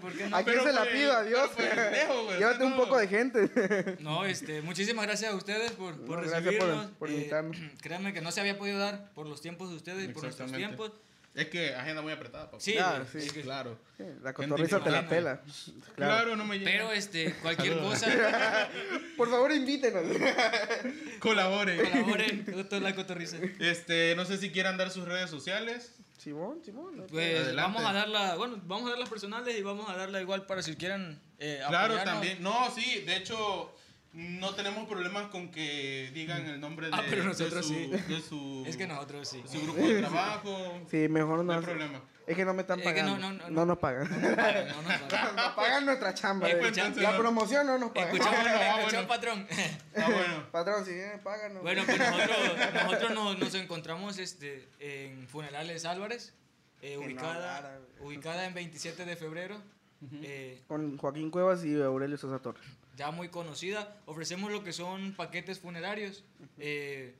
¿Por 0.00 0.12
qué 0.12 0.28
no? 0.28 0.36
¿A 0.36 0.42
quién 0.42 0.56
Pero, 0.56 0.64
se 0.66 0.72
la 0.72 0.80
pues, 0.82 0.92
pido? 0.94 1.12
Adiós. 1.12 1.50
pero, 1.56 2.24
pues, 2.26 2.38
Llévate 2.38 2.64
un 2.64 2.76
poco 2.76 2.98
de 2.98 3.08
gente. 3.08 3.96
No, 4.00 4.24
este, 4.24 4.62
muchísimas 4.62 5.06
gracias 5.06 5.32
a 5.32 5.36
ustedes 5.36 5.72
por, 5.72 5.94
por 6.04 6.16
No, 6.18 6.28
gracias 6.28 6.44
recibirnos. 6.44 6.86
por- 6.86 6.94
por 6.98 7.10
Eh, 7.10 7.14
invitarnos. 7.14 7.56
créanme 7.82 8.12
que 8.12 8.20
no 8.20 8.32
se 8.32 8.40
había 8.40 8.58
podido 8.58 8.78
dar 8.78 9.10
por 9.14 9.26
los 9.26 9.40
tiempos 9.40 9.70
de 9.70 9.76
ustedes 9.76 10.08
y 10.08 10.12
por 10.12 10.22
nuestros 10.24 10.52
tiempos. 10.52 10.92
Es 11.34 11.48
que 11.50 11.72
agenda 11.72 12.02
muy 12.02 12.10
apretada, 12.12 12.46
papá. 12.46 12.56
Sí, 12.58 12.72
Claro, 12.72 13.06
sí. 13.12 13.18
es 13.18 13.32
que- 13.32 13.42
Claro. 13.42 13.78
La 14.22 14.32
cotorriza 14.32 14.82
te 14.82 14.90
la 14.90 15.08
pela. 15.08 15.40
Claro, 15.94 16.24
Claro. 16.24 16.36
no 16.36 16.44
me 16.44 16.58
llega. 16.58 16.68
Pero 16.70 16.90
este, 16.92 17.32
cualquier 17.34 17.78
cosa, 17.78 18.08
Por 19.16 19.30
favor, 19.30 19.52
invítenos. 19.52 20.02
Colaboren. 21.20 21.78
colaboren 21.90 22.44
toda 22.68 22.80
la 22.80 22.94
cotorriza. 22.94 23.36
Este, 23.60 24.14
no 24.16 24.24
sé 24.24 24.38
si 24.38 24.50
quieran 24.50 24.76
dar 24.78 24.90
sus 24.90 25.06
redes 25.06 25.30
sociales. 25.30 25.92
Simón, 26.18 26.60
Simón. 26.64 26.96
no 26.96 27.06
Pues 27.06 27.36
Adelante. 27.40 27.62
vamos 27.62 27.84
a 27.84 27.92
darla, 27.92 28.34
bueno, 28.36 28.60
vamos 28.64 28.86
a 28.86 28.90
dar 28.90 28.98
las 28.98 29.08
personales 29.08 29.56
y 29.58 29.62
vamos 29.62 29.88
a 29.88 29.96
darla 29.96 30.20
igual 30.20 30.44
para 30.46 30.62
si 30.62 30.76
quieren 30.76 31.20
eh, 31.38 31.62
Claro, 31.68 31.94
apoyarnos. 31.94 32.14
también. 32.14 32.42
No, 32.42 32.70
sí, 32.74 33.00
de 33.02 33.16
hecho, 33.16 33.72
no 34.12 34.54
tenemos 34.54 34.88
problemas 34.88 35.28
con 35.28 35.50
que 35.50 36.10
digan 36.14 36.44
el 36.46 36.60
nombre 36.60 36.86
de, 36.88 36.94
Ah, 36.94 37.02
pero 37.08 37.24
de 37.24 37.34
su, 37.34 37.62
sí. 37.62 37.86
de 38.08 38.20
su, 38.20 38.64
Es 38.66 38.76
que 38.76 38.86
nosotros 38.86 39.28
sí. 39.28 39.42
su 39.46 39.60
grupo 39.62 39.80
de 39.86 40.00
trabajo. 40.00 40.80
Sí, 40.90 41.08
mejor 41.08 41.38
No 41.38 41.44
no. 41.44 41.52
hay 41.52 41.60
problema. 41.64 42.00
Es 42.26 42.36
que 42.36 42.44
no 42.44 42.52
me 42.52 42.60
están 42.62 42.78
Es 42.80 42.84
que 42.86 42.90
pagando. 42.90 43.16
no, 43.18 43.32
no, 43.32 43.38
no, 43.44 43.50
no, 43.50 43.66
nos 43.66 43.78
pagan. 43.78 44.06
No 44.10 44.16
nos 44.28 44.36
pagan, 44.36 44.68
no 44.68 44.82
nos 44.82 44.92
pagan. 45.10 45.36
nos 45.36 45.52
pagan 45.54 45.86
nuestra 45.86 46.14
chamba. 46.14 46.48
La 46.48 47.12
no. 47.12 47.18
promoción 47.18 47.66
no 47.66 47.78
nos 47.78 47.90
pagan. 47.92 48.14
Escuchó, 48.16 48.30
Ah, 48.34 48.80
bueno. 48.82 49.08
patrón. 49.08 49.46
Ah, 49.96 50.04
bueno. 50.10 50.46
Patrón, 50.52 50.84
si 50.84 50.92
viene, 50.94 51.18
páganos. 51.18 51.62
Bueno, 51.62 51.82
pues 51.86 51.98
nosotros, 51.98 52.38
nosotros 52.84 53.10
nos, 53.14 53.38
nos 53.38 53.54
encontramos 53.54 54.18
este, 54.18 54.68
en 54.78 55.26
Funerales 55.28 55.84
Álvarez, 55.86 56.34
eh, 56.82 56.98
ubicada, 56.98 57.78
ubicada 58.00 58.44
en 58.46 58.52
27 58.54 59.04
de 59.06 59.16
febrero. 59.16 59.62
eh, 60.22 60.62
Con 60.68 60.98
Joaquín 60.98 61.30
Cuevas 61.30 61.64
y 61.64 61.80
Aurelio 61.80 62.18
Sosa 62.18 62.40
Torres. 62.40 62.64
Ya 62.98 63.12
muy 63.12 63.28
conocida. 63.28 63.96
Ofrecemos 64.06 64.50
lo 64.50 64.64
que 64.64 64.72
son 64.72 65.14
paquetes 65.14 65.60
funerarios 65.60 66.24
eh, 66.58 67.14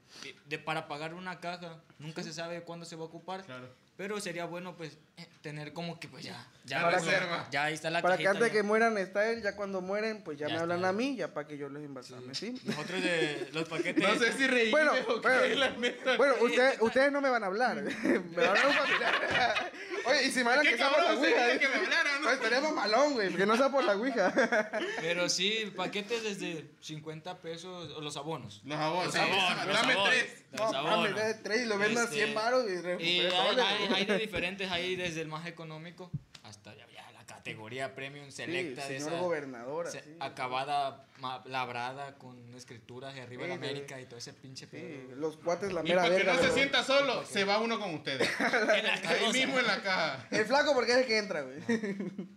de, 0.46 0.58
para 0.58 0.88
pagar 0.88 1.14
una 1.14 1.38
caja. 1.38 1.80
Nunca 2.00 2.22
se 2.24 2.32
sabe 2.32 2.62
cuándo 2.62 2.84
se 2.84 2.96
va 2.96 3.02
a 3.02 3.06
ocupar. 3.06 3.44
Claro. 3.44 3.68
Pero 3.96 4.20
sería 4.20 4.44
bueno 4.44 4.76
pues 4.76 4.96
eh, 5.16 5.26
tener 5.40 5.72
como 5.72 5.98
que 5.98 6.08
pues 6.08 6.24
ya. 6.24 6.46
Ya, 6.64 6.82
Para 6.82 6.98
reserva. 6.98 7.48
ya 7.50 7.64
ahí 7.64 7.74
está 7.74 7.90
la 7.90 8.02
Para 8.02 8.16
que 8.16 8.24
cajita, 8.24 8.44
antes 8.44 8.52
de 8.52 8.58
que 8.58 8.62
mueran 8.64 8.98
está 8.98 9.30
él, 9.30 9.42
ya 9.42 9.56
cuando 9.56 9.80
mueren, 9.80 10.22
pues 10.22 10.36
ya, 10.38 10.46
Ya 10.46 10.48
me 10.48 10.54
está 10.54 10.62
hablan 10.74 10.84
a 10.84 10.92
mí, 10.92 11.16
ya 11.16 11.32
para 11.32 11.48
que 11.48 11.56
yo 11.56 11.68
les 11.68 11.84
embalsame, 11.84 12.34
¿sí? 12.34 12.60
Nosotros 12.64 13.02
de 13.02 13.48
los 13.52 13.68
paquetes. 13.68 14.02
No 14.02 14.14
sé 14.16 14.32
si 14.34 14.46
reírme 14.46 14.70
Bueno, 14.70 14.92
o 15.08 15.20
qué, 15.20 15.28
bueno. 15.28 15.54
la 15.56 15.70
neta. 15.70 16.16
Bueno, 16.16 16.34
ustedes, 16.42 16.80
ustedes 16.80 17.10
no 17.12 17.20
me 17.20 17.28
van 17.30 17.42
a 17.42 17.46
hablar. 17.46 17.82
me 18.02 18.18
van 18.36 18.46
a 18.46 18.50
hablar 18.50 18.66
un 18.68 18.74
familiar. 18.74 19.72
Oye, 20.08 20.26
y 20.26 20.30
si 20.30 20.42
me 20.44 20.50
hablan 20.50 20.64
¿Qué 20.64 20.70
que 20.72 20.76
sea 20.78 20.90
por 20.90 21.02
la 21.02 21.12
ouija. 21.14 21.52
¿eh? 21.54 21.58
que 21.58 21.68
me 21.68 21.74
hablaran, 21.74 22.14
no? 22.20 22.22
Pues 22.28 22.34
estaríamos 22.36 22.72
malón, 22.72 23.12
güey, 23.14 23.34
que 23.34 23.46
no 23.46 23.56
sea 23.56 23.70
por 23.70 23.84
la 23.84 23.94
ouija. 23.96 24.32
Pero 25.00 25.28
sí, 25.28 25.72
paquetes 25.76 26.22
desde 26.24 26.70
50 26.80 27.38
pesos 27.40 27.92
o 27.92 28.00
los 28.00 28.16
abonos. 28.16 28.60
Los 28.64 28.78
abonos, 28.78 29.06
Los 29.06 29.16
abonos, 29.16 29.66
los 29.66 29.74
dame 29.76 29.92
abonos, 29.92 30.10
tres. 30.10 30.44
los 30.52 30.72
No, 30.72 30.78
abonos. 30.78 31.14
de 31.16 31.34
tres 31.34 31.62
y 31.62 31.64
lo 31.66 31.78
vendo 31.78 32.00
a 32.00 32.04
Este, 32.04 32.16
100 32.16 32.34
baros 32.34 32.64
y 32.68 32.72
Y 32.72 32.80
recupero 32.80 33.40
hay, 33.42 33.56
hay- 33.58 33.94
hay 33.94 34.04
de 34.06 34.18
diferentes, 34.18 34.70
hay 34.70 34.96
desde 34.96 35.20
el 35.20 35.28
más 35.28 35.46
económico 35.46 36.10
hasta 36.42 36.74
ya, 36.74 36.86
categoría 37.28 37.94
premium 37.94 38.30
selecta 38.32 38.82
Sí, 38.86 38.94
de 38.94 38.98
señor 39.00 39.12
esa 39.12 39.22
gobernadora, 39.22 39.90
se- 39.90 40.02
sí. 40.02 40.16
acabada, 40.18 41.04
ma- 41.20 41.42
labrada 41.46 42.16
con 42.18 42.36
escrituras 42.56 43.14
de 43.14 43.20
arriba 43.20 43.44
de 43.44 43.50
Sí. 43.50 43.54
América 43.54 44.00
y 44.00 44.06
todo 44.06 44.16
ese 44.18 44.32
pinche 44.32 44.64
Sí, 44.66 44.70
pedo. 44.72 45.14
los 45.16 45.36
cuates 45.36 45.72
la 45.72 45.80
Y 45.82 45.84
mera 45.84 46.02
para 46.02 46.16
que 46.16 46.24
verga. 46.24 46.34
no 46.34 46.42
se 46.42 46.52
sienta 46.54 46.82
solo, 46.82 47.24
se 47.24 47.44
va 47.44 47.60
uno 47.60 47.78
con 47.78 47.94
ustedes. 47.94 48.28
En 48.80 48.84
la 48.84 48.94
Ahí 49.10 49.32
mismo 49.32 49.58
en 49.60 49.66
la 49.66 49.80
caja. 49.82 50.26
El 50.30 50.44
flaco 50.46 50.74
porque 50.74 50.92
es 50.92 50.98
el 50.98 51.06
que 51.06 51.18
entra, 51.18 51.42
güey. 51.42 51.58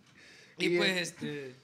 Y 0.58 0.66
y, 0.76 0.78
pues 0.78 0.89
eh, 0.92 1.02
este. 1.02 1.56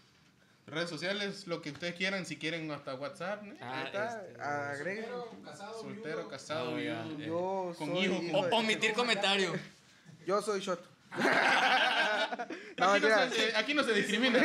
Redes 0.66 0.90
sociales, 0.90 1.48
lo 1.48 1.62
que 1.62 1.70
ustedes 1.72 1.94
quieran, 1.96 2.26
si 2.26 2.38
quieren 2.38 2.70
hasta 2.72 2.96
WhatsApp, 2.96 3.42
¿no? 3.44 3.56
ah, 3.62 3.84
este, 3.86 4.42
agreguen. 4.42 5.06
Soltero, 5.06 5.42
casado, 5.46 5.82
Soltero, 5.82 6.18
viudo. 6.18 6.28
casado, 6.30 6.72
Oh, 6.74 6.80
ya. 6.80 7.04
viudo. 7.04 7.20
Yo 7.20 7.76
Con 7.78 7.88
soy 7.96 8.06
hijos, 8.06 8.24
hijo 8.24 8.46
de- 8.48 8.52
omitir 8.56 8.94
comentario. 8.94 9.54
Yo 10.26 10.42
soy 10.42 10.60
shot. 10.60 10.82
no, 12.78 12.92
Aquí, 12.92 13.06
no 13.08 13.30
se, 13.30 13.56
aquí 13.56 13.74
no 13.74 13.84
se 13.84 13.94
discrimina. 13.94 14.40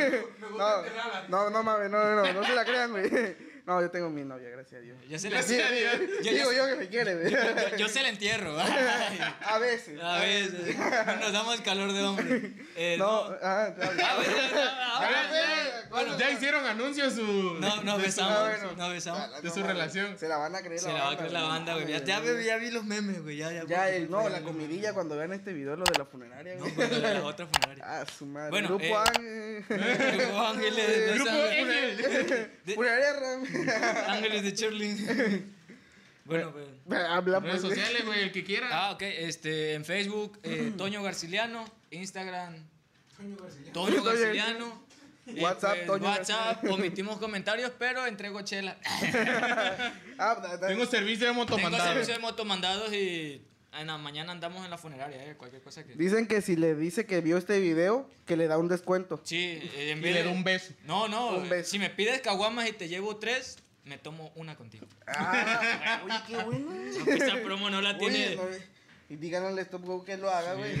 No, 0.57 0.83
no, 1.27 1.49
no 1.49 1.63
mames, 1.63 1.89
no, 1.89 2.03
no, 2.03 2.23
no, 2.23 2.33
no 2.33 2.43
se 2.45 2.55
la 2.55 2.65
crean, 2.65 2.91
güey. 2.91 3.52
No, 3.65 3.79
yo 3.81 3.89
tengo 3.89 4.09
mi 4.09 4.25
novia, 4.25 4.49
gracias 4.49 4.79
a 4.79 4.83
Dios. 4.83 4.97
Ya 5.07 5.17
se 5.17 5.29
la, 5.29 5.37
Gracias 5.37 5.65
a 5.65 5.71
Dios. 5.71 5.93
yo- 6.21 6.31
Digo 6.33 6.51
yo- 6.51 6.57
yo 6.57 6.67
que 6.67 6.75
me 6.75 6.87
quiere, 6.89 7.15
güey. 7.15 7.31
yo- 7.31 7.77
yo 7.77 7.87
se 7.87 8.03
la 8.03 8.09
entierro. 8.09 8.57
A 9.41 9.57
veces. 9.57 10.01
A 10.01 10.19
veces. 10.19 10.75
Nos 11.21 11.31
damos 11.31 11.61
calor 11.61 11.93
de 11.93 12.01
hombre. 12.03 12.51
Eh, 12.75 12.97
No, 12.99 13.29
no. 13.29 13.37
ah. 13.41 13.63
A 13.63 13.69
veces, 13.69 14.03
A 14.03 14.99
veces. 14.99 15.89
bueno, 15.89 16.17
Ya 16.19 16.31
hicieron 16.31 16.65
anuncios 16.65 17.13
su, 17.13 17.23
No, 17.61 17.81
no 17.83 17.97
besamos. 17.97 18.33
Ah, 18.37 18.49
bueno. 18.49 18.71
No 18.75 18.89
besamos. 18.89 19.41
De 19.41 19.49
su 19.49 19.63
relación. 19.63 20.17
Se 20.19 20.27
la 20.27 20.35
van 20.37 20.55
a 20.55 20.61
creer 20.61 20.79
Se 20.81 20.91
la 20.91 21.03
va 21.05 21.11
a 21.11 21.17
creer 21.17 21.31
la 21.31 21.43
banda, 21.43 21.75
güey. 21.75 21.87
Ya, 21.87 22.03
ya, 22.03 22.19
vi- 22.19 22.43
ya 22.43 22.57
vi 22.57 22.69
los 22.69 22.83
memes, 22.83 23.23
güey. 23.23 23.37
Ya, 23.37 23.49
ya. 23.53 23.63
Ya, 23.65 23.83
güey, 23.85 23.95
el, 23.95 24.11
no, 24.11 24.27
la 24.27 24.41
comidilla 24.41 24.91
cuando 24.93 25.15
vean 25.15 25.31
este 25.31 25.53
video, 25.53 25.77
lo 25.77 25.85
de 25.85 25.97
la 25.97 26.05
funeraria, 26.05 26.55
No, 26.55 26.61
güey. 26.63 26.73
güey, 26.75 26.99
la, 26.99 27.13
la 27.13 27.23
otra 27.23 27.47
funeraria. 27.47 27.83
Ah, 27.87 28.05
su 28.17 28.25
madre. 28.25 28.49
Bueno, 28.49 28.67
Grupo 28.67 28.83
eh, 28.83 28.93
Ángel. 29.07 29.65
Grupo 30.17 30.41
Ángeles 30.41 30.87
de 30.87 31.13
Grupo 31.13 31.29
Ángel. 31.31 32.51
Funeraria 32.75 33.13
Ram. 33.13 33.43
Ángeles 34.07 34.43
de 34.43 34.53
Charlie. 34.53 35.43
Bueno, 36.25 36.53
pues. 36.53 36.65
Habla 37.09 37.41
Redes 37.41 37.59
pues. 37.59 37.75
sociales, 37.75 38.05
güey, 38.05 38.21
el 38.21 38.31
que 38.31 38.45
quiera. 38.45 38.69
Ah, 38.71 38.91
ok. 38.93 39.01
Este, 39.01 39.73
en 39.73 39.83
Facebook, 39.83 40.39
eh, 40.43 40.71
Toño 40.77 41.03
Garciliano. 41.03 41.65
Instagram, 41.91 42.55
Toño. 43.17 43.35
Toño 43.35 43.71
Toño 43.73 44.03
Garciliano. 44.03 44.83
Y, 45.27 45.41
WhatsApp, 45.41 45.75
pues, 45.75 45.87
Toño 45.87 46.05
WhatsApp, 46.05 46.45
Garciliano. 46.45 46.75
omitimos 46.75 47.17
comentarios, 47.17 47.71
pero 47.77 48.05
entrego 48.07 48.41
chela. 48.43 48.77
Ah, 50.17 50.35
da- 50.41 50.55
da- 50.57 50.67
Tengo 50.67 50.85
servicio 50.85 51.27
de 51.27 51.33
Tengo 51.33 51.43
motomandado. 51.43 51.83
servicio 51.91 52.13
de 52.13 52.19
motomandados 52.21 52.93
y 52.93 53.41
en 53.79 53.87
la 53.87 53.97
mañana 53.97 54.31
andamos 54.31 54.63
en 54.65 54.71
la 54.71 54.77
funeraria, 54.77 55.25
eh, 55.29 55.35
cualquier 55.35 55.61
cosa 55.61 55.83
que... 55.83 55.93
Dicen 55.95 56.27
que 56.27 56.41
si 56.41 56.55
le 56.55 56.75
dice 56.75 57.05
que 57.05 57.21
vio 57.21 57.37
este 57.37 57.59
video, 57.59 58.09
que 58.25 58.37
le 58.37 58.47
da 58.47 58.57
un 58.57 58.67
descuento. 58.67 59.19
Sí, 59.23 59.37
eh, 59.75 59.91
en 59.91 59.99
Y 59.99 60.01
vez 60.01 60.13
le 60.13 60.19
de... 60.19 60.23
doy 60.25 60.33
un 60.33 60.43
beso. 60.43 60.73
No, 60.85 61.07
no, 61.07 61.37
Un 61.37 61.49
beso. 61.49 61.71
si 61.71 61.79
me 61.79 61.89
pides 61.89 62.21
caguamas 62.21 62.67
y 62.69 62.73
te 62.73 62.87
llevo 62.87 63.17
tres, 63.17 63.57
me 63.85 63.97
tomo 63.97 64.31
una 64.35 64.55
contigo. 64.55 64.85
Ah, 65.07 66.01
oye, 66.05 66.15
qué 66.27 66.43
bueno. 66.43 66.71
Aunque 66.97 67.13
esa 67.15 67.41
promo 67.43 67.69
no 67.69 67.81
la 67.81 67.97
tiene... 67.97 68.37
Oye, 68.37 68.73
y 69.09 69.15
díganle 69.17 69.59
a 69.61 69.63
Stop 69.63 69.83
Go 69.85 70.03
que 70.05 70.17
lo 70.17 70.29
haga, 70.29 70.53
güey. 70.55 70.73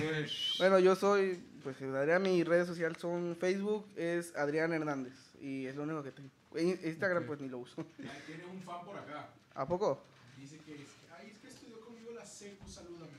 Bueno, 0.57 0.79
yo 0.79 0.95
soy, 0.95 1.43
pues 1.61 1.79
Adrián, 1.81 2.21
mis 2.21 2.45
redes 2.47 2.65
sociales 2.67 2.97
son 2.99 3.35
Facebook, 3.39 3.85
es 3.95 4.33
Adrián 4.35 4.71
Hernández. 4.73 5.13
Y 5.41 5.65
es 5.67 5.75
lo 5.75 5.83
único 5.83 6.01
que 6.03 6.11
tengo. 6.11 6.29
In- 6.57 6.79
Instagram, 6.83 7.25
pues 7.25 7.41
ni 7.41 7.49
lo 7.49 7.57
uso. 7.59 7.75
Ahí 7.99 8.09
Tiene 8.25 8.45
un 8.45 8.61
fan 8.61 8.83
por 8.85 8.97
acá. 8.97 9.27
¿A 9.53 9.67
poco? 9.67 10.01
Dice 10.39 10.57
que, 10.65 10.85
ay, 11.19 11.31
es 11.31 11.37
que 11.39 11.47
estudió 11.49 11.79
salúdame. 12.67 13.11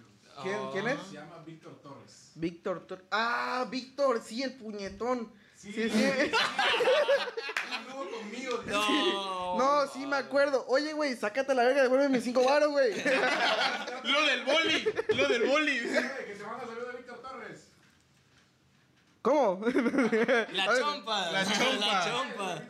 ¿Quién- 0.42 0.56
Oh. 0.58 0.70
quién 0.72 0.88
es? 0.88 0.98
Se 1.08 1.14
llama 1.14 1.42
Víctor 1.46 1.80
Torres. 1.82 2.32
Víctor. 2.34 2.86
Tor- 2.86 3.04
Ah, 3.10 3.66
Víctor, 3.70 4.20
sí, 4.24 4.42
el 4.42 4.54
puñetón. 4.56 5.32
Sí. 5.56 5.72
Sí, 5.72 5.88
conmigo. 8.10 8.62
No, 8.66 9.58
No, 9.58 9.86
sí 9.92 10.06
me 10.06 10.16
acuerdo. 10.16 10.64
Oye, 10.68 10.92
güey, 10.92 11.16
sácate 11.16 11.54
la 11.54 11.64
verga, 11.64 11.82
devuelve 11.82 12.08
mis 12.08 12.24
cinco 12.24 12.44
varos, 12.44 12.70
güey. 12.70 12.92
Lo 14.04 14.22
del 14.26 14.44
boli. 14.44 14.88
Lo 15.16 15.28
del 15.28 15.42
boli. 15.44 15.78
Que 15.80 16.34
te 16.36 16.44
manda 16.44 16.66
saludos 16.66 16.92
de 16.92 16.98
Víctor 16.98 17.22
Torres. 17.22 17.68
¿Cómo? 19.22 19.64
La 19.66 20.78
chompa. 20.78 21.30
La 21.32 21.44
chompa. 21.44 21.86
La 21.86 22.04
chompa. 22.04 22.62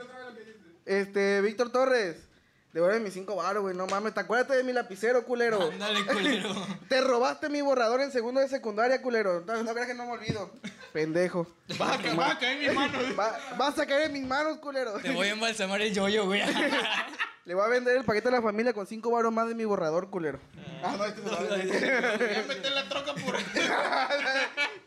Este, 0.85 1.41
Víctor 1.41 1.73
Torres. 1.73 2.29
Devuelve 2.75 2.99
mis 2.99 3.15
cinco 3.15 3.37
varos, 3.37 3.63
güey. 3.63 3.77
No 3.77 3.87
mames, 3.87 4.13
te 4.15 4.21
acuerdas 4.21 4.49
de 4.57 4.65
mi 4.65 4.73
lapicero, 4.73 5.25
culero. 5.25 5.71
Ándale, 5.71 6.05
culero. 6.05 6.51
Te 6.89 7.01
robaste 7.01 7.49
mi 7.49 7.63
borrador 7.63 8.01
en 8.01 8.11
segundo 8.11 8.41
de 8.41 8.49
secundaria, 8.49 9.01
culero. 9.01 9.45
No, 9.47 9.63
no 9.63 9.73
creas 9.73 9.87
que 9.87 9.95
no 9.95 10.05
me 10.07 10.11
olvido. 10.13 10.51
Pendejo. 10.93 11.47
Va 11.81 11.95
a, 11.95 11.99
ca- 12.03 12.15
va 12.15 12.31
a 12.33 12.39
caer 12.41 12.59
mi 12.69 12.75
mano. 12.75 12.99
Va- 13.19 13.39
vas 13.57 13.79
a 13.79 13.87
caer 13.87 14.07
en 14.09 14.13
mis 14.15 14.27
manos, 14.27 14.59
culero. 14.59 14.95
Te 14.99 15.13
voy 15.13 15.29
a 15.29 15.31
embalsamar 15.31 15.81
el 15.83 15.95
yoyo, 15.95 16.27
güey. 16.27 16.43
Le 17.45 17.55
voy 17.55 17.65
a 17.65 17.69
vender 17.69 17.97
el 17.97 18.05
paquete 18.05 18.27
a 18.29 18.33
la 18.33 18.43
familia 18.43 18.73
con 18.73 18.87
cinco 18.89 19.11
varos 19.13 19.33
más 19.33 19.47
de 19.47 19.55
mi 19.55 19.65
borrador, 19.67 20.11
culero. 20.11 20.41
Ah, 20.83 20.97
no, 20.99 21.05
este 21.05 21.21
no 21.23 21.31
Voy 21.31 21.61
a 21.61 22.43
meter 22.49 22.73
la 22.73 22.89
troca 22.89 23.15
por 23.15 23.37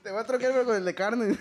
Te 0.04 0.12
voy 0.12 0.20
a 0.20 0.24
trocar 0.26 0.66
con 0.66 0.76
el 0.76 0.84
de 0.84 0.94
carne. 0.96 1.38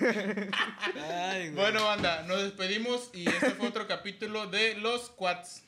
Ay, 1.10 1.50
güey. 1.50 1.54
Bueno, 1.54 1.84
banda, 1.86 2.22
nos 2.22 2.40
despedimos 2.42 3.10
y 3.14 3.28
este 3.28 3.50
fue 3.50 3.66
otro 3.68 3.88
capítulo 3.88 4.46
de 4.46 4.74
Los 4.76 5.10
Quads. 5.10 5.64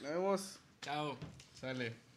Nos 0.00 0.10
vemos. 0.10 0.58
Chao. 0.80 1.18
Sale. 1.54 2.07